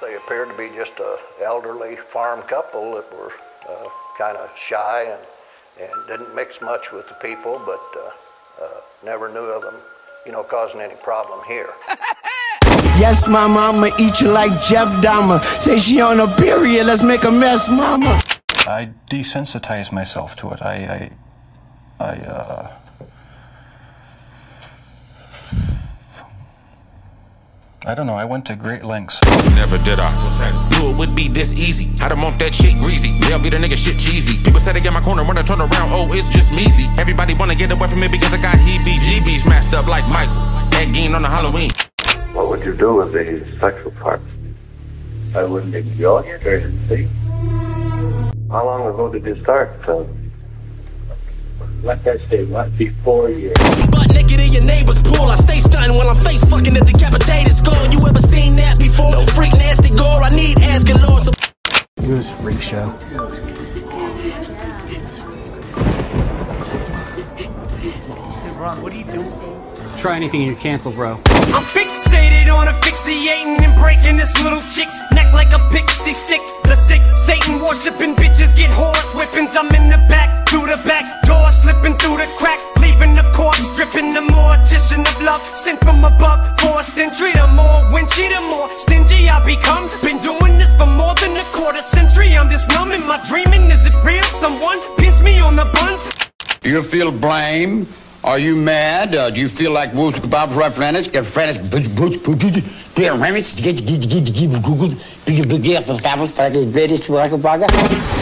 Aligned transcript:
They 0.00 0.14
appeared 0.14 0.48
to 0.48 0.56
be 0.56 0.68
just 0.74 0.94
a 0.98 1.18
elderly 1.44 1.96
farm 1.96 2.42
couple 2.42 2.94
that 2.94 3.12
were 3.12 3.32
uh, 3.68 3.88
kind 4.16 4.36
of 4.36 4.50
shy 4.56 5.02
and, 5.02 5.90
and 5.90 6.06
didn't 6.06 6.34
mix 6.34 6.60
much 6.62 6.90
with 6.90 7.06
the 7.08 7.14
people, 7.14 7.60
but 7.66 7.82
uh, 7.96 8.64
uh, 8.64 8.80
never 9.04 9.28
knew 9.28 9.40
of 9.40 9.62
them, 9.62 9.74
you 10.24 10.32
know, 10.32 10.42
causing 10.42 10.80
any 10.80 10.94
problem 10.96 11.40
here. 11.46 11.70
Yes, 12.98 13.26
my 13.26 13.46
mama 13.46 13.90
eat 13.98 14.20
you 14.20 14.28
like 14.28 14.60
Jeff 14.60 14.88
Dahmer. 15.02 15.42
Say 15.58 15.78
she 15.78 16.02
on 16.02 16.20
a 16.20 16.36
period, 16.36 16.86
let's 16.86 17.02
make 17.02 17.24
a 17.24 17.30
mess, 17.30 17.70
mama. 17.70 18.20
I 18.66 18.90
desensitized 19.10 19.90
myself 19.90 20.36
to 20.36 20.50
it. 20.50 20.60
I, 20.60 21.10
I, 21.98 22.04
I, 22.04 22.70
I 27.86 27.94
don't 27.94 28.06
know. 28.06 28.14
I 28.14 28.26
went 28.26 28.44
to 28.46 28.56
great 28.56 28.84
lengths. 28.84 29.18
Never 29.56 29.78
did 29.78 29.98
I. 29.98 30.10
Knew 30.70 30.90
it 30.90 30.96
would 30.98 31.14
be 31.14 31.28
this 31.28 31.58
easy. 31.58 31.86
Had 31.98 32.10
them 32.10 32.24
off 32.24 32.38
that 32.38 32.54
shit 32.54 32.74
greasy. 32.76 33.16
They'll 33.20 33.38
be 33.38 33.48
the 33.48 33.56
nigga 33.56 33.76
shit 33.76 33.98
cheesy. 33.98 34.36
People 34.44 34.60
said 34.60 34.76
they 34.76 34.80
get 34.80 34.92
my 34.92 35.00
corner 35.00 35.24
when 35.24 35.38
I 35.38 35.42
turn 35.42 35.60
around. 35.60 35.90
Oh, 35.90 36.12
it's 36.12 36.28
just 36.28 36.52
measy. 36.52 36.86
Everybody 36.98 37.32
wanna 37.32 37.54
get 37.54 37.70
away 37.70 37.88
from 37.88 38.00
me 38.00 38.08
because 38.08 38.34
I 38.34 38.36
got 38.36 38.56
heebie-jeebies 38.56 39.48
smashed 39.48 39.72
up 39.72 39.86
like 39.86 40.04
Michael. 40.12 40.34
That 40.76 40.90
game 40.92 41.14
on 41.14 41.22
the 41.22 41.28
Halloween. 41.28 41.70
What 42.34 42.50
would 42.50 42.64
you 42.64 42.74
do 42.74 42.96
with 42.96 43.12
the 43.12 43.46
sexual 43.58 43.92
parts? 43.92 44.24
I 45.34 45.44
wouldn't 45.44 45.74
enjoy 45.74 46.20
it 46.20 46.46
or 46.46 46.60
see. 46.86 47.08
How 48.50 48.66
long 48.66 48.92
ago 48.92 49.10
did 49.10 49.24
you 49.24 49.40
start? 49.42 49.70
Uh, 49.88 50.04
like 51.82 52.06
I 52.06 52.18
say, 52.28 52.44
what 52.44 52.76
before 52.76 53.30
you? 53.30 53.52
Butt 53.90 54.12
naked 54.14 54.40
in 54.40 54.52
your 54.52 54.64
neighbor's 54.64 55.02
pool. 55.02 55.26
I 55.26 55.36
stay 55.36 55.58
stunning 55.60 55.96
while 55.96 56.08
I'm 56.08 56.16
face 56.16 56.44
fucking 56.44 56.74
the 56.74 56.80
decapitated 56.80 57.54
skull. 57.54 57.86
You 57.90 58.06
ever 58.06 58.20
seen 58.20 58.56
that 58.56 58.78
before? 58.78 59.10
No. 59.12 59.26
Freak 59.34 59.52
nasty 59.54 59.94
gore. 59.94 60.22
I 60.22 60.30
need 60.30 60.58
asking 60.60 61.00
Lord. 61.02 61.22
So 61.22 61.32
It 61.98 62.08
was 62.08 62.28
freak 62.28 62.60
show. 62.60 62.86
What 68.80 68.92
are 68.92 68.96
you 68.96 69.04
doing? 69.04 69.30
Try 69.98 70.16
anything 70.16 70.42
and 70.42 70.50
you 70.50 70.56
cancel, 70.56 70.92
bro. 70.92 71.12
I'm 71.52 71.64
fixated 71.64 72.52
on 72.54 72.68
asphyxiating 72.68 73.56
and 73.64 73.80
breaking 73.80 74.16
this 74.16 74.32
little 74.42 74.60
chick's 74.62 74.96
neck 75.12 75.32
like 75.34 75.52
a 75.52 75.58
pixie 75.70 76.12
stick. 76.12 76.40
The 76.64 76.74
sick 76.74 77.02
Satan 77.16 77.60
worshiping 77.60 78.14
bitches 78.14 78.56
get 78.56 78.70
horse 78.70 79.12
whippings. 79.12 79.56
I'm 79.56 79.68
in 79.74 79.90
the 79.90 79.98
back, 80.08 80.39
through 80.50 80.66
the 80.66 80.82
back 80.84 81.06
door, 81.22 81.50
slipping 81.52 81.96
through 81.96 82.16
the 82.18 82.28
crack, 82.36 82.58
leaving 82.82 83.14
the 83.14 83.22
corpse 83.32 83.70
dripping. 83.76 84.12
The 84.12 84.20
mortician 84.20 85.06
of 85.06 85.22
love 85.22 85.46
sent 85.46 85.78
from 85.78 86.02
above, 86.02 86.40
forced 86.60 86.98
entry. 86.98 87.30
The 87.32 87.46
more 87.54 87.80
winchy, 87.94 88.26
the 88.28 88.42
more 88.50 88.68
stingy 88.70 89.28
I 89.28 89.38
become. 89.46 89.88
Been 90.02 90.18
doing 90.18 90.58
this 90.58 90.76
for 90.76 90.86
more 90.86 91.14
than 91.22 91.36
a 91.36 91.44
quarter 91.54 91.82
century. 91.82 92.36
I'm 92.36 92.50
just 92.50 92.68
numb 92.70 92.90
in 92.90 93.06
my 93.06 93.22
dreaming. 93.28 93.70
Is 93.70 93.86
it 93.86 93.94
real? 94.04 94.24
Someone 94.42 94.80
pinch 94.98 95.22
me 95.22 95.38
on 95.40 95.54
the 95.54 95.66
buns. 95.74 96.02
Do 96.60 96.68
you 96.68 96.82
feel 96.82 97.12
blame? 97.12 97.86
Are 98.24 98.38
you 98.38 98.56
mad? 98.56 99.14
Uh, 99.14 99.30
do 99.30 99.40
you 99.40 99.48
feel 99.48 99.70
like 99.70 99.94
Wolf's 99.94 100.18
Kebab 100.18 100.54
right 100.56 100.74
friends? 100.74 101.06
Get 101.06 101.26
friends, 101.26 101.58
butch, 101.58 101.88
butch, 101.94 102.22
butch, 102.24 102.40
beer 102.96 103.12
remix, 103.12 103.56
get, 103.56 103.76
get, 103.86 104.00
get, 104.00 104.24
get, 104.26 104.34
get, 104.34 104.62
Google, 104.62 104.94
big, 105.24 105.48
big, 105.48 105.62
big, 105.62 105.84
for 105.86 105.96
Fabel, 105.96 106.26
Faggot, 106.26 106.70
British, 106.72 107.08
Waka, 107.08 107.36
Waka. 107.36 108.19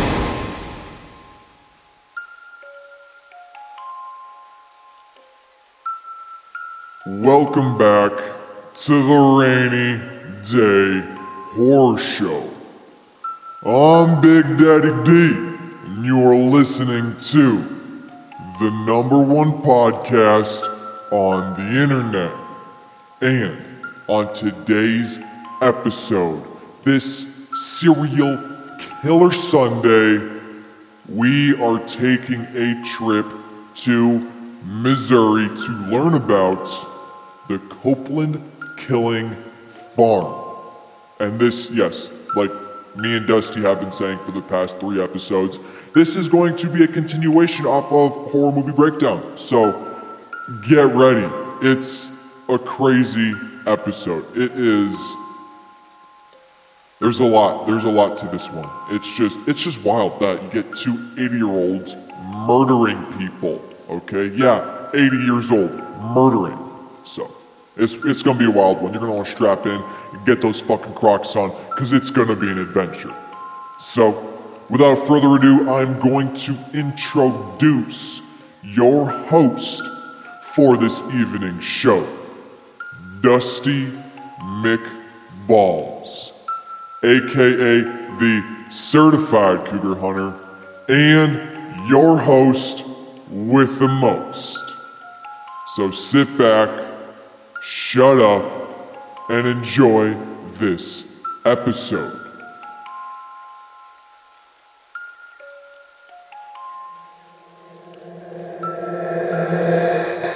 Welcome 7.23 7.77
back 7.77 8.13
to 8.75 8.93
the 8.93 9.19
Rainy 9.41 9.99
Day 10.45 11.05
Horror 11.57 11.99
Show. 11.99 12.49
I'm 13.67 14.21
Big 14.21 14.45
Daddy 14.57 14.93
D, 15.03 15.35
and 15.35 16.05
you 16.05 16.23
are 16.23 16.37
listening 16.37 17.17
to 17.17 17.59
the 18.61 18.71
number 18.87 19.21
one 19.21 19.51
podcast 19.63 20.63
on 21.11 21.55
the 21.55 21.83
internet. 21.83 22.37
And 23.21 23.65
on 24.07 24.33
today's 24.33 25.19
episode, 25.61 26.47
this 26.85 27.27
serial 27.53 28.39
killer 29.03 29.33
Sunday, 29.33 30.41
we 31.09 31.61
are 31.61 31.85
taking 31.85 32.43
a 32.43 32.81
trip 32.85 33.27
to 33.75 34.21
Missouri 34.65 35.49
to 35.49 35.73
learn 35.91 36.15
about 36.15 36.69
the 37.49 37.59
Copeland 37.71 38.43
Killing 38.77 39.35
Farm. 39.67 40.47
And 41.21 41.39
this, 41.39 41.71
yes, 41.71 42.13
like 42.37 42.53
me 42.97 43.17
and 43.17 43.27
Dusty 43.27 43.61
have 43.63 43.81
been 43.81 43.93
saying 43.93 44.19
for 44.19 44.33
the 44.33 44.43
past 44.43 44.79
three 44.79 45.03
episodes, 45.03 45.59
this 45.95 46.17
is 46.17 46.29
going 46.29 46.57
to 46.57 46.69
be 46.69 46.85
a 46.85 46.89
continuation 46.89 47.67
off 47.67 47.91
of 47.93 48.31
Horror 48.31 48.53
Movie 48.53 48.73
Breakdown. 48.73 49.37
So 49.37 49.73
get 50.69 50.95
ready. 50.95 51.29
It's 51.63 52.11
a 52.49 52.59
crazy 52.59 53.33
episode. 53.67 54.25
It 54.37 54.53
is. 54.53 55.17
There's 57.01 57.21
a 57.21 57.25
lot. 57.25 57.67
There's 57.67 57.85
a 57.85 57.91
lot 57.91 58.17
to 58.17 58.27
this 58.27 58.51
one. 58.51 58.69
It's 58.91 59.17
just 59.17 59.47
it's 59.47 59.63
just 59.63 59.83
wild 59.85 60.19
that 60.21 60.43
you 60.43 60.49
get 60.51 60.75
two 60.75 60.95
80-year-olds 60.95 61.95
murdering 62.47 63.05
people. 63.19 63.63
Okay? 63.89 64.29
Yeah, 64.29 64.91
80 64.93 65.17
years 65.19 65.51
old, 65.51 65.73
murdering. 66.15 66.59
So 67.05 67.31
it's 67.79 67.97
it's 68.05 68.23
gonna 68.23 68.39
be 68.39 68.47
a 68.47 68.51
wild 68.51 68.83
one. 68.83 68.93
You're 68.93 69.01
gonna 69.01 69.15
want 69.15 69.27
to 69.27 69.33
strap 69.33 69.67
in 69.67 69.83
and 70.13 70.27
get 70.27 70.41
those 70.41 70.61
fucking 70.61 70.95
Crocs 70.95 71.37
on, 71.37 71.51
cause 71.77 71.93
it's 71.93 72.11
gonna 72.11 72.37
be 72.37 72.51
an 72.51 72.59
adventure. 72.59 73.15
So, 73.79 74.39
without 74.69 74.97
further 74.97 75.37
ado, 75.37 75.71
I'm 75.71 75.99
going 76.01 76.35
to 76.35 76.57
introduce 76.75 78.23
your 78.63 79.07
host 79.07 79.83
for 80.43 80.77
this 80.77 81.01
evening 81.15 81.61
show, 81.61 82.07
Dusty 83.21 83.93
McBalls, 84.41 86.33
aka 87.05 87.83
the 88.19 88.67
certified 88.71 89.65
cougar 89.67 89.95
hunter, 89.95 90.35
and 90.89 91.89
your 91.89 92.19
host 92.19 92.85
with 93.31 93.79
the 93.79 93.89
most. 93.89 94.65
So 95.77 95.91
sit 95.91 96.37
back, 96.37 96.69
shut 97.63 98.19
up, 98.19 99.31
and 99.31 99.47
enjoy 99.47 100.15
this 100.59 101.05
episode. 101.45 102.15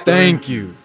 Thank 0.05 0.49
you, 0.49 0.77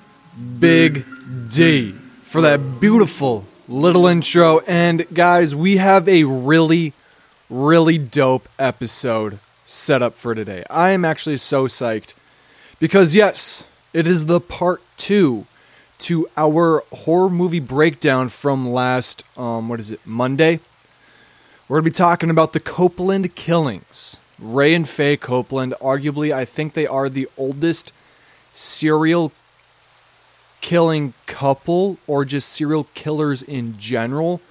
Big 0.59 1.05
D, 1.49 1.91
for 2.23 2.41
that 2.41 2.79
beautiful 2.79 3.45
little 3.67 4.05
intro. 4.05 4.59
And 4.67 5.05
guys, 5.13 5.55
we 5.55 5.77
have 5.77 6.07
a 6.07 6.23
really, 6.23 6.93
really 7.49 7.97
dope 7.97 8.47
episode 8.59 9.39
set 9.65 10.01
up 10.01 10.13
for 10.13 10.35
today. 10.35 10.63
I 10.69 10.91
am 10.91 11.03
actually 11.03 11.37
so 11.37 11.67
psyched 11.67 12.13
because, 12.79 13.15
yes, 13.15 13.63
it 13.91 14.05
is 14.05 14.27
the 14.27 14.39
part 14.39 14.81
two 14.97 15.45
to 15.99 16.27
our 16.37 16.83
horror 16.91 17.29
movie 17.29 17.59
breakdown 17.59 18.29
from 18.29 18.69
last, 18.71 19.23
um, 19.35 19.69
what 19.69 19.79
is 19.79 19.91
it, 19.91 19.99
Monday? 20.05 20.59
We're 21.67 21.77
going 21.81 21.85
to 21.85 21.91
be 21.91 21.95
talking 21.95 22.29
about 22.29 22.53
the 22.53 22.59
Copeland 22.59 23.35
killings. 23.35 24.19
Ray 24.39 24.73
and 24.73 24.87
Faye 24.87 25.17
Copeland, 25.17 25.73
arguably, 25.81 26.33
I 26.33 26.45
think 26.45 26.73
they 26.73 26.87
are 26.87 27.09
the 27.09 27.27
oldest 27.37 27.91
serial 28.53 29.31
killing 30.61 31.13
couple 31.25 31.97
or 32.07 32.25
just 32.25 32.49
serial 32.49 32.87
killers 32.93 33.41
in 33.41 33.77
general 33.79 34.41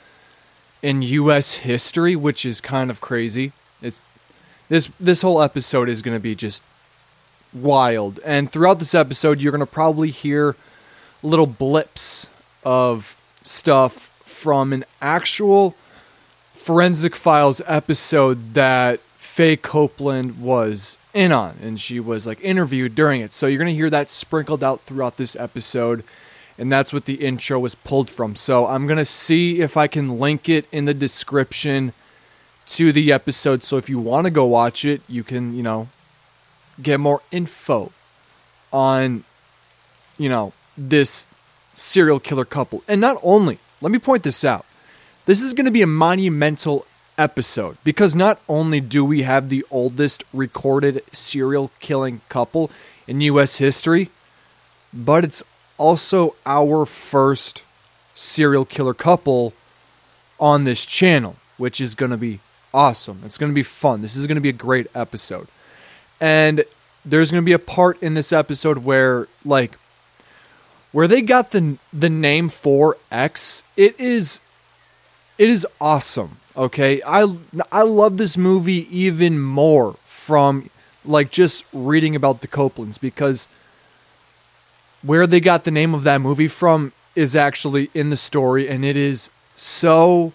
in 0.82 1.02
US 1.02 1.54
history, 1.54 2.14
which 2.14 2.44
is 2.44 2.60
kind 2.60 2.90
of 2.90 3.00
crazy. 3.00 3.52
It's 3.80 4.04
this 4.68 4.90
this 4.98 5.22
whole 5.22 5.42
episode 5.42 5.88
is 5.88 6.02
going 6.02 6.16
to 6.16 6.22
be 6.22 6.34
just 6.34 6.62
wild. 7.52 8.20
And 8.24 8.50
throughout 8.50 8.78
this 8.78 8.94
episode, 8.94 9.40
you're 9.40 9.52
going 9.52 9.60
to 9.60 9.66
probably 9.66 10.10
hear 10.10 10.56
little 11.22 11.46
blips 11.46 12.26
of 12.64 13.16
stuff 13.42 14.10
from 14.24 14.72
an 14.72 14.84
actual 15.00 15.74
Forensic 16.52 17.14
Files 17.14 17.60
episode 17.66 18.54
that 18.54 19.00
Faye 19.16 19.56
Copeland 19.56 20.40
was 20.40 20.98
in 21.14 21.32
on, 21.32 21.56
and 21.62 21.80
she 21.80 22.00
was 22.00 22.26
like 22.26 22.40
interviewed 22.40 22.94
during 22.94 23.20
it. 23.20 23.32
So 23.32 23.46
you're 23.46 23.58
gonna 23.58 23.70
hear 23.70 23.90
that 23.90 24.10
sprinkled 24.10 24.64
out 24.64 24.80
throughout 24.82 25.16
this 25.16 25.36
episode, 25.36 26.02
and 26.58 26.72
that's 26.72 26.92
what 26.92 27.04
the 27.04 27.14
intro 27.14 27.58
was 27.58 27.74
pulled 27.74 28.10
from. 28.10 28.34
So 28.34 28.66
I'm 28.66 28.86
gonna 28.86 29.04
see 29.04 29.60
if 29.60 29.76
I 29.76 29.86
can 29.86 30.18
link 30.18 30.48
it 30.48 30.66
in 30.72 30.86
the 30.86 30.94
description 30.94 31.92
to 32.66 32.92
the 32.92 33.12
episode. 33.12 33.62
So 33.62 33.76
if 33.76 33.88
you 33.88 33.98
want 33.98 34.26
to 34.26 34.30
go 34.30 34.44
watch 34.44 34.84
it, 34.84 35.00
you 35.08 35.22
can, 35.22 35.54
you 35.54 35.62
know, 35.62 35.88
get 36.82 36.98
more 36.98 37.22
info 37.30 37.92
on, 38.72 39.24
you 40.18 40.28
know, 40.28 40.52
this 40.76 41.28
serial 41.74 42.20
killer 42.20 42.44
couple. 42.44 42.82
And 42.88 43.00
not 43.00 43.18
only, 43.22 43.58
let 43.80 43.92
me 43.92 43.98
point 43.98 44.22
this 44.22 44.44
out 44.44 44.64
this 45.26 45.42
is 45.42 45.54
going 45.54 45.66
to 45.66 45.72
be 45.72 45.82
a 45.82 45.86
monumental 45.88 46.86
episode 47.18 47.76
because 47.82 48.14
not 48.14 48.40
only 48.48 48.80
do 48.80 49.04
we 49.04 49.22
have 49.22 49.48
the 49.48 49.64
oldest 49.70 50.22
recorded 50.32 51.02
serial 51.12 51.72
killing 51.80 52.20
couple 52.28 52.70
in 53.08 53.20
US 53.20 53.56
history, 53.56 54.10
but 54.94 55.24
it's 55.24 55.42
also 55.78 56.36
our 56.46 56.86
first 56.86 57.64
serial 58.14 58.64
killer 58.64 58.94
couple 58.94 59.52
on 60.38 60.64
this 60.64 60.84
channel, 60.84 61.36
which 61.56 61.80
is 61.80 61.94
going 61.94 62.12
to 62.12 62.16
be 62.16 62.38
awesome. 62.72 63.22
It's 63.24 63.38
going 63.38 63.50
to 63.50 63.54
be 63.54 63.62
fun. 63.62 64.02
This 64.02 64.14
is 64.14 64.26
going 64.26 64.36
to 64.36 64.40
be 64.40 64.48
a 64.48 64.52
great 64.52 64.86
episode. 64.94 65.48
And 66.20 66.64
there's 67.04 67.30
going 67.32 67.42
to 67.42 67.46
be 67.46 67.52
a 67.52 67.58
part 67.58 68.00
in 68.02 68.14
this 68.14 68.32
episode 68.32 68.78
where 68.78 69.26
like 69.44 69.76
where 70.96 71.06
they 71.06 71.20
got 71.20 71.50
the 71.50 71.76
the 71.92 72.08
name 72.08 72.48
for 72.48 72.96
X, 73.12 73.64
it 73.76 74.00
is 74.00 74.40
it 75.36 75.50
is 75.50 75.66
awesome. 75.78 76.38
Okay? 76.56 77.02
I 77.06 77.36
I 77.70 77.82
love 77.82 78.16
this 78.16 78.38
movie 78.38 78.88
even 78.90 79.38
more 79.38 79.96
from 80.04 80.70
like 81.04 81.30
just 81.30 81.66
reading 81.70 82.16
about 82.16 82.40
the 82.40 82.48
Copelands 82.48 82.98
because 82.98 83.46
where 85.02 85.26
they 85.26 85.38
got 85.38 85.64
the 85.64 85.70
name 85.70 85.94
of 85.94 86.02
that 86.04 86.22
movie 86.22 86.48
from 86.48 86.94
is 87.14 87.36
actually 87.36 87.90
in 87.92 88.08
the 88.08 88.16
story 88.16 88.66
and 88.66 88.82
it 88.82 88.96
is 88.96 89.30
so 89.54 90.32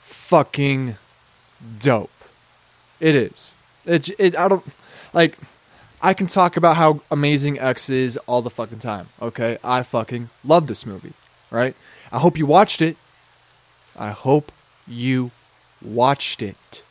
fucking 0.00 0.98
dope. 1.78 2.10
It 3.00 3.14
is. 3.14 3.54
It, 3.86 4.10
it 4.18 4.36
I 4.36 4.48
don't 4.48 4.66
like 5.14 5.38
I 6.04 6.12
can 6.12 6.26
talk 6.26 6.58
about 6.58 6.76
how 6.76 7.00
amazing 7.10 7.58
X 7.58 7.88
is 7.88 8.18
all 8.26 8.42
the 8.42 8.50
fucking 8.50 8.80
time. 8.80 9.08
Okay? 9.22 9.56
I 9.64 9.82
fucking 9.82 10.28
love 10.44 10.66
this 10.66 10.84
movie, 10.84 11.14
right? 11.50 11.74
I 12.12 12.18
hope 12.18 12.36
you 12.36 12.44
watched 12.44 12.82
it. 12.82 12.98
I 13.96 14.10
hope 14.10 14.52
you 14.86 15.30
watched 15.80 16.42
it. 16.42 16.82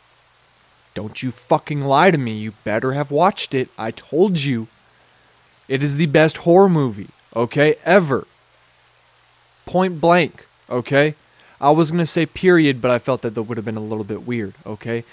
Don't 0.95 1.21
you 1.21 1.29
fucking 1.29 1.81
lie 1.81 2.09
to 2.09 2.17
me. 2.17 2.39
You 2.39 2.53
better 2.63 2.93
have 2.93 3.11
watched 3.11 3.53
it. 3.53 3.69
I 3.77 3.91
told 3.91 4.39
you. 4.39 4.67
It 5.67 5.83
is 5.83 5.97
the 5.97 6.07
best 6.07 6.37
horror 6.37 6.67
movie, 6.67 7.09
okay, 7.35 7.75
ever. 7.85 8.25
Point 9.67 10.01
blank, 10.01 10.47
okay? 10.69 11.13
I 11.61 11.69
was 11.69 11.91
going 11.91 11.99
to 11.99 12.05
say 12.07 12.25
period, 12.25 12.81
but 12.81 12.89
I 12.89 12.97
felt 12.97 13.21
that 13.21 13.35
that 13.35 13.43
would 13.43 13.57
have 13.57 13.65
been 13.65 13.77
a 13.77 13.79
little 13.79 14.03
bit 14.03 14.25
weird, 14.25 14.55
okay? 14.65 15.03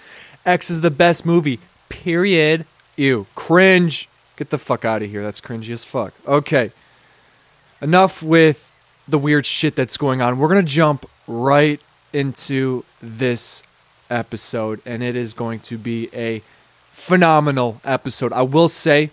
X 0.47 0.71
is 0.71 0.81
the 0.81 0.91
best 0.91 1.27
movie, 1.27 1.61
period. 1.91 2.65
Ew, 3.01 3.27
cringe. 3.35 4.11
Get 4.37 4.51
the 4.51 4.59
fuck 4.59 4.85
out 4.85 5.01
of 5.01 5.09
here. 5.09 5.23
That's 5.23 5.41
cringy 5.41 5.71
as 5.71 5.87
fuck. 5.87 6.13
Okay. 6.27 6.71
Enough 7.81 8.23
with 8.23 8.75
the 9.09 9.19
weird 9.19 9.47
shit 9.47 9.75
that's 9.75 9.97
going 9.97 10.21
on. 10.21 10.39
We're 10.39 10.49
going 10.49 10.63
to 10.63 10.71
jump 10.71 11.09
right 11.27 11.83
into 12.13 12.85
this 13.01 13.63
episode, 14.11 14.83
and 14.85 15.03
it 15.03 15.17
is 15.17 15.33
going 15.33 15.61
to 15.61 15.79
be 15.79 16.11
a 16.13 16.43
phenomenal 16.91 17.81
episode. 17.87 18.35
I 18.35 18.43
will 18.43 18.69
say 18.69 19.09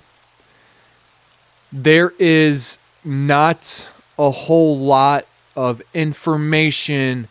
there 1.71 2.11
is 2.19 2.77
not 3.05 3.87
a 4.19 4.31
whole 4.31 4.77
lot 4.77 5.25
of 5.55 5.81
information 5.93 7.29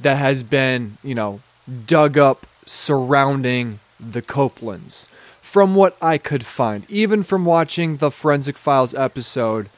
that 0.00 0.18
has 0.18 0.44
been, 0.44 0.98
you 1.02 1.16
know, 1.16 1.40
dug 1.84 2.16
up 2.16 2.46
surrounding 2.64 3.80
the 3.98 4.22
Copelands. 4.22 5.08
From 5.56 5.74
what 5.74 5.96
I 6.02 6.18
could 6.18 6.44
find, 6.44 6.84
even 6.90 7.22
from 7.22 7.46
watching 7.46 7.96
the 7.96 8.10
Forensic 8.10 8.58
Files 8.58 8.92
episode, 8.92 9.70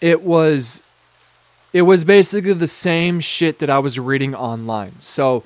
it 0.00 0.22
was 0.22 0.84
it 1.72 1.82
was 1.82 2.04
basically 2.04 2.52
the 2.52 2.68
same 2.68 3.18
shit 3.18 3.58
that 3.58 3.68
I 3.68 3.80
was 3.80 3.98
reading 3.98 4.36
online. 4.36 5.00
So 5.00 5.42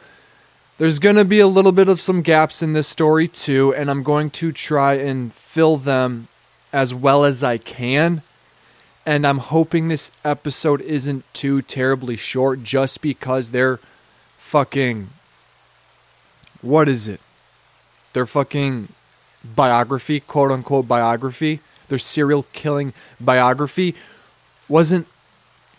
there's 0.76 0.98
going 0.98 1.16
to 1.16 1.24
be 1.24 1.40
a 1.40 1.46
little 1.46 1.72
bit 1.72 1.88
of 1.88 1.98
some 1.98 2.20
gaps 2.20 2.62
in 2.62 2.74
this 2.74 2.88
story 2.88 3.26
too, 3.26 3.72
and 3.72 3.90
I'm 3.90 4.02
going 4.02 4.28
to 4.32 4.52
try 4.52 4.96
and 4.96 5.32
fill 5.32 5.78
them 5.78 6.28
as 6.70 6.92
well 6.92 7.24
as 7.24 7.42
I 7.42 7.56
can. 7.56 8.20
And 9.06 9.26
I'm 9.26 9.38
hoping 9.38 9.88
this 9.88 10.10
episode 10.26 10.82
isn't 10.82 11.24
too 11.32 11.62
terribly 11.62 12.16
short 12.16 12.62
just 12.62 13.00
because 13.00 13.52
they're 13.52 13.80
fucking. 14.36 15.08
What 16.60 16.86
is 16.86 17.08
it? 17.08 17.20
They're 18.12 18.26
fucking 18.26 18.88
biography, 19.54 20.20
quote 20.20 20.50
unquote 20.50 20.88
biography, 20.88 21.60
their 21.88 21.98
serial 21.98 22.46
killing 22.52 22.92
biography 23.20 23.94
wasn't 24.68 25.06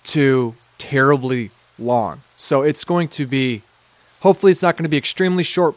too 0.04 0.56
terribly 0.78 1.52
long. 1.78 2.22
So 2.36 2.62
it's 2.62 2.84
going 2.84 3.10
to 3.10 3.28
be, 3.28 3.64
hopefully, 4.22 4.52
it's 4.52 4.62
not 4.62 4.78
going 4.78 4.84
to 4.84 4.90
be 4.90 4.98
extremely 4.98 5.44
short, 5.44 5.75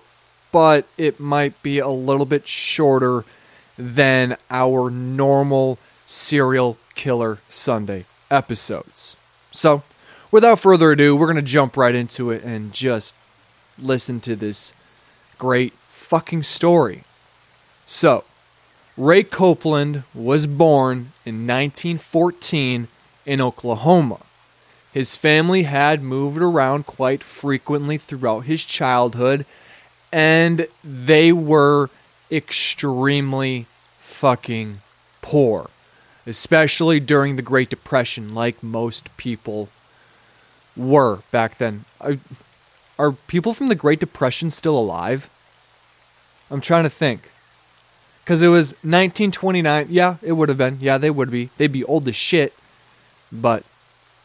but 0.52 0.87
it 0.96 1.19
might 1.19 1.60
be 1.62 1.78
a 1.78 1.88
little 1.88 2.26
bit 2.26 2.46
shorter 2.46 3.25
than 3.76 4.37
our 4.50 4.90
normal 4.90 5.78
serial 6.06 6.76
killer 6.94 7.38
Sunday 7.48 8.04
episodes. 8.31 9.16
So, 9.50 9.82
without 10.31 10.60
further 10.60 10.92
ado, 10.92 11.16
we're 11.16 11.26
going 11.26 11.37
to 11.37 11.42
jump 11.42 11.76
right 11.76 11.94
into 11.94 12.31
it 12.31 12.42
and 12.44 12.72
just 12.72 13.14
listen 13.78 14.20
to 14.20 14.37
this 14.37 14.72
great 15.38 15.72
fucking 15.88 16.42
story. 16.42 17.04
So, 17.92 18.22
Ray 18.96 19.25
Copeland 19.25 20.04
was 20.14 20.46
born 20.46 21.12
in 21.26 21.44
1914 21.44 22.87
in 23.26 23.40
Oklahoma. 23.40 24.20
His 24.92 25.16
family 25.16 25.64
had 25.64 26.00
moved 26.00 26.40
around 26.40 26.87
quite 26.87 27.25
frequently 27.25 27.98
throughout 27.98 28.44
his 28.44 28.64
childhood, 28.64 29.44
and 30.12 30.69
they 30.84 31.32
were 31.32 31.90
extremely 32.31 33.66
fucking 33.98 34.82
poor, 35.20 35.69
especially 36.28 37.00
during 37.00 37.34
the 37.34 37.42
Great 37.42 37.70
Depression, 37.70 38.32
like 38.32 38.62
most 38.62 39.14
people 39.16 39.69
were 40.76 41.22
back 41.32 41.58
then. 41.58 41.87
Are, 42.00 42.19
are 43.00 43.12
people 43.26 43.52
from 43.52 43.66
the 43.66 43.75
Great 43.75 43.98
Depression 43.98 44.48
still 44.50 44.78
alive? 44.78 45.28
I'm 46.52 46.60
trying 46.60 46.84
to 46.84 46.88
think. 46.88 47.32
Because 48.30 48.42
it 48.42 48.46
was 48.46 48.74
1929. 48.84 49.88
Yeah, 49.90 50.18
it 50.22 50.34
would 50.34 50.48
have 50.48 50.56
been. 50.56 50.78
Yeah, 50.80 50.98
they 50.98 51.10
would 51.10 51.32
be. 51.32 51.50
They'd 51.56 51.72
be 51.72 51.82
old 51.82 52.06
as 52.06 52.14
shit. 52.14 52.54
But 53.32 53.64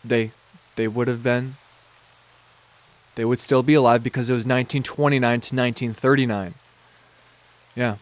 they 0.03 0.29
they 0.75 0.87
would 0.87 1.07
have 1.07 1.23
been 1.23 1.55
they 3.15 3.25
would 3.25 3.39
still 3.39 3.63
be 3.63 3.73
alive 3.73 4.03
because 4.03 4.29
it 4.29 4.33
was 4.33 4.45
1929 4.45 5.19
to 5.19 5.55
1939. 5.55 6.53
Yeah. 7.73 7.95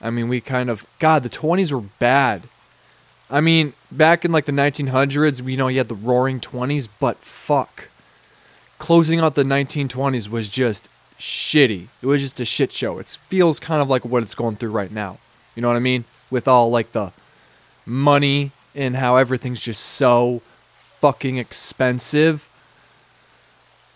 I 0.00 0.10
mean, 0.10 0.28
we 0.28 0.40
kind 0.40 0.70
of 0.70 0.86
God, 1.00 1.24
the 1.24 1.28
20s 1.28 1.72
were 1.72 1.88
bad. 1.98 2.42
I 3.28 3.40
mean, 3.40 3.72
back 3.90 4.24
in 4.24 4.30
like 4.30 4.44
the 4.44 4.52
1900s, 4.52 5.44
you 5.44 5.56
know, 5.56 5.66
you 5.66 5.78
had 5.78 5.88
the 5.88 5.96
roaring 5.96 6.38
20s, 6.38 6.88
but 7.00 7.16
fuck. 7.16 7.88
Closing 8.78 9.18
out 9.18 9.34
the 9.34 9.42
1920s 9.42 10.28
was 10.28 10.48
just 10.48 10.88
shitty. 11.18 11.88
It 12.00 12.06
was 12.06 12.22
just 12.22 12.38
a 12.38 12.44
shit 12.44 12.70
show. 12.70 13.00
It 13.00 13.18
feels 13.26 13.58
kind 13.58 13.82
of 13.82 13.88
like 13.88 14.04
what 14.04 14.22
it's 14.22 14.36
going 14.36 14.54
through 14.54 14.70
right 14.70 14.92
now. 14.92 15.18
You 15.58 15.62
know 15.62 15.66
what 15.66 15.76
I 15.76 15.80
mean? 15.80 16.04
With 16.30 16.46
all 16.46 16.70
like 16.70 16.92
the 16.92 17.10
money 17.84 18.52
and 18.76 18.94
how 18.94 19.16
everything's 19.16 19.60
just 19.60 19.82
so 19.82 20.40
fucking 20.76 21.36
expensive. 21.36 22.48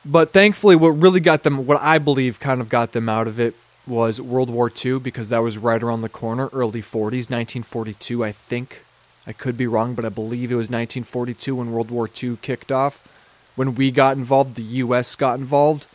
But 0.05 0.33
thankfully, 0.33 0.75
what 0.75 0.89
really 0.89 1.21
got 1.21 1.45
them, 1.45 1.65
what 1.65 1.81
I 1.81 1.99
believe 1.99 2.41
kind 2.41 2.61
of 2.61 2.69
got 2.69 2.91
them 2.91 3.09
out 3.09 3.29
of 3.29 3.39
it, 3.39 3.55
was 3.87 4.21
World 4.21 4.51
War 4.51 4.73
II 4.85 4.99
because 4.99 5.29
that 5.29 5.39
was 5.39 5.57
right 5.57 5.81
around 5.81 6.03
the 6.03 6.09
corner, 6.09 6.49
early 6.53 6.83
40s, 6.83 7.31
1942, 7.31 8.25
I 8.25 8.33
think. 8.33 8.85
I 9.25 9.33
could 9.33 9.57
be 9.57 9.69
wrong, 9.69 9.95
but 9.95 10.05
I 10.05 10.09
believe 10.09 10.51
it 10.51 10.57
was 10.57 10.67
1942 10.67 11.55
when 11.55 11.71
World 11.71 11.93
War 11.93 12.11
II 12.21 12.39
kicked 12.43 12.73
off. 12.73 13.07
When 13.55 13.77
we 13.77 13.93
got 13.93 14.17
involved, 14.17 14.57
the 14.57 14.63
US 14.63 15.15
got 15.15 15.39
involved. 15.39 15.87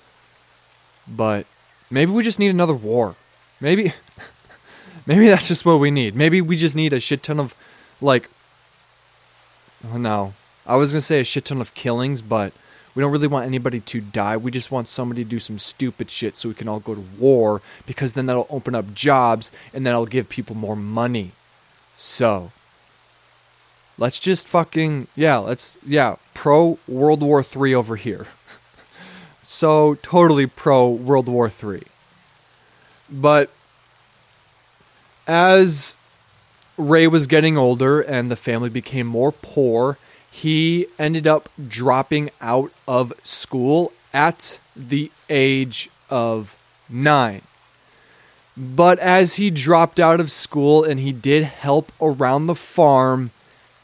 But 1.05 1.45
maybe 1.89 2.13
we 2.13 2.23
just 2.23 2.39
need 2.39 2.51
another 2.51 2.73
war. 2.73 3.17
Maybe 3.59 3.91
maybe 5.07 5.27
that's 5.27 5.47
just 5.47 5.65
what 5.65 5.79
we 5.79 5.89
need. 5.89 6.15
Maybe 6.15 6.41
we 6.41 6.55
just 6.55 6.75
need 6.75 6.93
a 6.93 6.99
shit 6.99 7.23
ton 7.23 7.39
of 7.39 7.55
like 7.99 8.29
oh 9.91 9.97
no. 9.97 10.33
I 10.65 10.75
was 10.75 10.91
to 10.91 11.01
say 11.01 11.21
a 11.21 11.23
shit 11.23 11.45
ton 11.45 11.61
of 11.61 11.73
killings, 11.73 12.21
but 12.21 12.53
we 12.93 13.01
don't 13.01 13.11
really 13.11 13.27
want 13.27 13.45
anybody 13.45 13.79
to 13.79 14.01
die. 14.01 14.35
We 14.35 14.51
just 14.51 14.71
want 14.71 14.87
somebody 14.87 15.23
to 15.23 15.29
do 15.29 15.39
some 15.39 15.59
stupid 15.59 16.11
shit 16.11 16.35
so 16.35 16.49
we 16.49 16.55
can 16.55 16.67
all 16.67 16.79
go 16.79 16.95
to 16.95 17.03
war 17.17 17.61
because 17.85 18.13
then 18.13 18.25
that'll 18.25 18.47
open 18.49 18.75
up 18.75 18.93
jobs 18.93 19.49
and 19.73 19.85
that'll 19.85 20.07
give 20.07 20.29
people 20.29 20.55
more 20.55 20.75
money. 20.75 21.31
So, 21.95 22.51
let's 23.97 24.19
just 24.19 24.47
fucking 24.47 25.07
yeah, 25.15 25.37
let's 25.37 25.77
yeah, 25.85 26.15
pro 26.33 26.79
World 26.87 27.21
War 27.21 27.43
3 27.43 27.73
over 27.73 27.95
here. 27.95 28.27
so, 29.41 29.95
totally 29.95 30.47
pro 30.47 30.89
World 30.89 31.27
War 31.29 31.49
3. 31.49 31.83
But 33.09 33.51
as 35.27 35.97
Ray 36.77 37.05
was 37.07 37.27
getting 37.27 37.57
older 37.57 38.01
and 38.01 38.31
the 38.31 38.35
family 38.35 38.69
became 38.69 39.07
more 39.07 39.31
poor, 39.31 39.97
he 40.31 40.87
ended 40.97 41.27
up 41.27 41.49
dropping 41.67 42.29
out 42.39 42.71
of 42.87 43.13
school 43.23 43.91
at 44.13 44.59
the 44.75 45.11
age 45.29 45.89
of 46.09 46.55
nine. 46.89 47.41
But 48.55 48.97
as 48.99 49.35
he 49.35 49.51
dropped 49.51 49.99
out 49.99 50.19
of 50.19 50.31
school 50.31 50.83
and 50.83 50.99
he 50.99 51.11
did 51.11 51.43
help 51.43 51.91
around 52.01 52.47
the 52.47 52.55
farm, 52.55 53.31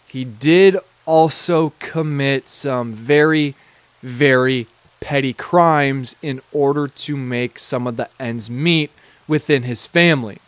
he 0.08 0.24
did 0.24 0.78
also 1.06 1.74
commit 1.80 2.50
some 2.50 2.94
very, 2.94 3.56
very 4.02 4.68
petty 5.00 5.34
crimes 5.34 6.16
in 6.22 6.42
order 6.52 6.88
to 6.88 7.18
make 7.18 7.60
some 7.60 7.86
of 7.86 7.98
the 7.98 8.10
ends 8.20 8.50
meet 8.50 8.90
within 9.28 9.64
his 9.64 9.86
family. 9.86 10.40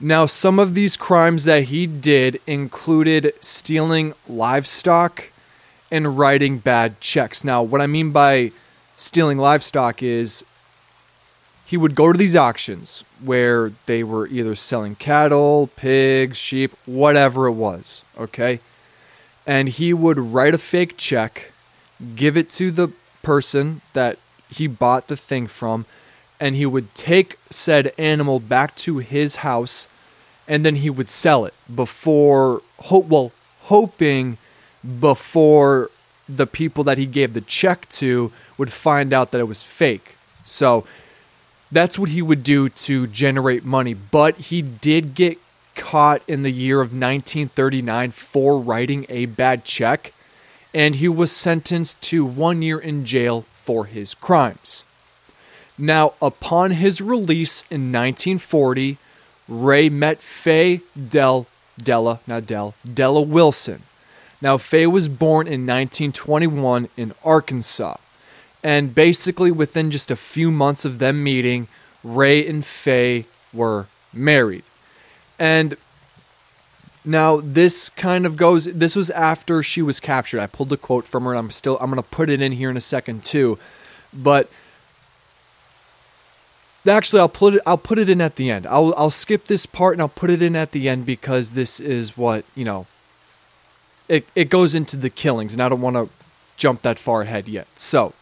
Now, 0.00 0.26
some 0.26 0.60
of 0.60 0.74
these 0.74 0.96
crimes 0.96 1.44
that 1.44 1.64
he 1.64 1.86
did 1.86 2.40
included 2.46 3.32
stealing 3.40 4.14
livestock 4.28 5.32
and 5.90 6.16
writing 6.16 6.58
bad 6.58 7.00
checks. 7.00 7.42
Now, 7.42 7.64
what 7.64 7.80
I 7.80 7.88
mean 7.88 8.12
by 8.12 8.52
stealing 8.94 9.38
livestock 9.38 10.02
is 10.02 10.44
he 11.64 11.76
would 11.76 11.96
go 11.96 12.12
to 12.12 12.18
these 12.18 12.36
auctions 12.36 13.04
where 13.22 13.72
they 13.86 14.04
were 14.04 14.28
either 14.28 14.54
selling 14.54 14.94
cattle, 14.94 15.68
pigs, 15.74 16.36
sheep, 16.36 16.72
whatever 16.86 17.46
it 17.46 17.52
was, 17.52 18.04
okay? 18.16 18.60
And 19.46 19.68
he 19.68 19.92
would 19.92 20.18
write 20.18 20.54
a 20.54 20.58
fake 20.58 20.96
check, 20.96 21.52
give 22.14 22.36
it 22.36 22.50
to 22.52 22.70
the 22.70 22.88
person 23.22 23.80
that 23.94 24.18
he 24.48 24.68
bought 24.68 25.08
the 25.08 25.16
thing 25.16 25.48
from, 25.48 25.86
and 26.40 26.54
he 26.56 26.66
would 26.66 26.94
take 26.94 27.38
said 27.50 27.92
animal 27.98 28.40
back 28.40 28.74
to 28.76 28.98
his 28.98 29.36
house 29.36 29.88
and 30.46 30.64
then 30.64 30.76
he 30.76 30.90
would 30.90 31.10
sell 31.10 31.44
it 31.44 31.54
before 31.72 32.62
hope 32.82 33.06
well 33.06 33.32
hoping 33.62 34.38
before 35.00 35.90
the 36.28 36.46
people 36.46 36.84
that 36.84 36.98
he 36.98 37.06
gave 37.06 37.34
the 37.34 37.40
check 37.40 37.88
to 37.88 38.32
would 38.56 38.72
find 38.72 39.12
out 39.12 39.30
that 39.30 39.40
it 39.40 39.48
was 39.48 39.62
fake. 39.62 40.16
So 40.44 40.84
that's 41.70 41.98
what 41.98 42.10
he 42.10 42.22
would 42.22 42.42
do 42.42 42.68
to 42.68 43.06
generate 43.06 43.64
money, 43.64 43.94
but 43.94 44.36
he 44.36 44.62
did 44.62 45.14
get 45.14 45.38
caught 45.74 46.22
in 46.26 46.42
the 46.42 46.50
year 46.50 46.80
of 46.80 46.88
1939 46.88 48.10
for 48.10 48.58
writing 48.58 49.06
a 49.08 49.26
bad 49.26 49.64
check 49.64 50.12
and 50.74 50.96
he 50.96 51.08
was 51.08 51.32
sentenced 51.32 52.00
to 52.02 52.24
1 52.24 52.62
year 52.62 52.78
in 52.78 53.04
jail 53.04 53.44
for 53.54 53.86
his 53.86 54.14
crimes. 54.14 54.84
Now, 55.78 56.14
upon 56.20 56.72
his 56.72 57.00
release 57.00 57.62
in 57.70 57.92
1940, 57.92 58.98
Ray 59.48 59.88
met 59.88 60.20
Faye 60.20 60.80
Del 61.08 61.46
Della, 61.78 62.20
not 62.26 62.46
Del, 62.46 62.74
Della 62.92 63.22
Wilson. 63.22 63.82
Now, 64.42 64.58
Faye 64.58 64.86
was 64.86 65.08
born 65.08 65.46
in 65.46 65.66
1921 65.66 66.88
in 66.96 67.14
Arkansas. 67.24 67.96
And 68.62 68.92
basically, 68.92 69.52
within 69.52 69.90
just 69.90 70.10
a 70.10 70.16
few 70.16 70.50
months 70.50 70.84
of 70.84 70.98
them 70.98 71.22
meeting, 71.22 71.68
Ray 72.02 72.44
and 72.46 72.64
Faye 72.64 73.26
were 73.52 73.86
married. 74.12 74.64
And 75.38 75.76
now 77.04 77.40
this 77.40 77.88
kind 77.90 78.26
of 78.26 78.36
goes 78.36 78.66
this 78.66 78.96
was 78.96 79.10
after 79.10 79.62
she 79.62 79.80
was 79.80 80.00
captured. 80.00 80.40
I 80.40 80.46
pulled 80.46 80.72
a 80.72 80.76
quote 80.76 81.06
from 81.06 81.24
her 81.24 81.30
and 81.30 81.38
I'm 81.38 81.50
still 81.50 81.78
I'm 81.80 81.90
going 81.90 82.02
to 82.02 82.08
put 82.08 82.28
it 82.28 82.42
in 82.42 82.52
here 82.52 82.70
in 82.70 82.76
a 82.76 82.82
second 82.82 83.22
too. 83.22 83.58
But 84.12 84.50
actually 86.88 87.20
I'll 87.20 87.28
put 87.28 87.54
it 87.54 87.62
I'll 87.66 87.78
put 87.78 87.98
it 87.98 88.08
in 88.08 88.20
at 88.20 88.36
the 88.36 88.50
end. 88.50 88.66
I'll 88.66 88.94
I'll 88.96 89.10
skip 89.10 89.46
this 89.46 89.66
part 89.66 89.94
and 89.94 90.00
I'll 90.00 90.08
put 90.08 90.30
it 90.30 90.42
in 90.42 90.56
at 90.56 90.72
the 90.72 90.88
end 90.88 91.06
because 91.06 91.52
this 91.52 91.80
is 91.80 92.16
what, 92.16 92.44
you 92.54 92.64
know, 92.64 92.86
it 94.08 94.26
it 94.34 94.48
goes 94.48 94.74
into 94.74 94.96
the 94.96 95.10
killings 95.10 95.52
and 95.52 95.62
I 95.62 95.68
don't 95.68 95.80
want 95.80 95.96
to 95.96 96.08
jump 96.56 96.82
that 96.82 96.98
far 96.98 97.22
ahead 97.22 97.48
yet. 97.48 97.66
So, 97.74 98.12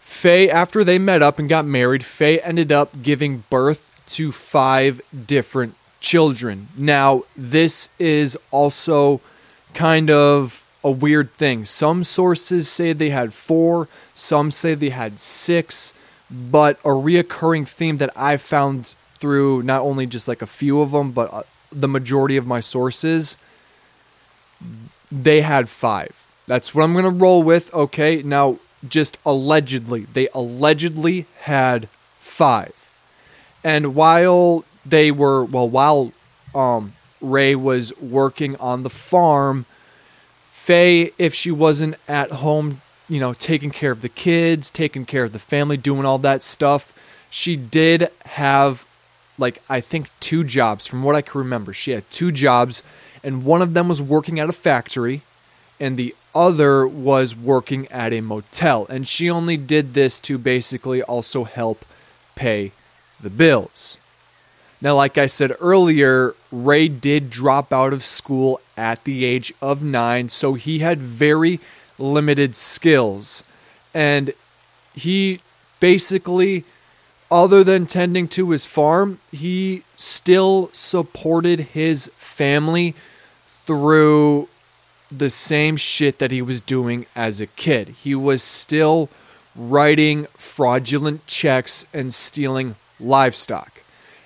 Faye 0.00 0.50
after 0.50 0.84
they 0.84 0.98
met 0.98 1.22
up 1.22 1.38
and 1.38 1.48
got 1.48 1.64
married, 1.64 2.04
Faye 2.04 2.40
ended 2.40 2.70
up 2.70 3.02
giving 3.02 3.44
birth 3.50 3.90
to 4.06 4.32
five 4.32 5.00
different 5.26 5.74
children. 6.00 6.68
Now, 6.76 7.24
this 7.36 7.88
is 7.98 8.36
also 8.50 9.20
kind 9.72 10.10
of 10.10 10.64
a 10.84 10.90
weird 10.90 11.32
thing. 11.32 11.64
Some 11.64 12.04
sources 12.04 12.68
say 12.68 12.92
they 12.92 13.10
had 13.10 13.32
four, 13.32 13.88
some 14.14 14.50
say 14.50 14.74
they 14.74 14.90
had 14.90 15.18
six, 15.18 15.94
but 16.34 16.78
a 16.80 16.88
reoccurring 16.88 17.68
theme 17.68 17.98
that 17.98 18.10
I 18.16 18.36
found 18.36 18.96
through 19.18 19.62
not 19.62 19.82
only 19.82 20.06
just 20.06 20.26
like 20.26 20.42
a 20.42 20.46
few 20.46 20.80
of 20.80 20.90
them, 20.90 21.12
but 21.12 21.32
uh, 21.32 21.42
the 21.70 21.88
majority 21.88 22.36
of 22.36 22.46
my 22.46 22.60
sources, 22.60 23.36
they 25.10 25.42
had 25.42 25.68
five. 25.68 26.26
That's 26.46 26.74
what 26.74 26.82
I'm 26.82 26.92
going 26.92 27.04
to 27.04 27.10
roll 27.10 27.42
with. 27.42 27.72
Okay. 27.72 28.22
Now, 28.22 28.58
just 28.86 29.16
allegedly, 29.24 30.06
they 30.12 30.28
allegedly 30.34 31.26
had 31.42 31.88
five. 32.18 32.74
And 33.62 33.94
while 33.94 34.64
they 34.84 35.10
were, 35.10 35.44
well, 35.44 35.68
while 35.68 36.12
um, 36.54 36.94
Ray 37.20 37.54
was 37.54 37.96
working 37.98 38.56
on 38.56 38.82
the 38.82 38.90
farm, 38.90 39.66
Faye, 40.46 41.12
if 41.18 41.32
she 41.34 41.50
wasn't 41.50 41.94
at 42.08 42.30
home, 42.32 42.80
you 43.08 43.20
know, 43.20 43.34
taking 43.34 43.70
care 43.70 43.90
of 43.90 44.02
the 44.02 44.08
kids, 44.08 44.70
taking 44.70 45.04
care 45.04 45.24
of 45.24 45.32
the 45.32 45.38
family, 45.38 45.76
doing 45.76 46.06
all 46.06 46.18
that 46.18 46.42
stuff, 46.42 46.92
she 47.30 47.56
did 47.56 48.10
have, 48.24 48.86
like, 49.38 49.60
I 49.68 49.80
think 49.80 50.08
two 50.20 50.44
jobs 50.44 50.86
from 50.86 51.02
what 51.02 51.14
I 51.14 51.22
can 51.22 51.38
remember. 51.38 51.72
She 51.72 51.90
had 51.90 52.10
two 52.10 52.32
jobs, 52.32 52.82
and 53.22 53.44
one 53.44 53.60
of 53.60 53.74
them 53.74 53.88
was 53.88 54.00
working 54.00 54.38
at 54.40 54.48
a 54.48 54.52
factory, 54.52 55.22
and 55.78 55.96
the 55.96 56.14
other 56.34 56.86
was 56.86 57.36
working 57.36 57.86
at 57.88 58.12
a 58.12 58.20
motel. 58.20 58.86
And 58.88 59.06
she 59.06 59.28
only 59.28 59.56
did 59.56 59.94
this 59.94 60.18
to 60.20 60.38
basically 60.38 61.02
also 61.02 61.44
help 61.44 61.84
pay 62.34 62.72
the 63.20 63.30
bills. 63.30 63.98
Now, 64.80 64.96
like 64.96 65.16
I 65.16 65.26
said 65.26 65.56
earlier, 65.60 66.34
Ray 66.52 66.88
did 66.88 67.30
drop 67.30 67.72
out 67.72 67.92
of 67.92 68.04
school 68.04 68.60
at 68.76 69.04
the 69.04 69.24
age 69.24 69.52
of 69.62 69.82
nine, 69.82 70.28
so 70.28 70.54
he 70.54 70.80
had 70.80 70.98
very 70.98 71.60
limited 71.98 72.56
skills. 72.56 73.44
And 73.92 74.32
he 74.94 75.40
basically, 75.80 76.64
other 77.30 77.64
than 77.64 77.86
tending 77.86 78.28
to 78.28 78.50
his 78.50 78.66
farm, 78.66 79.20
he 79.30 79.84
still 79.96 80.70
supported 80.72 81.60
his 81.60 82.10
family 82.16 82.94
through 83.46 84.48
the 85.10 85.30
same 85.30 85.76
shit 85.76 86.18
that 86.18 86.30
he 86.30 86.42
was 86.42 86.60
doing 86.60 87.06
as 87.14 87.40
a 87.40 87.46
kid. 87.46 87.88
He 87.88 88.14
was 88.14 88.42
still 88.42 89.08
writing 89.54 90.26
fraudulent 90.36 91.26
checks 91.26 91.86
and 91.92 92.12
stealing 92.12 92.76
livestock. 92.98 93.82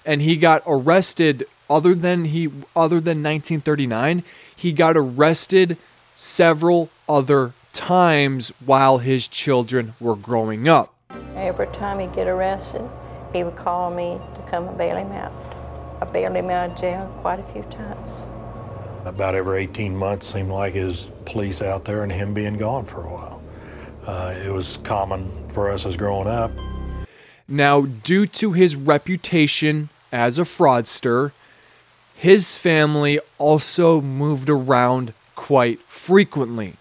And 0.07 0.23
he 0.23 0.37
got 0.37 0.63
arrested 0.67 1.47
other 1.69 1.95
than 1.95 2.27
he 2.27 2.47
other 2.75 3.01
than 3.01 3.23
1939, 3.23 4.23
he 4.55 4.73
got 4.73 4.97
arrested 4.97 5.77
several 6.15 6.89
other 7.09 7.53
times 7.79 8.53
while 8.67 8.99
his 8.99 9.29
children 9.29 9.95
were 10.01 10.17
growing 10.17 10.67
up. 10.67 10.93
Every 11.37 11.69
time 11.69 12.01
he'd 12.01 12.13
get 12.13 12.27
arrested, 12.27 12.83
he 13.33 13.45
would 13.45 13.55
call 13.55 13.95
me 13.95 14.19
to 14.35 14.43
come 14.51 14.67
and 14.67 14.77
bail 14.77 14.97
him 14.97 15.13
out. 15.13 15.33
I 16.03 16.05
bailed 16.07 16.35
him 16.35 16.51
out 16.51 16.73
of 16.73 16.81
jail 16.81 17.05
quite 17.21 17.39
a 17.39 17.45
few 17.45 17.63
times. 17.63 18.25
About 19.05 19.37
every 19.37 19.63
18 19.63 19.97
months 19.97 20.27
seemed 20.27 20.51
like 20.51 20.75
his 20.75 21.09
police 21.25 21.63
out 21.63 21.85
there 21.85 22.03
and 22.03 22.11
him 22.11 22.35
being 22.35 22.59
gone 22.59 22.85
for 22.85 23.05
a 23.05 23.13
while. 23.13 23.43
Uh, 24.05 24.35
it 24.45 24.51
was 24.51 24.79
common 24.79 25.31
for 25.51 25.71
us 25.71 25.87
as 25.87 25.97
growing 25.97 26.27
up. 26.27 26.51
Now, 27.47 27.83
due 27.83 28.27
to 28.27 28.53
his 28.53 28.75
reputation 28.75 29.89
as 30.11 30.37
a 30.39 30.43
fraudster, 30.43 31.31
his 32.17 32.57
family 32.59 33.21
also 33.39 34.01
moved 34.01 34.51
around 34.51 35.15
quite 35.37 35.81
frequently. 35.83 36.75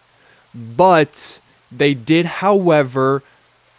But 0.58 1.40
they 1.72 1.94
did, 1.94 2.26
however, 2.26 3.22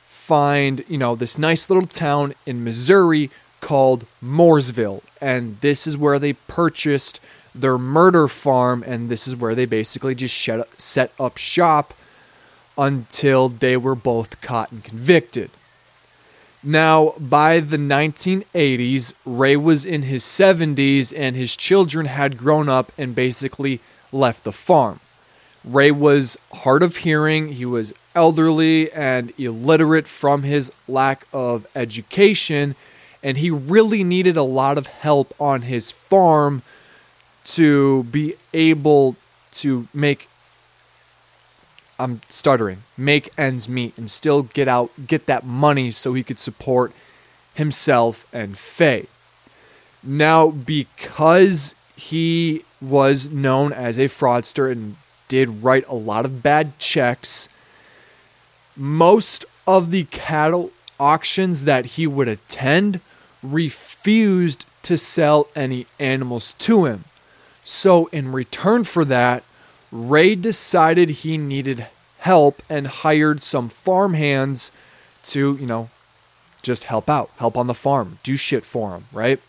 find, 0.07 0.85
you 0.87 0.99
know, 0.99 1.17
this 1.17 1.39
nice 1.39 1.69
little 1.69 1.87
town 1.87 2.35
in 2.47 2.63
Missouri 2.63 3.31
called 3.61 4.07
Mooresville. 4.23 5.03
And 5.21 5.61
this 5.61 5.87
is 5.87 5.97
where 5.97 6.21
they 6.21 6.35
purchased 6.35 7.19
their 7.55 7.79
murder 7.79 8.29
farm. 8.29 8.85
And 8.87 9.09
this 9.09 9.27
is 9.27 9.35
where 9.35 9.57
they 9.57 9.67
basically 9.67 10.15
just 10.15 10.37
set 10.79 11.13
up 11.19 11.37
shop 11.37 11.95
until 12.77 13.49
they 13.49 13.77
were 13.77 13.97
both 13.97 14.41
caught 14.41 14.71
and 14.71 14.85
convicted. 14.85 15.51
Now, 16.63 17.15
by 17.19 17.61
the 17.61 17.77
1980s, 17.77 19.15
Ray 19.25 19.57
was 19.57 19.85
in 19.85 20.03
his 20.03 20.23
70s 20.25 21.13
and 21.17 21.35
his 21.35 21.57
children 21.57 22.07
had 22.07 22.37
grown 22.37 22.69
up 22.69 22.93
and 22.99 23.15
basically 23.15 23.81
left 24.13 24.45
the 24.45 24.53
farm. 24.53 25.01
Ray 25.69 25.91
was 25.91 26.39
hard 26.53 26.83
of 26.83 26.99
hearing, 26.99 27.53
he 27.53 27.67
was 27.67 27.93
elderly 28.15 28.91
and 28.93 29.33
illiterate 29.39 30.09
from 30.09 30.43
his 30.43 30.73
lack 30.89 31.27
of 31.33 31.67
education, 31.77 32.75
and 33.23 33.37
he 33.37 33.51
really 33.51 34.03
needed 34.03 34.37
a 34.37 34.43
lot 34.43 34.79
of 34.79 34.87
help 34.87 35.35
on 35.39 35.63
his 35.63 35.91
farm 35.91 36.63
to 37.45 38.05
be 38.05 38.35
able 38.55 39.17
to 39.53 39.89
make 39.93 40.29
I'm 41.99 42.21
stuttering, 42.29 42.85
make 42.97 43.33
ends 43.37 43.69
meet 43.69 43.99
and 43.99 44.11
still 44.11 44.45
get 44.45 44.69
out, 44.69 44.91
get 45.07 45.27
that 45.27 45.45
money 45.45 45.91
so 45.91 46.15
he 46.15 46.23
could 46.23 46.39
support 46.39 46.93
himself 47.55 48.25
and 48.33 48.57
Faye. 48.57 49.07
Now, 50.03 50.49
because 50.49 51.75
he 51.97 52.65
was 52.81 53.29
known 53.29 53.73
as 53.73 53.99
a 53.99 54.05
fraudster 54.05 54.71
and 54.71 54.97
did 55.29 55.63
write 55.63 55.87
a 55.87 55.95
lot 55.95 56.25
of 56.25 56.43
bad 56.43 56.79
checks, 56.79 57.49
most 58.77 59.45
of 59.67 59.91
the 59.91 60.05
cattle 60.05 60.71
auctions 60.99 61.65
that 61.65 61.87
he 61.87 62.07
would 62.07 62.29
attend 62.29 63.01
refused 63.43 64.67
to 64.83 64.97
sell 64.97 65.49
any 65.55 65.87
animals 65.99 66.55
to 66.55 66.87
him. 66.87 67.05
So, 67.63 68.07
in 68.07 68.33
return 68.33 68.85
for 68.85 69.05
that, 69.05 69.45
Ray 69.93 70.35
decided 70.35 71.11
he 71.11 71.37
needed 71.37 71.87
help 72.19 72.63
and 72.69 72.87
hired 72.87 73.43
some 73.43 73.69
farm 73.69 74.15
hands 74.15 74.73
to, 75.25 75.57
you 75.61 75.67
know, 75.67 75.91
just 76.63 76.85
help 76.85 77.09
out, 77.09 77.31
help 77.37 77.57
on 77.57 77.67
the 77.67 77.75
farm, 77.75 78.19
do 78.23 78.37
shit 78.37 78.65
for 78.65 78.95
him, 78.95 79.05
right? 79.13 79.41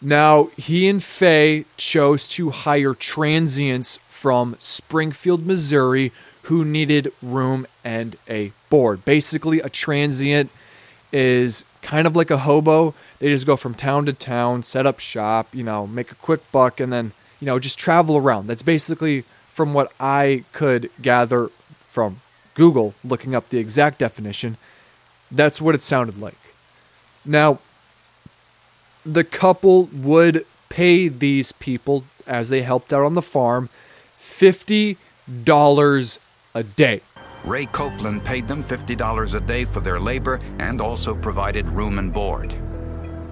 Now, 0.00 0.50
he 0.56 0.88
and 0.88 1.02
Faye 1.02 1.66
chose 1.76 2.26
to 2.28 2.50
hire 2.50 2.94
transients 2.94 3.98
from 4.20 4.54
Springfield, 4.58 5.46
Missouri, 5.46 6.12
who 6.42 6.62
needed 6.62 7.10
room 7.22 7.66
and 7.82 8.18
a 8.28 8.52
board. 8.68 9.02
Basically, 9.06 9.60
a 9.60 9.70
transient 9.70 10.50
is 11.10 11.64
kind 11.80 12.06
of 12.06 12.14
like 12.14 12.30
a 12.30 12.36
hobo. 12.36 12.94
They 13.18 13.28
just 13.30 13.46
go 13.46 13.56
from 13.56 13.72
town 13.72 14.04
to 14.04 14.12
town, 14.12 14.62
set 14.62 14.84
up 14.84 15.00
shop, 15.00 15.48
you 15.54 15.64
know, 15.64 15.86
make 15.86 16.12
a 16.12 16.16
quick 16.16 16.42
buck, 16.52 16.80
and 16.80 16.92
then, 16.92 17.12
you 17.40 17.46
know, 17.46 17.58
just 17.58 17.78
travel 17.78 18.14
around. 18.14 18.46
That's 18.46 18.62
basically 18.62 19.24
from 19.48 19.72
what 19.72 19.90
I 19.98 20.44
could 20.52 20.90
gather 21.00 21.48
from 21.86 22.20
Google, 22.52 22.92
looking 23.02 23.34
up 23.34 23.48
the 23.48 23.56
exact 23.56 24.00
definition. 24.00 24.58
That's 25.30 25.62
what 25.62 25.74
it 25.74 25.80
sounded 25.80 26.20
like. 26.20 26.36
Now, 27.24 27.58
the 29.02 29.24
couple 29.24 29.84
would 29.86 30.44
pay 30.68 31.08
these 31.08 31.52
people 31.52 32.04
as 32.26 32.50
they 32.50 32.60
helped 32.60 32.92
out 32.92 33.06
on 33.06 33.14
the 33.14 33.22
farm 33.22 33.70
$50 34.40 36.18
a 36.54 36.62
day. 36.62 37.00
Ray 37.44 37.66
Copeland 37.66 38.24
paid 38.24 38.48
them 38.48 38.64
$50 38.64 39.34
a 39.34 39.40
day 39.40 39.64
for 39.64 39.80
their 39.80 40.00
labor 40.00 40.40
and 40.58 40.80
also 40.80 41.14
provided 41.14 41.68
room 41.68 41.98
and 41.98 42.10
board. 42.10 42.54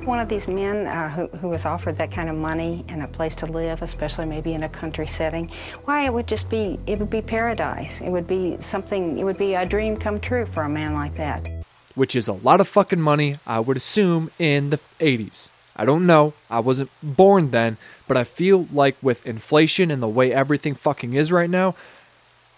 One 0.05 0.19
of 0.19 0.29
these 0.29 0.49
men 0.49 0.87
uh, 0.87 1.09
who, 1.09 1.27
who 1.39 1.49
was 1.49 1.65
offered 1.65 1.97
that 1.97 2.13
kind 2.13 2.29
of 2.29 2.37
money 2.37 2.85
and 2.89 3.03
a 3.03 3.09
place 3.09 3.35
to 3.37 3.47
live, 3.47 3.81
especially 3.81 4.27
maybe 4.27 4.53
in 4.53 4.63
a 4.63 4.69
country 4.69 5.07
setting, 5.07 5.51
why 5.85 6.05
it 6.05 6.13
would 6.13 6.27
just 6.27 6.51
be, 6.51 6.79
it 6.87 6.99
would 6.99 7.11
be 7.11 7.23
paradise. 7.23 8.03
It 8.03 8.11
would 8.11 8.27
be 8.27 8.57
something, 8.61 9.19
it 9.19 9.25
would 9.25 9.39
be 9.39 9.55
a 9.55 9.65
dream 9.65 9.97
come 9.97 10.21
true 10.21 10.45
for 10.45 10.63
a 10.63 10.69
man 10.69 10.93
like 10.95 11.15
that. 11.17 11.49
Which 11.95 12.15
is 12.15 12.29
a 12.29 12.35
lot 12.35 12.61
of 12.61 12.69
fucking 12.69 13.01
money, 13.01 13.39
I 13.47 13.61
would 13.61 13.79
assume, 13.79 14.31
in 14.39 14.71
the 14.71 14.81
80s. 15.01 15.51
I 15.75 15.85
don't 15.85 16.07
know. 16.07 16.35
I 16.51 16.61
wasn't 16.61 16.91
born 17.03 17.51
then, 17.51 17.77
but 18.09 18.17
I 18.17 18.25
feel 18.25 18.67
like 18.73 18.97
with 19.03 19.25
inflation 19.27 19.91
and 19.91 20.03
the 20.03 20.09
way 20.09 20.33
everything 20.33 20.75
fucking 20.75 21.15
is 21.15 21.31
right 21.31 21.51
now, 21.51 21.75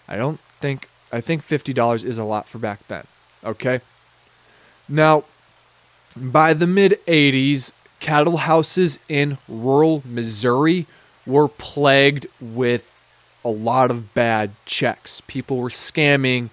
I 0.07 0.15
don't 0.15 0.39
think 0.59 0.87
I 1.11 1.21
think 1.21 1.45
$50 1.45 2.05
is 2.05 2.17
a 2.17 2.23
lot 2.23 2.47
for 2.47 2.57
back 2.57 2.87
then. 2.87 3.05
Okay? 3.43 3.81
Now, 4.87 5.25
by 6.15 6.53
the 6.53 6.67
mid 6.67 6.99
80s, 7.05 7.73
cattle 7.99 8.37
houses 8.37 8.97
in 9.09 9.37
rural 9.47 10.01
Missouri 10.05 10.87
were 11.25 11.47
plagued 11.47 12.25
with 12.39 12.95
a 13.43 13.49
lot 13.49 13.91
of 13.91 14.13
bad 14.13 14.51
checks. 14.65 15.21
People 15.21 15.57
were 15.57 15.69
scamming 15.69 16.49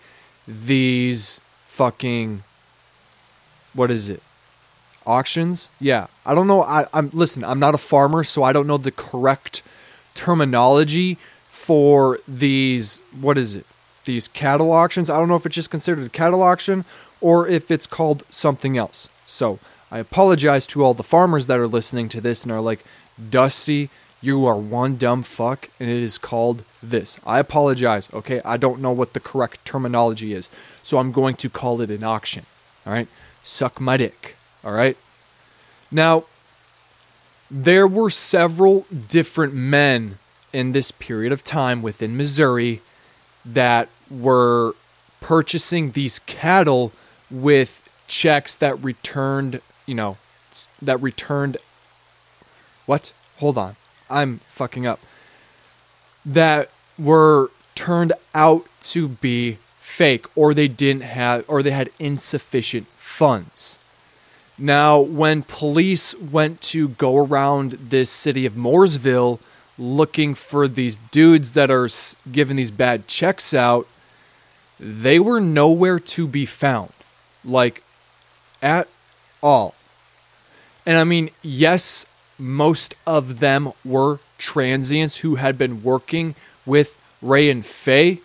these 0.47 1.41
fucking 1.67 2.43
what 3.75 3.91
is 3.91 4.09
it? 4.09 4.23
Auctions? 5.09 5.71
Yeah. 5.81 6.09
I 6.27 6.35
don't 6.35 6.47
know. 6.47 6.63
I, 6.63 6.87
I'm 6.93 7.11
listen, 7.15 7.43
I'm 7.43 7.59
not 7.59 7.75
a 7.75 7.79
farmer, 7.79 8.23
so 8.23 8.43
I 8.43 8.53
don't 8.53 8.67
know 8.67 8.77
the 8.77 8.93
correct 8.93 9.63
terminology 10.15 11.17
for 11.49 12.21
these 12.29 13.01
what 13.19 13.39
is 13.39 13.57
it? 13.57 13.67
These 14.05 14.29
cattle 14.29 14.71
auctions. 14.71 15.09
I 15.09 15.19
don't 15.19 15.29
know 15.29 15.37
if 15.37 15.47
it's 15.47 15.55
just 15.55 15.71
considered 15.71 16.05
a 16.05 16.11
cattle 16.11 16.43
auction 16.43 16.85
or 17.21 17.49
if 17.49 17.71
it's 17.71 17.87
called 17.87 18.23
something 18.31 18.77
else. 18.77 19.09
So 19.27 19.59
I 19.91 19.99
apologize 19.99 20.67
to 20.69 20.85
all 20.85 20.95
the 20.95 21.03
farmers 21.03 21.47
that 21.47 21.59
are 21.59 21.67
listening 21.67 22.09
to 22.11 22.21
this 22.21 22.43
and 22.43 22.53
are 22.53 22.61
like, 22.61 22.85
Dusty, 23.31 23.91
you 24.21 24.47
are 24.47 24.57
one 24.57 24.97
dumb 24.97 25.23
fuck, 25.23 25.69
and 25.79 25.89
it 25.89 26.03
is 26.03 26.19
called 26.19 26.65
this. 26.83 27.19
I 27.25 27.39
apologize, 27.39 28.11
okay? 28.13 28.41
I 28.45 28.57
don't 28.57 28.81
know 28.81 28.93
what 28.93 29.13
the 29.13 29.21
correct 29.21 29.65
terminology 29.65 30.33
is, 30.33 30.51
so 30.83 30.99
I'm 30.99 31.13
going 31.13 31.37
to 31.37 31.49
call 31.49 31.81
it 31.81 31.91
an 31.91 32.05
auction, 32.05 32.45
all 32.87 32.93
right? 32.93 33.09
Suck 33.43 33.81
my 33.81 33.97
dick, 33.97 34.37
all 34.69 34.75
right? 34.75 34.99
Now, 35.91 36.25
there 37.51 37.87
were 37.87 38.11
several 38.11 38.85
different 38.91 39.55
men 39.55 40.19
in 40.53 40.73
this 40.73 40.91
period 40.91 41.33
of 41.33 41.43
time 41.43 41.81
within 41.81 42.19
Missouri 42.19 42.83
that 43.47 43.89
were 44.11 44.75
purchasing 45.23 45.93
these 45.93 46.19
cattle 46.19 46.93
with 47.31 47.89
checks 48.07 48.57
that 48.57 48.83
returned, 48.85 49.63
you 49.87 49.95
know, 49.95 50.19
that 50.83 51.01
returned. 51.01 51.57
What? 52.85 53.15
Hold 53.39 53.57
on. 53.57 53.77
I'm 54.11 54.41
fucking 54.49 54.87
up. 54.87 55.01
That 56.27 56.71
were 56.99 57.51
turned 57.75 58.13
out 58.35 58.67
to 58.83 59.09
be 59.09 59.57
fake 59.79 60.27
or 60.37 60.53
they 60.53 60.69
didn't 60.69 61.05
have 61.05 61.47
or 61.49 61.63
they 61.63 61.71
had 61.71 61.89
insufficient 61.99 62.87
funds. 62.89 63.79
Now, 64.59 64.99
when 64.99 65.43
police 65.43 66.17
went 66.19 66.61
to 66.63 66.89
go 66.89 67.17
around 67.17 67.73
this 67.91 68.11
city 68.11 68.45
of 68.45 68.55
Mooresville 68.55 69.39
looking 69.79 70.35
for 70.35 70.67
these 70.67 70.99
dudes 71.13 71.53
that 71.53 71.71
are 71.71 71.89
giving 72.31 72.57
these 72.57 72.73
bad 72.73 73.07
checks 73.07 73.55
out, 73.55 73.87
they 74.81 75.21
were 75.21 75.41
nowhere 75.41 76.01
to 76.01 76.27
be 76.27 76.45
found. 76.45 76.93
Like, 77.45 77.85
at 78.61 78.89
all. 79.43 79.75
And 80.85 80.99
I 80.99 81.05
mean, 81.05 81.31
yes, 81.43 82.05
most 82.37 82.97
of 83.07 83.41
them 83.41 83.73
were 83.85 84.19
transients 84.39 85.19
who 85.19 85.37
had 85.37 85.57
been 85.57 85.83
working 85.83 86.35
with 86.67 86.99
Ray 87.23 87.51
and 87.51 87.65
Faye, 87.65 88.21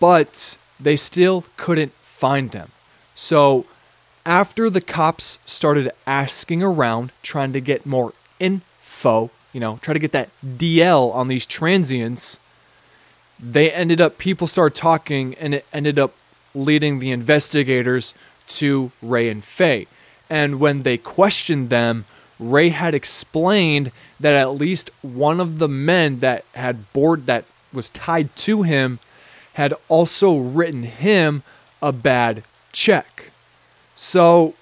but 0.00 0.58
they 0.78 0.96
still 0.96 1.44
couldn't 1.56 1.92
find 1.92 2.50
them. 2.50 2.70
So, 3.14 3.66
after 4.24 4.70
the 4.70 4.80
cops 4.80 5.38
started 5.44 5.90
asking 6.06 6.62
around, 6.62 7.12
trying 7.22 7.52
to 7.52 7.60
get 7.60 7.84
more 7.84 8.12
info, 8.38 9.30
you 9.52 9.60
know, 9.60 9.78
try 9.82 9.92
to 9.92 10.00
get 10.00 10.12
that 10.12 10.30
DL 10.44 11.14
on 11.14 11.28
these 11.28 11.46
transients, 11.46 12.38
they 13.38 13.70
ended 13.72 14.00
up, 14.00 14.18
people 14.18 14.46
started 14.46 14.76
talking, 14.76 15.34
and 15.34 15.54
it 15.54 15.66
ended 15.72 15.98
up 15.98 16.14
leading 16.54 16.98
the 16.98 17.10
investigators 17.10 18.14
to 18.46 18.92
Ray 19.02 19.28
and 19.28 19.44
Faye. 19.44 19.86
And 20.30 20.60
when 20.60 20.82
they 20.82 20.96
questioned 20.96 21.68
them, 21.68 22.04
Ray 22.38 22.70
had 22.70 22.94
explained 22.94 23.92
that 24.20 24.34
at 24.34 24.54
least 24.54 24.90
one 25.02 25.40
of 25.40 25.58
the 25.58 25.68
men 25.68 26.20
that 26.20 26.44
had 26.54 26.92
board 26.92 27.26
that 27.26 27.44
was 27.72 27.90
tied 27.90 28.34
to 28.36 28.62
him 28.62 28.98
had 29.54 29.74
also 29.88 30.36
written 30.36 30.84
him 30.84 31.42
a 31.82 31.92
bad 31.92 32.44
check. 32.72 33.31
So, 33.94 34.54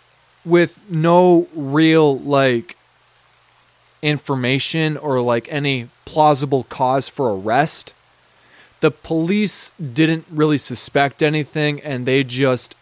with 0.45 0.81
no 0.89 1.49
real 1.55 2.19
like 2.19 2.77
information 4.03 4.97
or 4.97 5.21
like 5.21 5.47
any 5.53 5.89
plausible 6.05 6.65
cause 6.65 7.09
for 7.09 7.33
arrest, 7.33 7.95
the 8.81 8.91
police 8.91 9.73
didn't 9.73 10.27
really 10.31 10.59
suspect 10.59 11.23
anything 11.23 11.81
and 11.81 12.07
they 12.07 12.25
just 12.25 12.75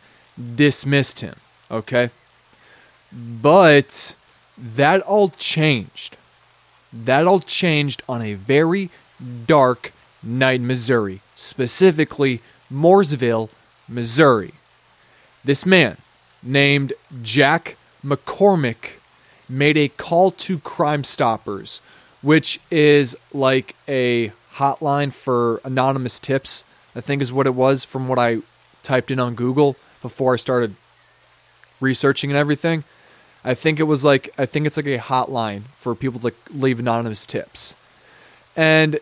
dismissed 0.54 1.20
him. 1.20 1.36
Okay? 1.70 2.10
But 3.12 4.14
that 4.56 5.00
all 5.02 5.30
changed. 5.30 6.16
That 6.92 7.26
all 7.26 7.40
changed 7.40 8.02
on 8.08 8.22
a 8.22 8.34
very 8.34 8.90
dark 9.46 9.92
night 10.22 10.60
in 10.60 10.66
Missouri, 10.66 11.20
specifically 11.34 12.40
Mooresville, 12.72 13.48
Missouri. 13.88 14.54
This 15.44 15.66
man, 15.66 15.96
named 16.42 16.92
Jack 17.22 17.76
McCormick, 18.04 18.98
made 19.48 19.76
a 19.76 19.88
call 19.88 20.30
to 20.30 20.58
Crime 20.58 21.04
Stoppers, 21.04 21.80
which 22.22 22.60
is 22.70 23.16
like 23.32 23.74
a 23.86 24.32
hotline 24.54 25.12
for 25.12 25.60
anonymous 25.64 26.18
tips, 26.18 26.64
I 26.94 27.00
think 27.00 27.22
is 27.22 27.32
what 27.32 27.46
it 27.46 27.54
was 27.54 27.84
from 27.84 28.08
what 28.08 28.18
I 28.18 28.38
typed 28.82 29.10
in 29.10 29.18
on 29.20 29.34
Google 29.34 29.76
before 30.02 30.34
I 30.34 30.36
started 30.36 30.74
researching 31.80 32.30
and 32.30 32.36
everything. 32.36 32.84
I 33.44 33.54
think 33.54 33.78
it 33.78 33.84
was 33.84 34.04
like 34.04 34.34
I 34.36 34.46
think 34.46 34.66
it's 34.66 34.76
like 34.76 34.86
a 34.86 34.98
hotline 34.98 35.62
for 35.76 35.94
people 35.94 36.20
to 36.20 36.32
leave 36.50 36.78
anonymous 36.78 37.24
tips. 37.24 37.74
And 38.56 38.98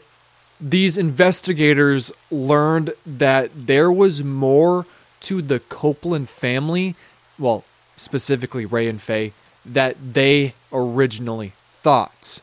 these 0.61 0.99
investigators 0.99 2.13
learned 2.31 2.93
that 3.05 3.51
there 3.55 3.91
was 3.91 4.23
more 4.23 4.87
to 5.21 5.43
the 5.43 5.61
Copeland 5.61 6.29
family, 6.29 6.95
well, 7.39 7.65
specifically 7.97 8.67
Ray 8.67 8.89
and 8.89 9.01
Faye, 9.01 9.33
that 9.65 9.97
they 10.15 10.55
originally 10.73 11.53
thought. 11.69 12.41